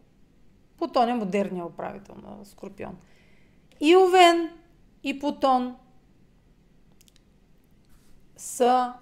[0.77, 2.97] Плутон е модерният управител на Скорпион.
[3.79, 4.49] И Овен,
[5.03, 5.75] и Плутон
[8.37, 8.93] са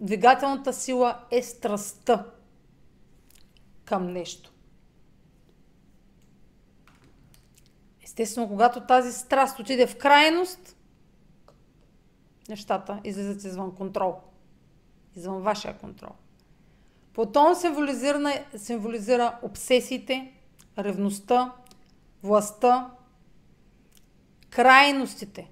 [0.00, 2.26] двигателната сила е страстта
[3.84, 4.52] към нещо.
[8.02, 10.76] Естествено, когато тази страст отиде в крайност,
[12.48, 14.16] нещата излизат извън контрол.
[15.16, 16.12] Извън вашия контрол.
[17.14, 20.35] Плутон символизира, символизира обсесиите,
[20.78, 21.52] ревността,
[22.22, 22.90] властта,
[24.50, 25.50] крайностите,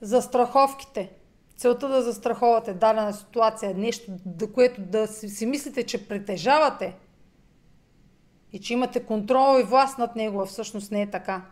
[0.00, 1.12] застраховките.
[1.56, 6.96] Целта да застраховате дадена ситуация, нещо, да което да си, мислите, че притежавате
[8.52, 11.46] и че имате контрол и власт над него, а всъщност не е така.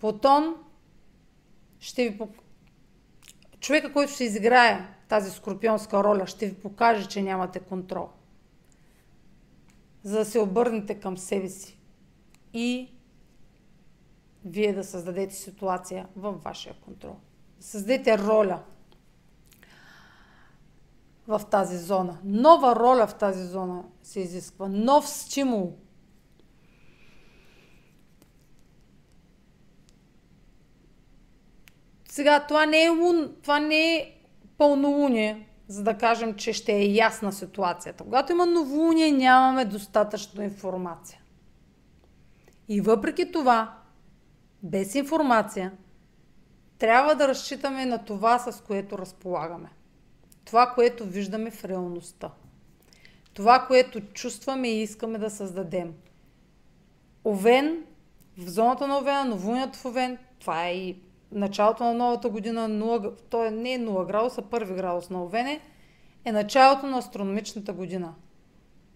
[0.00, 0.54] Плутон
[1.80, 2.18] ще ви
[3.60, 8.08] Човека, който ще изиграе тази скорпионска роля, ще ви покаже, че нямате контрол
[10.04, 11.78] за да се обърнете към себе си
[12.52, 12.90] и
[14.44, 17.16] вие да създадете ситуация във вашия контрол.
[17.60, 18.62] Създадете роля
[21.28, 22.18] в тази зона.
[22.24, 24.68] Нова роля в тази зона се изисква.
[24.68, 25.72] Нов стимул.
[32.08, 34.20] Сега, това не е, лун, това не е
[34.58, 38.04] пълнолуние за да кажем, че ще е ясна ситуацията.
[38.04, 41.20] Когато има новолуние, нямаме достатъчно информация.
[42.68, 43.78] И въпреки това,
[44.62, 45.72] без информация,
[46.78, 49.68] трябва да разчитаме на това, с което разполагаме.
[50.44, 52.30] Това, което виждаме в реалността.
[53.34, 55.94] Това, което чувстваме и искаме да създадем.
[57.24, 57.84] Овен,
[58.38, 61.02] в зоната на Овена, новолунието в Овен, това е и
[61.34, 65.60] началото на новата година, 0, то е не е 0 градуса, първи градус на Овене,
[66.24, 68.14] е началото на астрономичната година.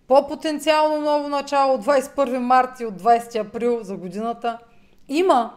[0.07, 4.59] По-потенциално ново начало от 21 марта и от 20 април за годината
[5.09, 5.55] има,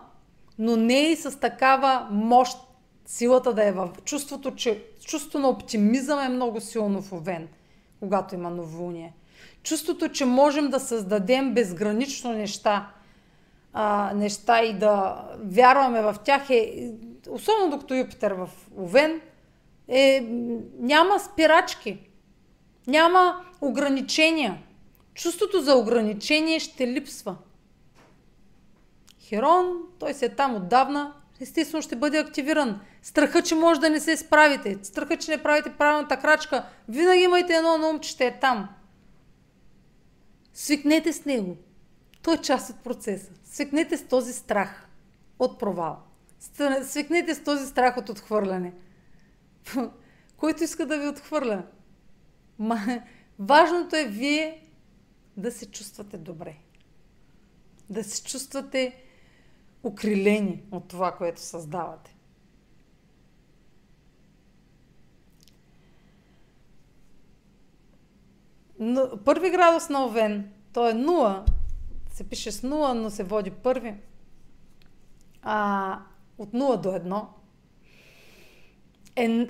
[0.59, 2.57] но не и с такава мощ,
[3.05, 7.47] силата да е в чувството, че чувството на оптимизъм е много силно в Овен,
[7.99, 9.13] когато има новолуние.
[9.63, 12.89] Чувството, че можем да създадем безгранично неща,
[13.73, 16.91] а, неща и да вярваме в тях е,
[17.29, 19.21] особено докато Юпитер в Овен,
[19.87, 20.27] е,
[20.79, 21.99] няма спирачки,
[22.87, 24.57] няма ограничения.
[25.13, 27.35] Чувството за ограничение ще липсва.
[29.19, 32.79] Херон, той се е там отдавна, естествено ще бъде активиран.
[33.01, 37.53] Страха, че може да не се справите, страха, че не правите правилната крачка, винаги имайте
[37.53, 38.69] едно на ум, че ще е там.
[40.53, 41.57] Свикнете с него.
[42.21, 43.31] Той е част от процеса.
[43.51, 44.87] Свикнете с този страх
[45.39, 45.99] от провал.
[46.83, 48.73] Свикнете с този страх от отхвърляне.
[50.37, 51.63] Който иска да ви отхвърля.
[53.39, 54.67] Важното е вие
[55.37, 56.57] да се чувствате добре.
[57.89, 59.03] Да се чувствате
[59.83, 62.15] укрилени от това, което създавате.
[68.79, 71.45] Но, първи градус на Овен, то е 0,
[72.21, 73.93] се пише с 0, но се води първи.
[75.41, 75.99] А,
[76.37, 77.25] от 0 до 1
[79.15, 79.47] е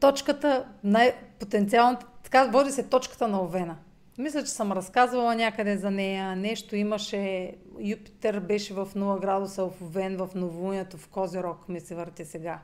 [0.00, 3.76] точката, най-потенциалната, така води се точката на Овена.
[4.18, 6.36] Мисля, че съм разказвала някъде за нея.
[6.36, 7.54] Нещо имаше.
[7.80, 12.58] Юпитер беше в 0 градуса в Овен, в новолунието в Козирог, ми се върти сега.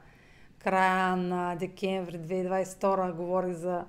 [0.59, 3.85] Края на декември 2022 говорих за...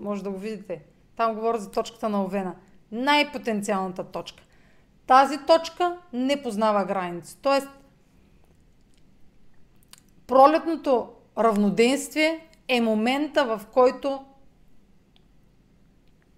[0.00, 0.82] Може да го видите.
[1.16, 2.54] Там говоря за точката на Овена.
[2.92, 4.44] Най-потенциалната точка.
[5.06, 7.38] Тази точка не познава граници.
[7.42, 7.68] Тоест,
[10.26, 14.24] пролетното равноденствие е момента, в който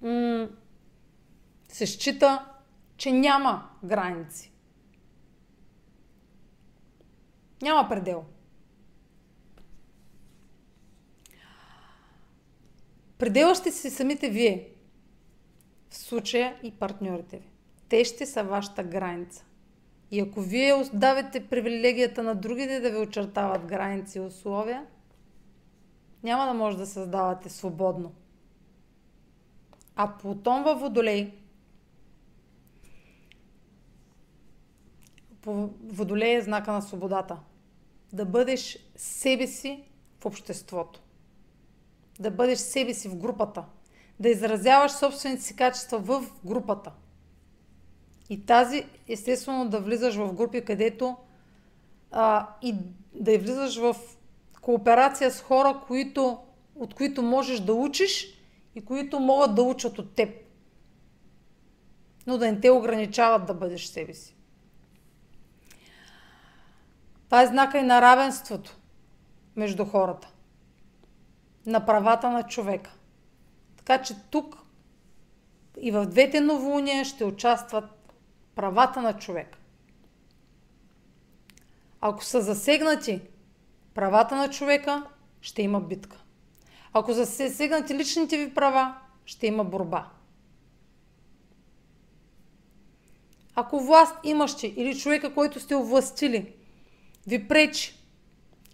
[0.02, 0.48] м-
[1.68, 2.46] се счита,
[2.96, 4.52] че няма граници.
[7.62, 8.24] Няма предел.
[13.18, 14.68] Предела ще си самите вие.
[15.90, 17.55] В случая и партньорите ви.
[17.88, 19.44] Те ще са вашата граница.
[20.10, 24.86] И ако вие давате привилегията на другите да ви очертават граници и условия,
[26.22, 28.12] няма да може да създавате свободно.
[29.96, 31.32] А Плутон във Водолей
[35.46, 37.38] Водолей е знака на свободата.
[38.12, 39.84] Да бъдеш себе си
[40.20, 41.02] в обществото.
[42.20, 43.64] Да бъдеш себе си в групата.
[44.20, 46.92] Да изразяваш собствените си качества в групата.
[48.30, 51.16] И тази, естествено, да влизаш в групи, където
[52.10, 52.74] а, и
[53.14, 53.96] да влизаш в
[54.60, 56.38] кооперация с хора, които,
[56.74, 58.26] от които можеш да учиш
[58.74, 60.30] и които могат да учат от теб.
[62.26, 64.36] Но да не те ограничават да бъдеш себе си.
[67.24, 68.76] Това е знака и на равенството
[69.56, 70.28] между хората.
[71.66, 72.94] На правата на човека.
[73.76, 74.58] Така че тук
[75.80, 77.84] и в двете новолуния ще участват
[78.56, 79.58] правата на човека.
[82.00, 83.20] Ако са засегнати
[83.94, 85.06] правата на човека,
[85.40, 86.22] ще има битка.
[86.92, 88.96] Ако са засегнати личните ви права,
[89.26, 90.10] ще има борба.
[93.54, 96.54] Ако власт имащи или човека, който сте овластили,
[97.26, 97.94] ви пречи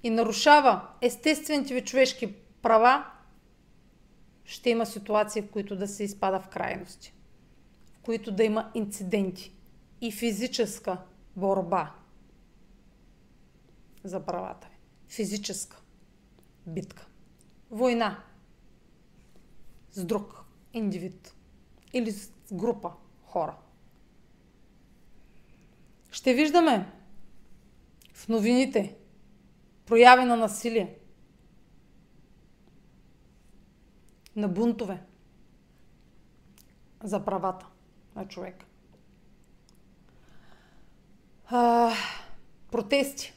[0.03, 3.07] и нарушава естествените ви човешки права,
[4.45, 7.15] ще има ситуации, в които да се изпада в крайности,
[7.95, 9.52] в които да има инциденти
[10.03, 10.99] и физическа
[11.37, 11.95] борба
[14.05, 14.69] за правата.
[15.09, 15.83] Физическа
[16.67, 17.07] битка.
[17.71, 18.25] Война
[19.93, 21.35] с друг индивид
[21.93, 22.93] или с група
[23.25, 23.57] хора.
[26.11, 26.93] Ще виждаме
[28.15, 28.97] в новините
[29.87, 30.99] прояви на насилие,
[34.37, 35.03] на бунтове
[37.03, 37.67] за правата
[38.17, 38.67] на човека.
[41.55, 41.93] А,
[42.71, 43.35] протести,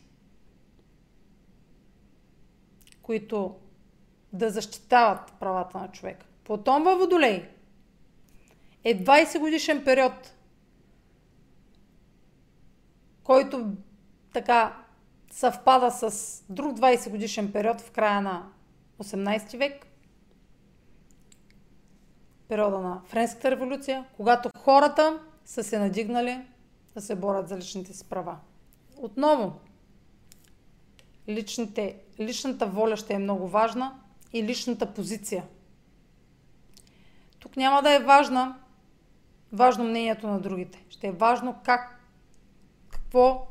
[3.01, 3.55] които
[4.33, 6.25] да защитават правата на човека.
[6.43, 7.49] Потом във Водолей
[8.83, 10.33] е 20 годишен период,
[13.23, 13.71] който
[14.33, 14.83] така
[15.31, 18.51] съвпада с друг 20 годишен период в края на
[19.03, 19.87] 18 век,
[22.47, 26.54] периода на Френската революция, когато хората са се надигнали
[26.95, 28.37] да се борят за личните си права.
[28.97, 29.59] Отново,
[31.29, 33.99] личните, личната воля ще е много важна
[34.33, 35.43] и личната позиция.
[37.39, 38.59] Тук няма да е важна,
[39.53, 40.85] важно мнението на другите.
[40.89, 42.01] Ще е важно как,
[42.89, 43.47] какво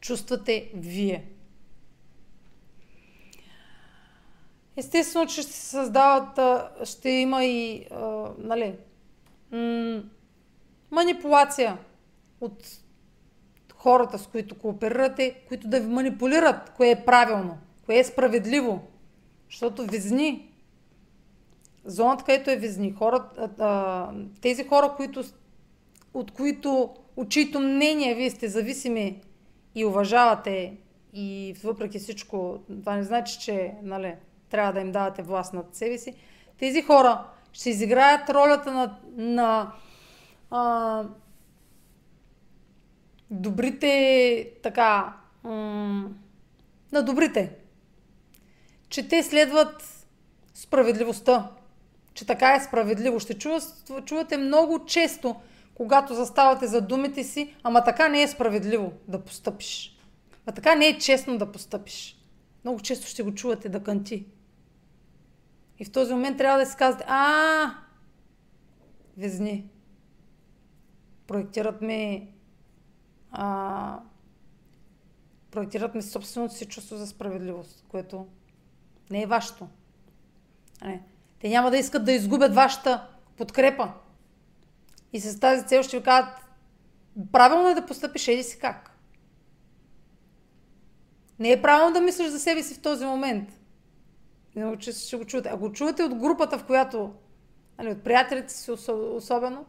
[0.00, 1.28] чувствате вие.
[4.76, 6.38] Естествено, че ще се създават,
[6.88, 8.76] ще има и, а, нали,
[9.52, 10.02] м-
[10.90, 11.78] манипулация
[12.42, 12.66] от
[13.74, 18.82] хората, с които кооперирате, които да ви манипулират, кое е правилно, кое е справедливо.
[19.50, 20.52] Защото визни,
[21.84, 24.08] зоната, където е визни, хората,
[24.40, 25.24] тези хора, които,
[26.14, 29.20] от които, от чието мнение вие сте зависими
[29.74, 30.76] и уважавате
[31.12, 34.14] и въпреки всичко, това не значи, че нали,
[34.50, 36.14] трябва да им давате власт над себе си,
[36.58, 39.72] тези хора ще изиграят ролята на, на
[40.50, 41.04] а,
[43.32, 45.16] добрите, така,
[46.92, 47.56] на добрите.
[48.88, 50.06] Че те следват
[50.54, 51.50] справедливостта.
[52.14, 53.20] Че така е справедливо.
[53.20, 53.38] Ще
[54.04, 55.36] чувате много често,
[55.74, 59.98] когато заставате за думите си, ама така не е справедливо да постъпиш.
[60.46, 62.18] А така не е честно да постъпиш.
[62.64, 64.26] Много често ще го чувате да канти.
[65.78, 67.74] И в този момент трябва да си казвате, а,
[69.16, 69.70] везни.
[71.26, 72.31] Проектират ми
[73.32, 73.98] а,
[75.50, 78.26] проектират ми собственото си чувство за справедливост, което
[79.10, 79.68] не е вашето.
[80.84, 81.02] Не.
[81.40, 83.92] Те няма да искат да изгубят вашата подкрепа.
[85.12, 86.34] И с тази цел ще ви кажат,
[87.32, 88.98] правилно е да постъпиш еди си как.
[91.38, 93.48] Не е правилно да мислиш за себе си в този момент.
[94.56, 95.48] Не че ще го чувате.
[95.48, 97.14] Ако чувате от групата, в която,
[97.78, 99.66] нали, от приятелите си особено,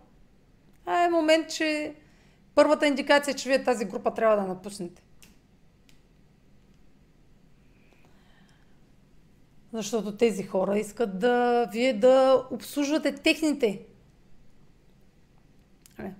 [0.86, 1.96] а е момент, че
[2.56, 5.04] първата индикация е, че вие тази група трябва да напуснете.
[9.74, 13.86] Защото тези хора искат да вие да обслужвате техните.
[16.00, 16.16] Не.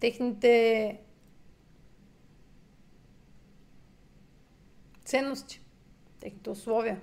[0.00, 1.00] Техните
[5.04, 5.62] ценности,
[6.20, 7.00] техните условия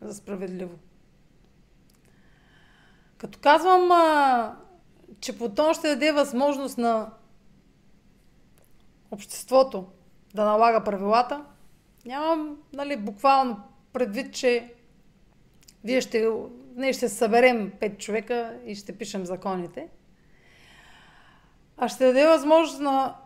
[0.00, 0.78] за справедливо.
[3.18, 3.88] Като казвам
[5.20, 7.10] че потом ще даде възможност на
[9.10, 9.86] обществото
[10.34, 11.44] да налага правилата,
[12.06, 13.60] нямам нали, буквално
[13.92, 14.74] предвид, че
[15.84, 16.28] вие ще,
[16.76, 19.88] ние ще съберем пет човека и ще пишем законите,
[21.76, 23.16] а ще даде възможност на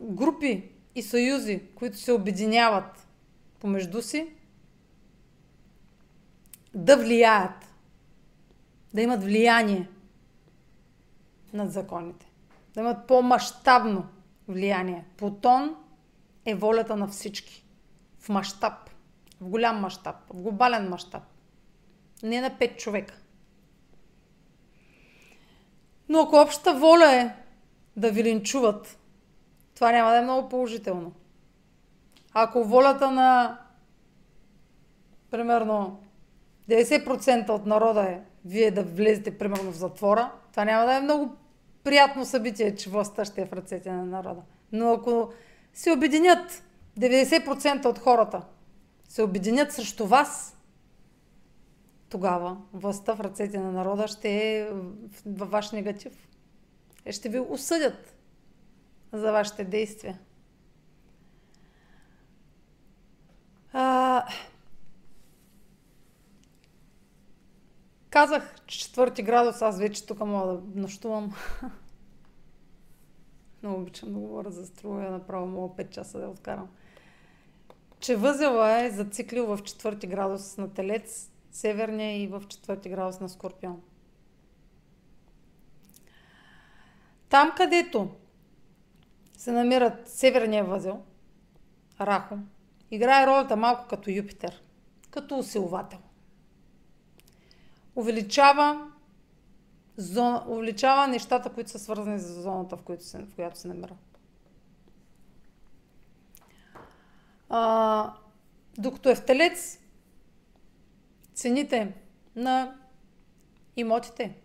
[0.00, 3.06] групи и съюзи, които се обединяват
[3.60, 4.28] помежду си,
[6.74, 7.74] да влияят,
[8.94, 9.88] да имат влияние
[11.52, 12.30] над законите.
[12.74, 14.06] Да имат по-масштабно
[14.48, 15.04] влияние.
[15.16, 15.76] Плутон
[16.44, 17.64] е волята на всички.
[18.18, 18.90] В мащаб.
[19.40, 20.16] В голям мащаб.
[20.30, 21.22] В глобален мащаб.
[22.22, 23.14] Не на пет човека.
[26.08, 27.34] Но ако общата воля е
[27.96, 28.98] да ви линчуват,
[29.74, 31.12] това няма да е много положително.
[32.32, 33.58] Ако волята на
[35.30, 36.02] примерно
[36.68, 41.36] 90% от народа е вие да влезете примерно в затвора, това няма да е много
[41.84, 44.42] приятно събитие, че властта ще е в ръцете на народа.
[44.72, 45.32] Но ако
[45.74, 46.62] се обединят
[46.98, 48.42] 90% от хората,
[49.08, 50.56] се обединят срещу вас,
[52.08, 54.68] тогава властта в ръцете на народа ще е
[55.26, 56.28] във ваш негатив.
[57.10, 58.14] Ще ви осъдят
[59.12, 60.18] за вашите действия.
[63.72, 64.24] А,
[68.10, 71.34] Казах, че четвърти градус, аз вече тук мога да нощувам.
[73.62, 76.68] Много обичам да говоря за струя, направо мога 5 часа да откарам.
[78.00, 83.28] Че възела е зациклил в четвърти градус на Телец, северния и в четвърти градус на
[83.28, 83.82] Скорпион.
[87.28, 88.10] Там, където
[89.36, 91.02] се намират северния възел,
[92.00, 92.38] Рахо,
[92.90, 94.62] играе ролята малко като Юпитер,
[95.10, 95.98] като усилвател
[97.98, 98.90] увеличава,
[99.96, 103.96] зона, увеличава нещата, които са свързани с зоната, в, която се, в която се намира.
[107.48, 108.12] А,
[108.78, 109.78] докато е в телец,
[111.34, 111.94] цените
[112.36, 112.74] на
[113.76, 114.36] имотите,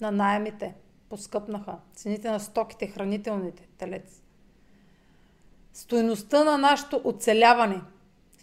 [0.00, 0.74] на найемите
[1.08, 1.78] поскъпнаха.
[1.94, 4.22] Цените на стоките, хранителните, телец.
[5.72, 7.80] Стоеността на нашето оцеляване,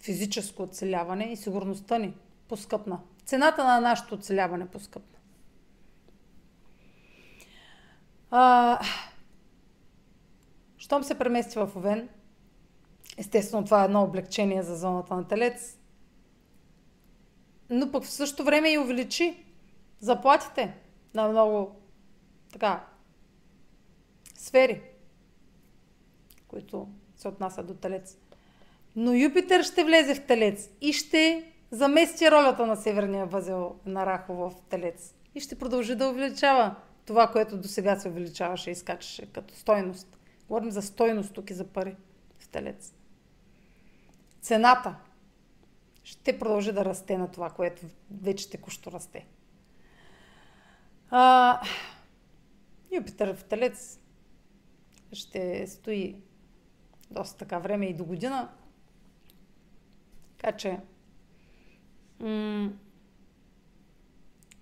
[0.02, 2.14] физическо оцеляване и сигурността ни
[2.48, 3.00] поскъпна.
[3.26, 5.20] Цената на нашето оцеляване поскъпна.
[8.32, 8.80] А,
[10.78, 12.10] щом се премести в Овен,
[13.18, 15.78] естествено това е едно облегчение за зоната на Телец,
[17.70, 19.46] но пък в същото време и увеличи
[20.00, 20.78] заплатите
[21.14, 21.76] на много
[22.54, 22.86] така
[24.36, 24.82] сфери,
[26.48, 28.18] които се отнасят до Телец.
[28.96, 34.50] Но Юпитер ще влезе в Телец и ще замести ролята на северния възел на Рахово
[34.50, 35.16] в Телец.
[35.36, 36.76] И ще продължи да увеличава
[37.06, 40.18] това, което до сега се увеличаваше и скачаше като стойност.
[40.48, 41.96] Говорим за стойност тук и за пари
[42.40, 42.94] в Телец.
[44.42, 44.96] Цената
[46.04, 47.82] ще продължи да расте на това, което
[48.22, 49.28] вече текущо расте.
[51.10, 51.62] А,
[52.92, 54.00] Юпитер в Телец
[55.14, 56.16] ще стои
[57.12, 58.50] доста така време и до година.
[60.38, 60.80] Така че
[62.22, 62.72] м-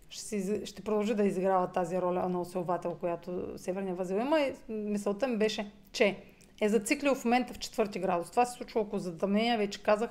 [0.10, 4.40] ще, си, ще продължи да изиграва тази роля на усилвател, която Северния възел има.
[4.40, 6.18] И мисълта ми беше, че
[6.61, 8.31] е зациклил в момента в четвърти градус.
[8.31, 10.10] Това се случва около затъмнение, вече казах.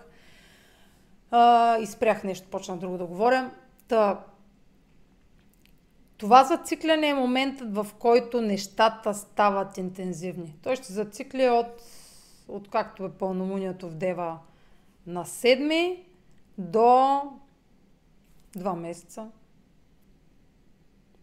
[1.30, 3.50] А, и спрях нещо, почна друго да говоря.
[3.88, 4.24] Та,
[6.18, 10.54] това зацикляне е моментът, в който нещата стават интензивни.
[10.62, 11.66] Той ще зацикли от,
[12.48, 14.38] от както е пълномунието в Дева
[15.06, 15.98] на 7
[16.58, 17.22] до
[18.56, 19.30] 2 месеца.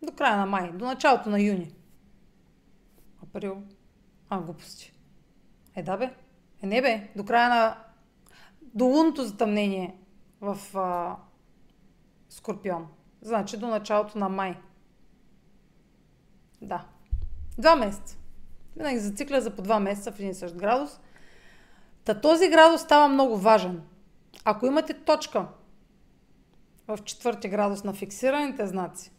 [0.01, 1.75] До края на май, до началото на юни.
[3.23, 3.63] Април.
[4.29, 4.93] А, глупости.
[5.75, 6.13] Е, да бе.
[6.61, 7.09] Е, не бе.
[7.15, 7.77] До края на...
[8.61, 9.97] До лунното затъмнение
[10.41, 11.15] в а...
[12.29, 12.87] Скорпион.
[13.21, 14.57] Значи до началото на май.
[16.61, 16.85] Да.
[17.57, 18.17] Два месеца.
[18.75, 20.99] Винаги зацикля за по два месеца в един същ градус.
[22.03, 23.81] Та този градус става много важен.
[24.47, 25.47] Ако имате точка
[26.87, 29.11] в четвърти градус на фиксираните знаци,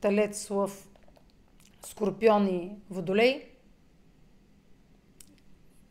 [0.00, 0.88] Телец, Лъв,
[1.86, 3.50] Скорпион и Водолей,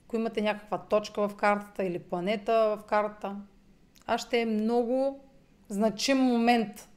[0.05, 3.35] ако имате някаква точка в картата или планета в картата,
[4.05, 5.23] а ще е много
[5.69, 6.89] значим момент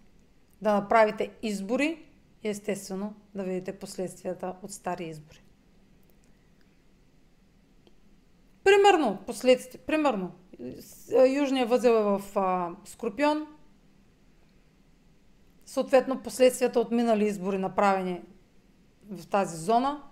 [0.63, 2.05] да направите избори
[2.43, 5.43] и естествено да видите последствията от стари избори.
[8.65, 10.33] Примерно, последствия, примерно,
[11.29, 13.47] Южния възел е в а, Скорпион,
[15.67, 18.23] съответно последствията от минали избори, направени
[19.11, 20.03] в тази зона,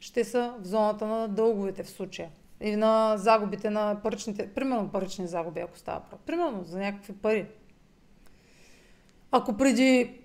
[0.00, 2.30] ще са в зоната на дълговете в случая.
[2.60, 6.22] И на загубите на паричните, примерно парични загуби, ако става право.
[6.26, 7.46] Примерно за някакви пари.
[9.30, 10.20] Ако преди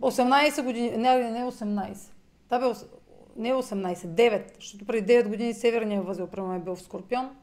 [0.00, 2.12] 18 години, не, не 18,
[2.48, 2.78] да бе,
[3.36, 7.36] не 18, 9, защото преди 9 години Северния възел, примерно е бил в Скорпион,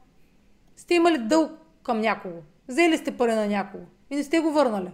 [0.76, 1.52] сте имали дълг
[1.82, 2.42] към някого.
[2.68, 4.90] Взели сте пари на някого и не сте го върнали.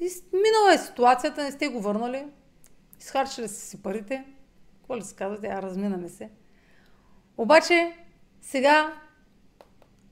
[0.00, 2.26] И минала е ситуацията, не сте го върнали,
[3.00, 4.24] изхарчили сте си парите,
[4.76, 6.30] какво ли се казвате, а разминаме се.
[7.36, 7.92] Обаче,
[8.40, 8.94] сега,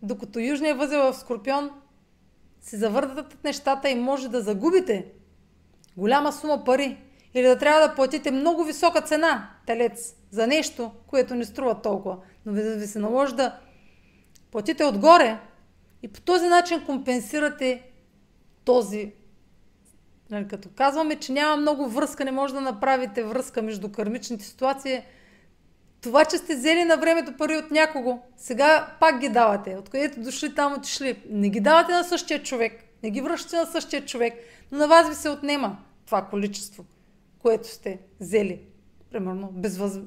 [0.03, 1.71] докато Южния възел в Скорпион
[2.61, 5.13] се завъртат нещата и може да загубите
[5.97, 6.99] голяма сума пари
[7.35, 12.19] или да трябва да платите много висока цена, телец, за нещо, което не струва толкова,
[12.47, 13.59] но ви, ви се наложи да
[14.51, 15.39] платите отгоре
[16.03, 17.83] и по този начин компенсирате
[18.65, 19.13] този
[20.31, 25.03] Нали, като казваме, че няма много връзка, не може да направите връзка между кармичните ситуации,
[26.01, 29.77] това, че сте взели на времето пари от някого, сега пак ги давате.
[29.79, 31.23] Откъдето дошли, там отишли.
[31.31, 32.85] Не ги давате на същия човек.
[33.03, 34.35] Не ги връщате на същия човек.
[34.73, 35.77] Но на вас ви се отнема
[36.07, 36.85] това количество,
[37.43, 38.61] което сте взели.
[39.11, 39.99] Примерно, без, въз...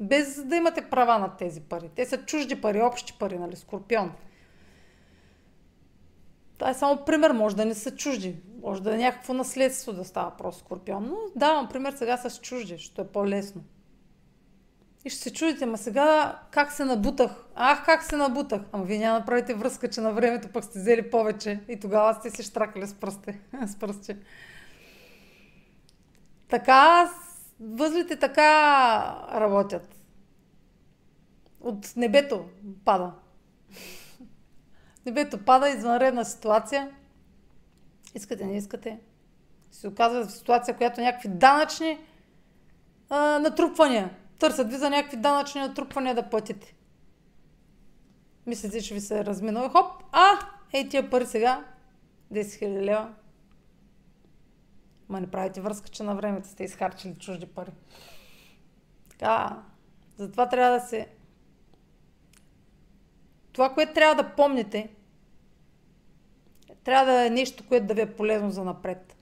[0.00, 1.90] без да имате права на тези пари.
[1.96, 3.56] Те са чужди пари, общи пари, нали?
[3.56, 4.12] Скорпион.
[6.58, 8.36] Това е само пример, може да не са чужди.
[8.62, 11.04] Може да е някакво наследство да става просто скорпион.
[11.04, 13.62] Но давам пример сега с чужди, защото е по-лесно.
[15.04, 17.44] И ще се чудите, ма сега как се набутах?
[17.54, 18.62] Ах, как се набутах?
[18.72, 22.14] Ама вие няма да правите връзка, че на времето пък сте взели повече и тогава
[22.14, 23.32] сте си штракали с пръсти.
[23.66, 24.16] с пръсти.
[26.50, 27.10] Така,
[27.60, 28.52] възлите така
[29.34, 29.96] работят.
[31.60, 32.48] От небето
[32.84, 33.12] пада.
[35.06, 36.90] Небето пада, извънредна ситуация.
[38.14, 39.00] Искате, не искате.
[39.70, 41.98] Се оказва в ситуация, която някакви данъчни
[43.10, 44.10] а, натрупвания.
[44.38, 46.74] Търсят ви за някакви данъчни натрупвания да платите.
[48.46, 49.68] Мислите, че ви се е разминал.
[49.68, 50.38] Хоп, а,
[50.72, 51.64] ей тия пари сега,
[52.32, 53.14] 10 000 лева.
[55.10, 57.70] Ма не правите връзка, че на времето сте изхарчили чужди пари.
[59.08, 59.62] Така,
[60.18, 61.08] затова трябва да се
[63.52, 64.90] това, което трябва да помните,
[66.84, 69.16] трябва да е нещо, което да ви е полезно за напред.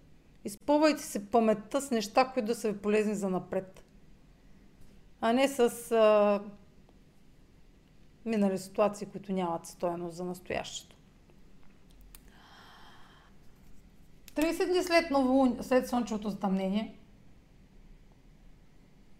[0.45, 3.85] Изпълвайте се паметта с неща, които да са ви полезни за напред.
[5.21, 6.41] А не с а,
[8.25, 10.98] минали ситуации, които нямат стоеност за настоящето.
[14.39, 16.99] 30 дни след, ново, след слънчевото затъмнение,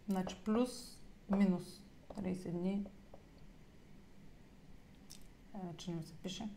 [0.09, 0.99] значи плюс,
[1.31, 1.81] минус
[2.21, 2.87] 30 дни,
[5.55, 6.49] е, не се пише,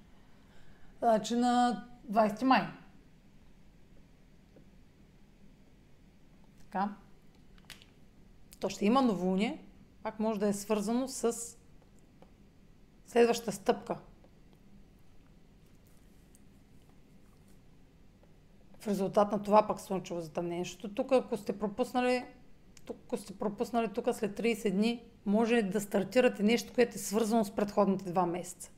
[1.00, 2.68] значи на 20 май.
[6.60, 6.96] Така.
[8.60, 9.66] То ще има новолуние,
[10.04, 11.58] пак може да е свързано с
[13.08, 13.98] следваща стъпка.
[18.82, 20.64] В резултат на това пък слънчево затъмнение.
[20.64, 22.26] Защото тук, ако сте пропуснали,
[22.86, 27.45] тук, ако сте пропуснали тук след 30 дни, може да стартирате нещо, което е свързано
[27.45, 28.72] с предходните два месеца.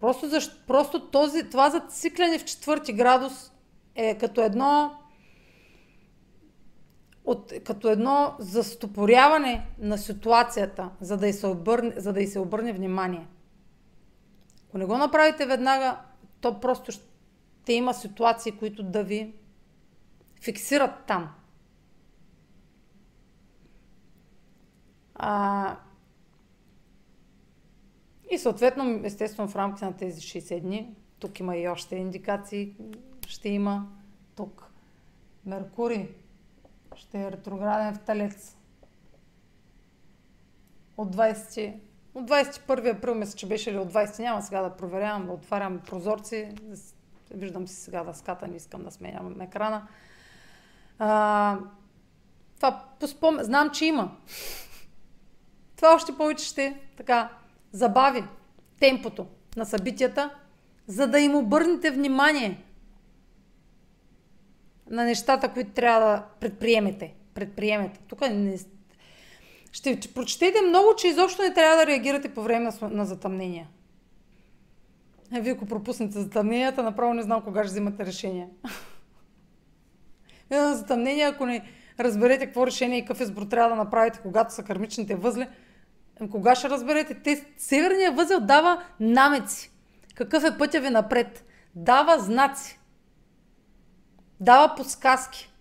[0.00, 3.52] Просто, защо, просто този, това зацикляне в четвърти градус
[3.94, 4.98] е като едно
[7.24, 12.72] от, като едно застопоряване на ситуацията, за да, се обърне, за да й се обърне
[12.72, 13.26] внимание.
[14.68, 15.98] Ако не го направите веднага,
[16.40, 17.07] то просто ще
[17.72, 19.34] има ситуации, които да ви
[20.42, 21.34] фиксират там.
[25.14, 25.76] А,
[28.30, 32.74] и съответно, естествено, в рамките на тези 60 дни, тук има и още индикации,
[33.26, 33.88] ще има
[34.36, 34.72] тук
[35.46, 36.08] Меркурий
[36.96, 38.56] ще е ретрограден в Талец.
[40.96, 41.74] От 20
[42.14, 46.48] от 21 април мисля, че беше ли от 20, няма сега да проверявам, отварям прозорци.
[47.30, 49.86] Виждам си сега да не искам да сменям екрана.
[50.98, 51.58] А,
[52.56, 53.38] това поспом...
[53.40, 54.16] знам, че има.
[55.76, 57.30] Това още повече ще така
[57.72, 58.24] забави
[58.80, 59.26] темпото
[59.56, 60.30] на събитията,
[60.86, 62.64] за да им обърнете внимание
[64.90, 67.14] на нещата, които трябва да предприемете.
[67.34, 68.00] Предприемете.
[68.08, 68.58] Тук не...
[69.72, 73.68] Ще прочетете много, че изобщо не трябва да реагирате по време на затъмнения.
[75.32, 78.48] А вие ако пропуснете затъмненията, направо не знам кога ще взимате решение.
[80.50, 81.68] на затъмнение, ако не
[82.00, 85.48] разберете какво решение и какъв избор трябва да направите, когато са кармичните възли,
[86.30, 87.14] кога ще разберете?
[87.14, 89.70] Те, северният възел дава намеци.
[90.14, 91.44] Какъв е пътя ви напред?
[91.74, 92.78] Дава знаци
[94.40, 95.52] дава подсказки.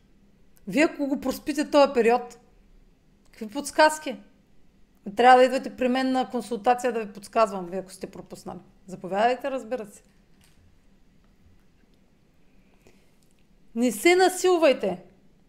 [0.67, 2.39] Вие ако го проспите този период,
[3.31, 4.15] какви подсказки?
[5.15, 8.59] Трябва да идвате при мен на консултация да ви подсказвам, вие ако сте пропуснали.
[8.87, 10.03] Заповядайте, разбира се.
[13.75, 15.03] Не се насилвайте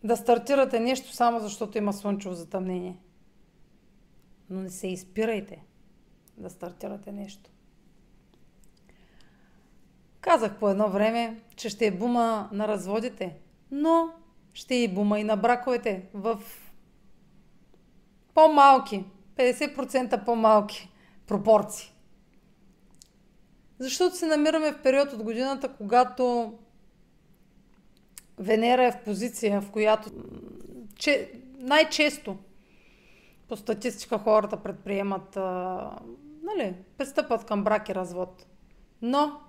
[0.05, 2.97] да стартирате нещо само защото има слънчево затъмнение.
[4.51, 5.65] Но не се изпирайте
[6.36, 7.51] да стартирате нещо.
[10.20, 13.36] Казах по едно време, че ще е бума на разводите,
[13.70, 14.12] но
[14.52, 16.43] ще е бума и на браковете в
[18.35, 19.05] по-малки,
[19.36, 20.90] 50% по-малки
[21.27, 21.93] пропорции.
[23.78, 26.55] Защото се намираме в период от годината, когато
[28.38, 30.10] Венера е в позиция, в която
[30.96, 32.36] че, най-често
[33.48, 35.90] по статистика хората предприемат, а,
[36.42, 38.46] нали, пристъпат към брак и развод.
[39.02, 39.40] Но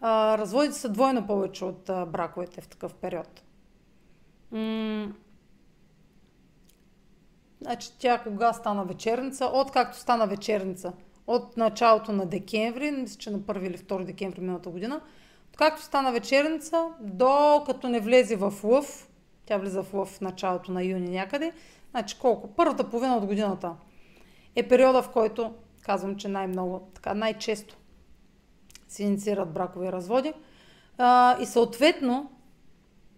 [0.00, 3.42] а, разводите са двойно повече от а, браковете в такъв период.
[4.50, 5.12] М-
[7.60, 9.44] значи тя кога стана вечерница?
[9.44, 10.92] От както стана вечерница.
[11.30, 15.00] От началото на декември, мисля, че на 1 или 2 декември миналата година,
[15.56, 19.08] както стана вечерница, до като не влезе в лъв,
[19.46, 21.52] тя влиза в лъв в началото на юни някъде,
[21.90, 22.48] значи колко?
[22.48, 23.74] Първата половина от годината
[24.56, 27.76] е периода, в който, казвам, че най-много, така най-често
[28.88, 30.32] се инициират бракови разводи.
[30.98, 32.30] А, и съответно,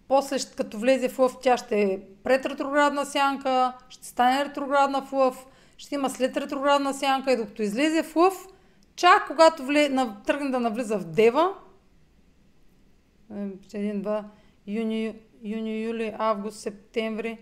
[0.07, 5.13] после като влезе в лъв, тя ще е пред ретроградна сянка, ще стане ретроградна в
[5.13, 5.45] лъв,
[5.83, 8.47] ще има след ретроградна сянка и докато излезе в лъв,
[8.95, 11.53] чак когато вле, на, тръгне да навлиза в Дева,
[13.35, 14.25] е, един, два,
[14.67, 17.37] юни, юни, юли, август, септември,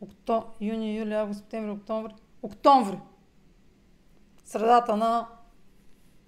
[0.00, 2.98] окто, юни, юли, август, септември, октомври, октомври.
[4.44, 5.28] Средата на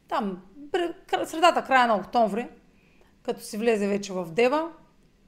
[0.08, 0.42] там
[1.24, 2.48] средата, края на октомври,
[3.22, 4.72] като си влезе вече в Дева,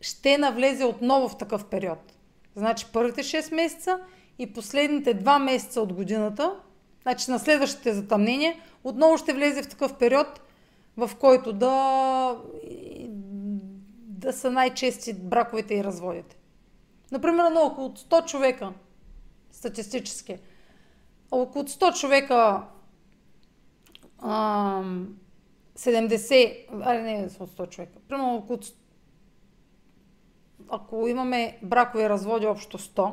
[0.00, 2.12] ще навлезе отново в такъв период.
[2.56, 4.00] Значи първите 6 месеца
[4.38, 6.60] и последните 2 месеца от годината,
[7.02, 8.54] значи на следващите затъмнения,
[8.84, 10.40] отново ще влезе в такъв период,
[10.96, 12.36] в който да,
[13.98, 16.36] да са най-чести браковете и разводите.
[17.12, 18.72] Например, на около 100 човека,
[19.52, 20.38] статистически,
[21.30, 22.62] около 100 човека
[24.22, 25.16] ам,
[25.76, 28.58] 70, а не 100 човека, примерно около
[30.68, 33.12] ако имаме бракови разводи общо 100,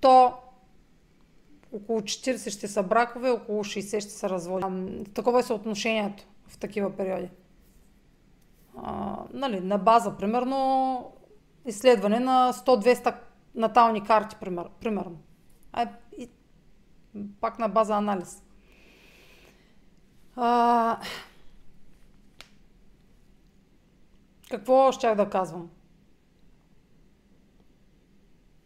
[0.00, 0.34] то
[1.72, 5.04] около 40 ще са бракове, около 60 ще са разводи.
[5.14, 7.30] Такова е съотношението в такива периоди.
[8.82, 11.12] А, нали, на база, примерно,
[11.66, 13.14] изследване на 100-200
[13.54, 15.18] натални карти, пример, примерно.
[15.72, 15.88] А,
[16.18, 16.30] и,
[17.40, 18.42] пак на база анализ.
[20.36, 21.00] А,
[24.50, 25.70] какво щях да казвам?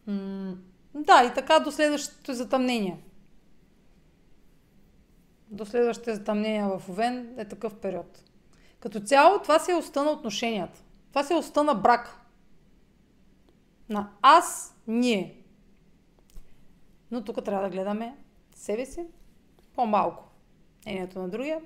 [0.07, 0.55] М-
[0.95, 2.97] да, и така до следващото затъмнение.
[5.47, 8.23] До следващите затъмнения в Овен е такъв период.
[8.79, 10.83] Като цяло това се е оста на отношенията.
[11.09, 12.19] Това се е оста на брак.
[13.89, 15.43] На аз, ние.
[17.11, 18.17] Но тук трябва да гледаме
[18.55, 19.05] себе си
[19.75, 20.23] по-малко.
[20.85, 21.61] Ението на другия.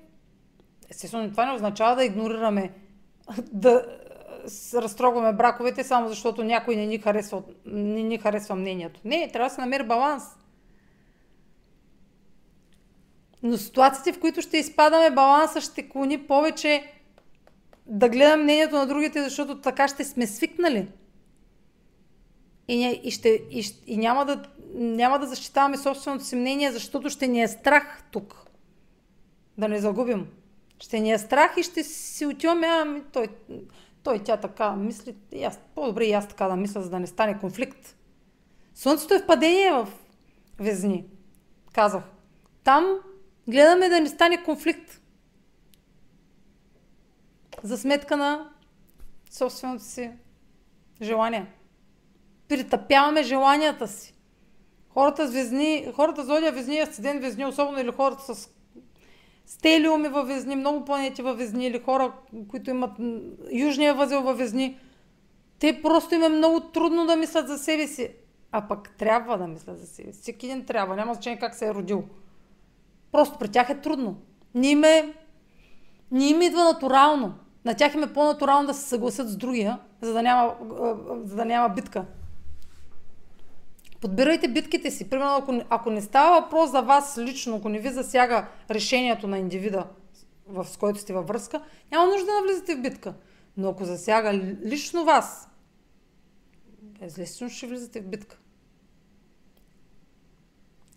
[0.90, 2.74] Естествено, това не означава да игнорираме,
[3.52, 4.00] да
[4.74, 9.00] разтрогваме браковете само защото някой не ни харесва, не ни харесва мнението.
[9.06, 10.24] Не, трябва да се намери баланс.
[13.44, 16.94] Но ситуациите, в които ще изпадаме, баланса ще клони повече
[17.86, 20.88] да гледам мнението на другите, защото така ще сме свикнали.
[22.68, 24.44] И, и, ще, и, и няма, да,
[24.74, 28.46] няма да защитаваме собственото си мнение, защото ще ни е страх тук.
[29.58, 30.28] Да не загубим.
[30.80, 33.28] Ще ни е страх и ще си отиваме, ами той,
[34.08, 37.08] той тя така мисли, и аз, по-добре и аз така да мисля, за да не
[37.08, 37.96] стане конфликт.
[38.76, 39.88] Слънцето е в падение в
[40.60, 41.06] Везни,
[41.74, 42.04] казах.
[42.64, 43.00] Там
[43.48, 45.02] гледаме да не стане конфликт.
[47.64, 48.50] За сметка на
[49.32, 50.12] собственото си
[51.02, 51.54] желание.
[52.48, 54.16] Притъпяваме желанията си.
[54.90, 58.50] Хората, звездни, хората зодия Везни, асцендент Везни, особено или хората с
[59.48, 62.14] стелиуми във Везни, много планети във Везни или хора,
[62.48, 62.92] които имат
[63.52, 64.80] южния възел във Везни,
[65.60, 68.10] те просто им е много трудно да мислят за себе си.
[68.52, 70.22] А пък трябва да мислят за себе си.
[70.22, 70.96] Всеки един трябва.
[70.96, 72.04] Няма значение как се е родил.
[73.12, 74.16] Просто при тях е трудно.
[74.56, 75.14] Не им, е,
[76.12, 77.34] не им идва натурално.
[77.66, 80.56] На тях им е по-натурално да се съгласят с другия, за да няма,
[81.24, 82.06] за да няма битка.
[84.02, 85.10] Подбирайте битките си.
[85.10, 89.38] Примерно, ако, ако не става въпрос за вас лично, ако не ви засяга решението на
[89.38, 89.88] индивида,
[90.48, 93.14] в, с който сте във връзка, няма нужда да навлизате в битка.
[93.58, 94.34] Но ако засяга
[94.66, 95.50] лично вас,
[97.02, 98.38] естествено ще влизате в битка.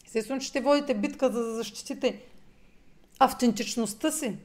[0.06, 2.22] Естествено, ще водите битка за да защитите
[3.18, 4.36] автентичността си.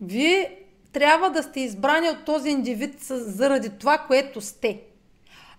[0.00, 4.82] Вие трябва да сте избрани от този индивид заради това, което сте.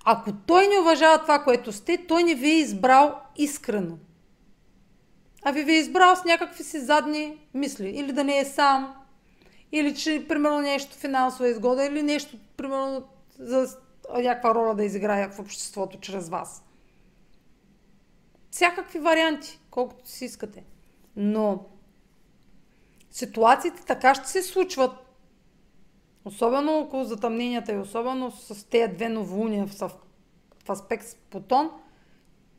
[0.03, 3.97] Ако той не уважава това, което сте, той не ви е избрал искрено.
[5.43, 7.89] А ви ви е избрал с някакви си задни мисли.
[7.89, 8.95] Или да не е сам,
[9.71, 13.03] или че, примерно, нещо финансова изгода, или нещо, примерно,
[13.39, 13.77] за
[14.17, 16.63] някаква роля да изиграе в обществото чрез вас.
[18.51, 20.63] Всякакви варианти, колкото си искате.
[21.15, 21.65] Но
[23.11, 24.91] ситуациите така ще се случват,
[26.26, 29.91] Особено около затъмненията и особено с тези две новолуния в,
[30.66, 31.70] в аспект с Плутон,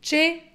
[0.00, 0.50] че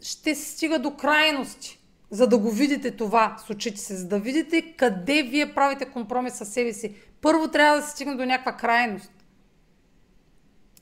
[0.00, 4.20] ще се стига до крайности, за да го видите това с очите си, за да
[4.20, 6.94] видите къде вие правите компромис със себе си.
[7.20, 9.12] Първо трябва да се стигне до някаква крайност.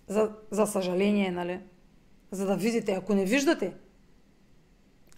[0.08, 1.60] За, за съжаление, нали?
[2.30, 2.92] За да видите.
[2.92, 3.74] Ако не виждате,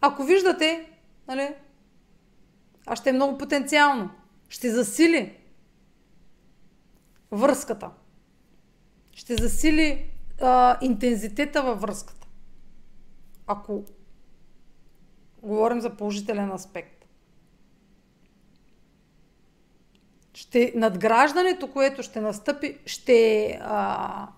[0.01, 0.91] ако виждате,
[1.29, 1.55] нали?
[2.87, 4.11] А ще е много потенциално.
[4.49, 5.38] Ще засили
[7.33, 7.91] връзката.
[9.13, 10.11] Ще засили
[10.41, 12.27] а, интензитета във връзката.
[13.47, 13.85] Ако
[15.43, 17.05] говорим за положителен аспект.
[20.35, 24.29] Ще, надграждането, което ще настъпи, ще а,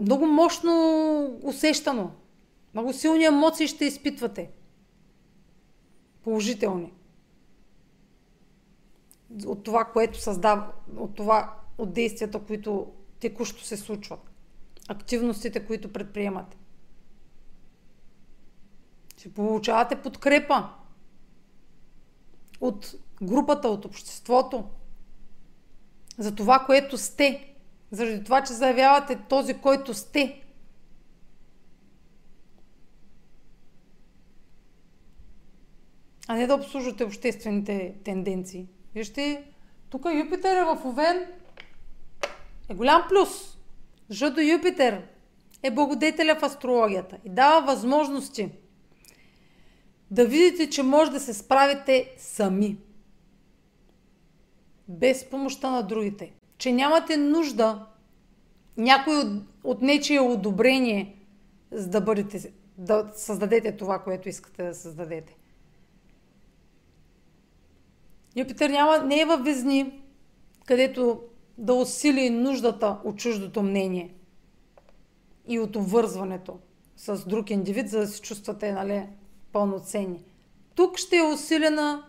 [0.00, 2.10] много мощно усещано.
[2.74, 4.50] Много силни емоции ще изпитвате.
[6.24, 6.95] Положителни
[9.46, 14.30] от това, което създава, от това, от действията, които текущо се случват.
[14.88, 16.56] Активностите, които предприемате.
[19.16, 20.68] Ще получавате подкрепа
[22.60, 24.64] от групата, от обществото,
[26.18, 27.54] за това, което сте.
[27.90, 30.42] Заради това, че заявявате този, който сте.
[36.28, 38.68] А не да обслужвате обществените тенденции.
[38.96, 39.44] Вижте,
[39.90, 41.26] тук Юпитер е в Овен
[42.68, 43.58] е голям плюс.
[44.08, 45.02] Защото Юпитер
[45.62, 48.50] е благодетеля в астрологията и дава възможности
[50.10, 52.78] да видите, че може да се справите сами.
[54.88, 56.32] Без помощта на другите.
[56.58, 57.86] Че нямате нужда
[58.76, 61.16] някой от, от нечие одобрение,
[61.70, 65.35] за да бъдете, да създадете това, което искате да създадете.
[68.36, 70.02] Юпитер няма, не е във везни,
[70.64, 71.20] където
[71.58, 74.14] да усили нуждата от чуждото мнение
[75.48, 76.58] и от обвързването
[76.96, 79.06] с друг индивид, за да се чувствате нали,
[79.52, 80.24] пълноценни.
[80.74, 82.04] Тук ще е усилена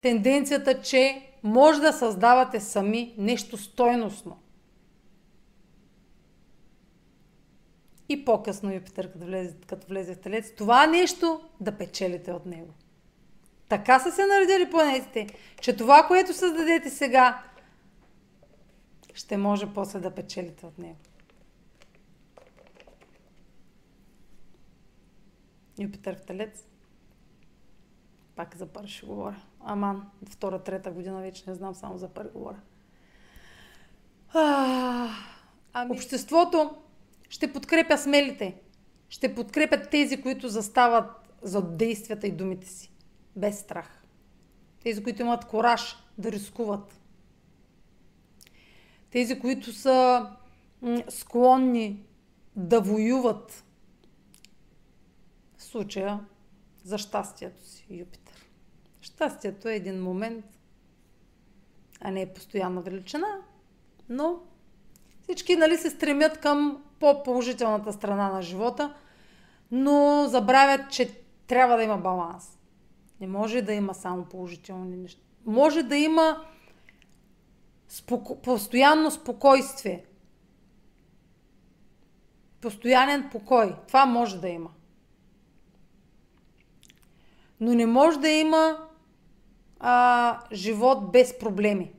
[0.00, 4.36] тенденцията, че може да създавате сами нещо стойностно.
[8.08, 12.74] И по-късно Юпитер, като влезе, като влезе в Телец, това нещо да печелите от него.
[13.70, 15.26] Така са се наредили планетите,
[15.60, 17.42] че това, което създадете сега,
[19.14, 20.96] ще може после да печелите от него.
[25.78, 26.66] Юпитер в Телец.
[28.36, 29.42] Пак за пари ще говоря.
[29.60, 32.60] Аман, втора, трета година вече не знам, само за пари говоря.
[34.32, 35.08] А,
[35.72, 35.90] ами...
[35.90, 36.76] Обществото
[37.28, 38.60] ще подкрепя смелите.
[39.08, 41.10] Ще подкрепят тези, които застават
[41.42, 42.89] за действията и думите си.
[43.36, 44.04] Без страх.
[44.82, 47.00] Тези, които имат кораж да рискуват.
[49.10, 50.30] Тези, които са
[51.08, 52.06] склонни
[52.56, 53.64] да воюват.
[55.56, 56.20] В случая
[56.84, 58.46] за щастието си, Юпитер.
[59.00, 60.44] Щастието е един момент,
[62.00, 63.28] а не е постоянна величина,
[64.08, 64.40] но
[65.22, 68.94] всички нали, се стремят към по-положителната страна на живота,
[69.70, 72.59] но забравят, че трябва да има баланс.
[73.20, 75.20] Не може да има само положителни неща.
[75.46, 76.44] Може да има
[77.88, 78.42] споко...
[78.42, 80.04] постоянно спокойствие.
[82.60, 83.76] Постоянен покой.
[83.88, 84.70] Това може да има.
[87.60, 88.88] Но не може да има
[89.80, 91.92] а, живот без проблеми.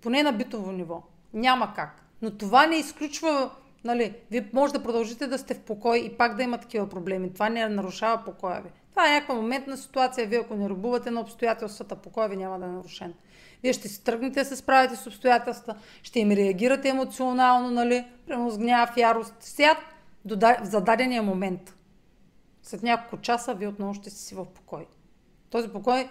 [0.00, 1.02] Поне на битово ниво.
[1.32, 2.04] Няма как.
[2.22, 3.50] Но това не изключва,
[3.84, 7.32] нали, вие може да продължите да сте в покой и пак да има такива проблеми.
[7.32, 8.70] Това не нарушава покоя ви.
[8.90, 10.26] Това е някаква моментна ситуация.
[10.26, 13.14] Вие ако не рубувате на обстоятелствата, покоя ви няма да е нарушен.
[13.62, 18.50] Вие ще си тръгнете да се справите с обстоятелства, ще им реагирате емоционално, нали, прямо
[18.50, 19.78] с гняв, ярост, свят,
[20.24, 21.74] в зададения момент.
[22.62, 24.86] След няколко часа вие отново ще си в покой.
[25.50, 26.08] Този покой,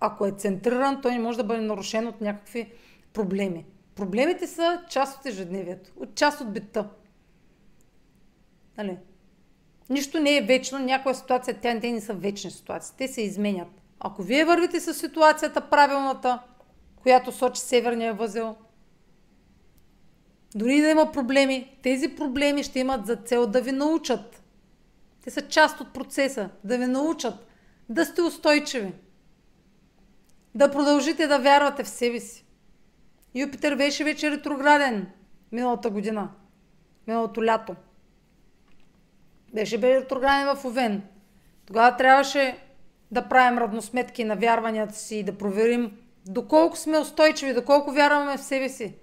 [0.00, 2.72] ако е центриран, той не може да бъде нарушен от някакви
[3.12, 3.64] проблеми.
[3.96, 6.88] Проблемите са част от ежедневието, от част от бита.
[8.78, 8.98] Нали?
[9.90, 13.68] Нищо не е вечно, някоя ситуация, тя те не са вечни ситуации, те се изменят.
[14.00, 16.42] Ако вие вървите с ситуацията правилната,
[16.96, 18.56] която сочи северния възел,
[20.54, 24.42] дори да има проблеми, тези проблеми ще имат за цел да ви научат.
[25.24, 27.34] Те са част от процеса, да ви научат
[27.88, 28.92] да сте устойчиви,
[30.54, 32.45] да продължите да вярвате в себе си.
[33.36, 35.06] Юпитер беше вече ретрограден
[35.52, 36.30] миналата година,
[37.06, 37.76] миналото лято.
[39.54, 41.02] Беше бе ретрограден в Овен.
[41.66, 42.58] Тогава трябваше
[43.10, 48.42] да правим равносметки на вярванията си и да проверим доколко сме устойчиви, доколко вярваме в
[48.42, 48.94] себе си.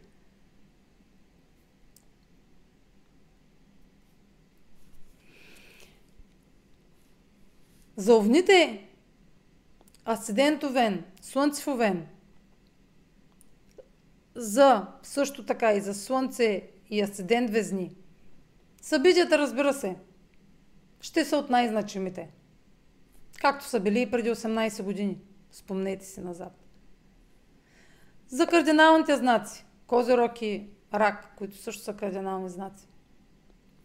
[7.96, 8.88] За овните
[10.06, 12.08] асцендент Овен, Слънце в Овен,
[14.36, 17.96] за също така и за Слънце и Асцендент Везни.
[18.82, 19.96] Събитията, разбира се,
[21.02, 22.30] ще са от най-значимите.
[23.42, 25.22] Както са били и преди 18 години.
[25.52, 26.54] Спомнете си назад.
[28.28, 29.66] За кардиналните знаци.
[29.88, 32.88] Козирог и рак, които също са кардинални знаци.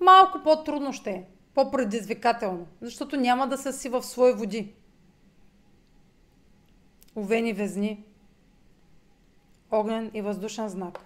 [0.00, 1.24] Малко по-трудно ще е.
[1.54, 2.66] По-предизвикателно.
[2.80, 4.74] Защото няма да са си в свои води.
[7.16, 8.04] Овени везни
[9.70, 10.98] огнен и въздушен знак.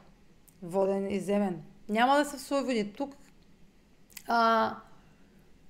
[0.62, 1.62] Воден и земен.
[1.88, 2.92] Няма да се свои води.
[2.92, 3.14] Тук
[4.26, 4.76] а,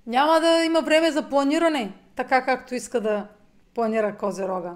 [0.07, 3.29] няма да има време за планиране, така както иска да
[3.75, 4.75] планира Козерога.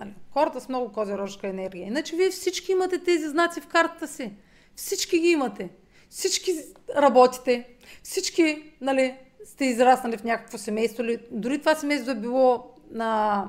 [0.00, 0.14] Нали?
[0.30, 1.86] Хората с много козерожка енергия.
[1.86, 4.32] Иначе вие всички имате тези знаци в картата си.
[4.76, 5.70] Всички ги имате.
[6.10, 6.52] Всички
[6.96, 7.68] работите.
[8.02, 11.04] Всички нали, сте израснали в някакво семейство.
[11.30, 13.48] Дори това семейство е било на...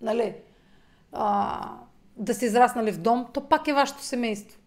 [0.00, 0.34] Нали,
[1.12, 1.78] а,
[2.16, 4.58] да сте израснали в дом, то пак е вашето семейство.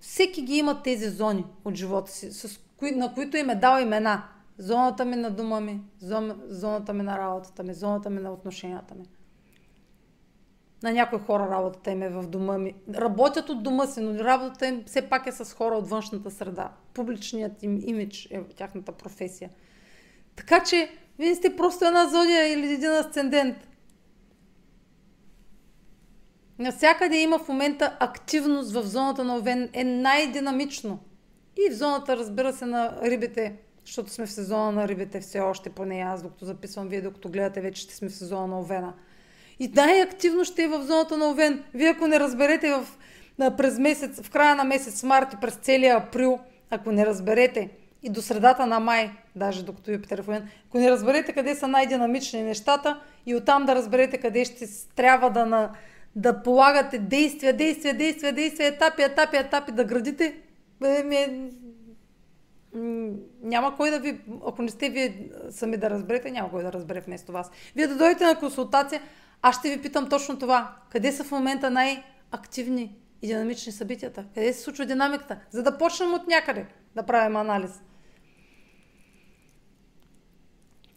[0.00, 3.82] Всеки ги има тези зони от живота си, с кои, на които им е дал
[3.82, 4.22] имена.
[4.58, 5.80] Зоната ми на дома ми,
[6.48, 9.04] зоната ми на работата ми, зоната ми на отношенията ми.
[10.82, 12.74] На някои хора работата им е в дома ми.
[12.94, 16.72] Работят от дома си, но работата им все пак е с хора от външната среда.
[16.94, 19.50] Публичният им имидж е тяхната професия.
[20.36, 23.67] Така че Вие сте просто една зодия или един асцендент.
[26.58, 29.68] Навсякъде има в момента активност в зоната на Овен.
[29.72, 30.98] Е най-динамично.
[31.56, 33.54] И в зоната, разбира се, на рибите,
[33.84, 37.60] защото сме в сезона на рибите все още, поне аз, докато записвам вие, докато гледате,
[37.60, 38.92] вече ще сме в сезона на Овена.
[39.58, 41.64] И най-активно ще е в зоната на Овен.
[41.74, 42.86] Вие ако не разберете в,
[43.56, 46.38] през месец, в края на месец март и през целия април,
[46.70, 47.70] ако не разберете
[48.02, 51.68] и до средата на май, даже докато Юпитер в Овен, ако не разберете къде са
[51.68, 54.66] най-динамични нещата и оттам да разберете къде ще
[54.96, 55.70] трябва да, на,
[56.18, 60.36] да полагате действия, действия, действия, действия, етапи, етапи, етапи, да градите,
[60.84, 61.50] е,
[63.42, 67.00] няма кой да ви, ако не сте вие сами да разберете, няма кой да разбере
[67.00, 67.50] вместо вас.
[67.76, 69.02] Вие да дойдете на консултация,
[69.42, 70.76] аз ще ви питам точно това.
[70.90, 74.24] Къде са в момента най-активни и динамични събитията?
[74.34, 75.38] Къде се случва динамиката?
[75.50, 77.82] За да почнем от някъде да правим анализ.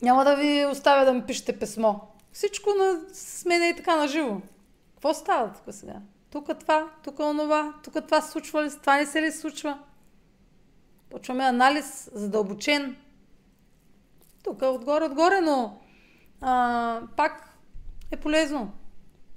[0.01, 1.93] Няма да ви оставя да ми пишете писмо.
[2.31, 4.41] Всичко на, с мен е така на живо.
[5.01, 5.93] Какво става тук сега?
[6.31, 9.79] Тук това, тук онова, тук това се случва ли, това не се ли случва?
[11.09, 12.95] Почваме анализ задълбочен.
[14.43, 15.77] Тук отгоре, отгоре, но
[16.41, 17.57] а, пак
[18.11, 18.71] е полезно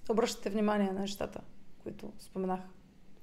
[0.09, 1.41] обръщате внимание на нещата,
[1.83, 2.61] които споменах.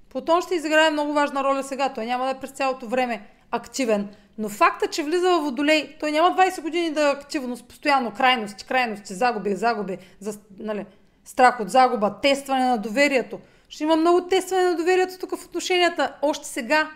[0.09, 1.93] Плутон ще изиграе много важна роля сега.
[1.93, 4.15] Той няма да е през цялото време активен.
[4.37, 8.65] Но факта, че влиза в водолей, той няма 20 години да е активност, постоянно крайности,
[8.65, 10.85] крайности, загуби, загуби, за, нали,
[11.25, 13.39] страх от загуба, тестване на доверието.
[13.69, 16.91] Ще има много тестване на доверието тук в отношенията, още сега.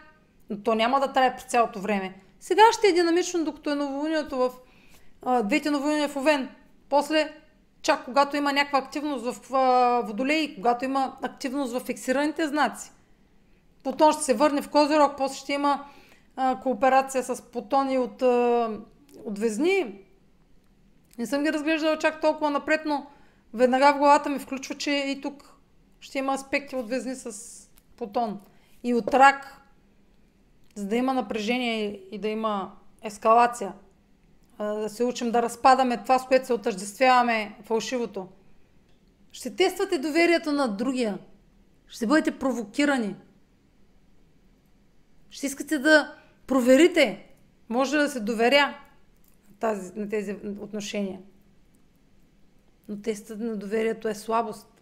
[0.50, 2.14] Но то няма да трае през цялото време.
[2.40, 4.52] Сега ще е динамично, докато е новолунието в
[5.22, 6.50] а, двете новолуния в Овен.
[6.90, 7.34] После
[7.82, 9.50] чак когато има някаква активност в
[10.06, 12.92] Водолей, когато има активност в фиксираните знаци.
[13.84, 15.86] Плутон ще се върне в Козирог, после ще има
[16.36, 18.70] а, кооперация с Плутони от, а,
[19.26, 19.96] от Везни.
[21.18, 23.06] Не съм ги разглеждала чак толкова напред, но
[23.56, 25.56] веднага в главата ми включва, че и тук
[26.00, 27.32] ще има аспекти от Везни с
[27.98, 28.42] Плутон.
[28.84, 29.62] И от Рак,
[30.76, 32.72] за да има напрежение и да има
[33.04, 33.74] ескалация–
[34.58, 38.28] да се учим да разпадаме това, с което се отъждествяваме фалшивото.
[39.32, 41.20] Ще тествате доверието на другия.
[41.88, 43.16] Ще бъдете провокирани.
[45.30, 46.16] Ще искате да
[46.48, 47.28] проверите,
[47.70, 48.78] може да се доверя
[49.60, 51.20] тази, на тези отношения.
[52.90, 54.82] Но тестът на доверието е слабост.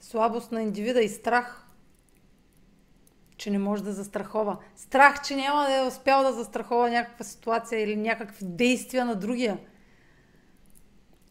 [0.00, 1.62] Слабост на индивида и страх–
[3.36, 4.58] че не може да застрахова.
[4.76, 9.58] Страх, че няма да е успял да застрахова някаква ситуация или някакви действия на другия.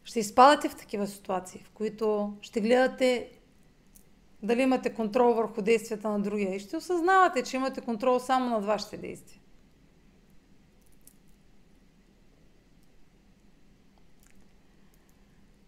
[0.04, 3.30] Ще изпадате в такива ситуации, в които ще гледате
[4.42, 8.64] дали имате контрол върху действията на другия и ще осъзнавате, че имате контрол само над
[8.64, 9.40] вашите действия.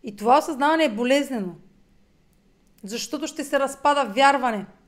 [0.09, 1.55] И това осъзнаване е болезнено,
[2.85, 4.66] защото ще се разпада вярване–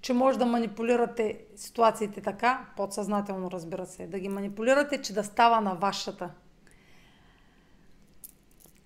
[0.00, 5.60] че може да манипулирате ситуациите така, подсъзнателно разбира се, да ги манипулирате, че да става
[5.60, 6.30] на вашата.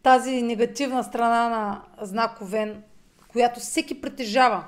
[0.02, 2.82] Тази негативна страна на знак Овен,
[3.28, 4.64] която всеки притежава,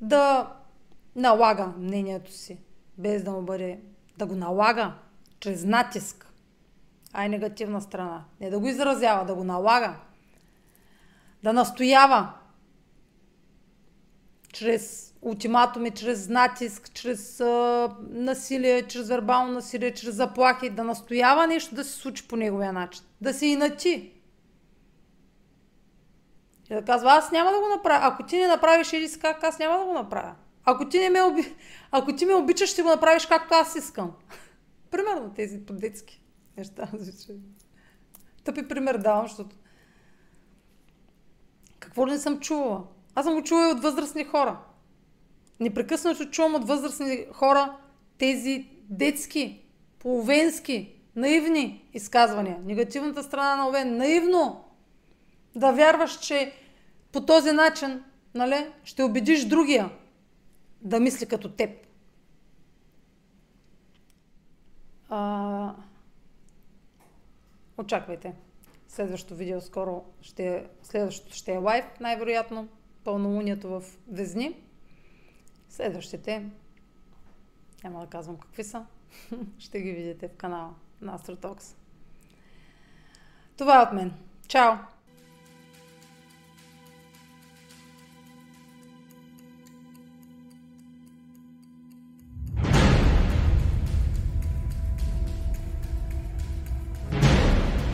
[0.00, 0.52] да
[1.16, 2.58] налага мнението си,
[2.98, 3.80] без да му бъде,
[4.18, 4.94] да го налага
[5.40, 6.26] чрез натиск,
[7.12, 8.24] а е негативна страна.
[8.40, 9.96] Не да го изразява, да го налага,
[11.42, 12.32] да настоява,
[14.52, 21.74] чрез ултиматуми, чрез натиск, чрез а, насилие, чрез вербално насилие, чрез заплахи, да настоява нещо
[21.74, 23.04] да се случи по неговия начин.
[23.20, 24.12] Да се инати.
[26.70, 28.06] И да казва, аз няма да го направя.
[28.06, 30.34] Ако ти не направиш или как, аз няма да го направя.
[30.64, 31.54] Ако ти, не ме, оби...
[31.90, 34.12] Ако ти ме обичаш, ще го направиш както аз искам.
[34.90, 36.22] Примерно тези по-детски
[36.56, 36.90] неща.
[38.44, 39.56] Тъпи пример давам, защото
[41.78, 42.84] какво ли не съм чувала?
[43.14, 44.60] Аз съм го чувала и от възрастни хора.
[45.60, 47.76] Непрекъснато чувам от възрастни хора
[48.18, 49.64] тези детски,
[49.98, 52.58] половенски, наивни изказвания.
[52.64, 53.96] Негативната страна на Овен.
[53.96, 54.64] Наивно
[55.54, 56.52] да вярваш, че
[57.12, 58.02] по този начин
[58.34, 59.90] нали, ще убедиш другия
[60.82, 61.70] да мисли като теб.
[65.10, 65.74] А...
[67.78, 68.34] Очаквайте.
[68.88, 72.68] Следващото видео скоро ще, следващото ще е лайв, най-вероятно
[73.04, 73.82] пълнолунието в
[74.12, 74.56] Везни.
[75.68, 76.50] Следващите,
[77.84, 78.86] няма да казвам какви са,
[79.58, 81.76] ще ги видите в канала на Astrotalks.
[83.56, 84.14] Това е от мен.
[84.48, 84.74] Чао!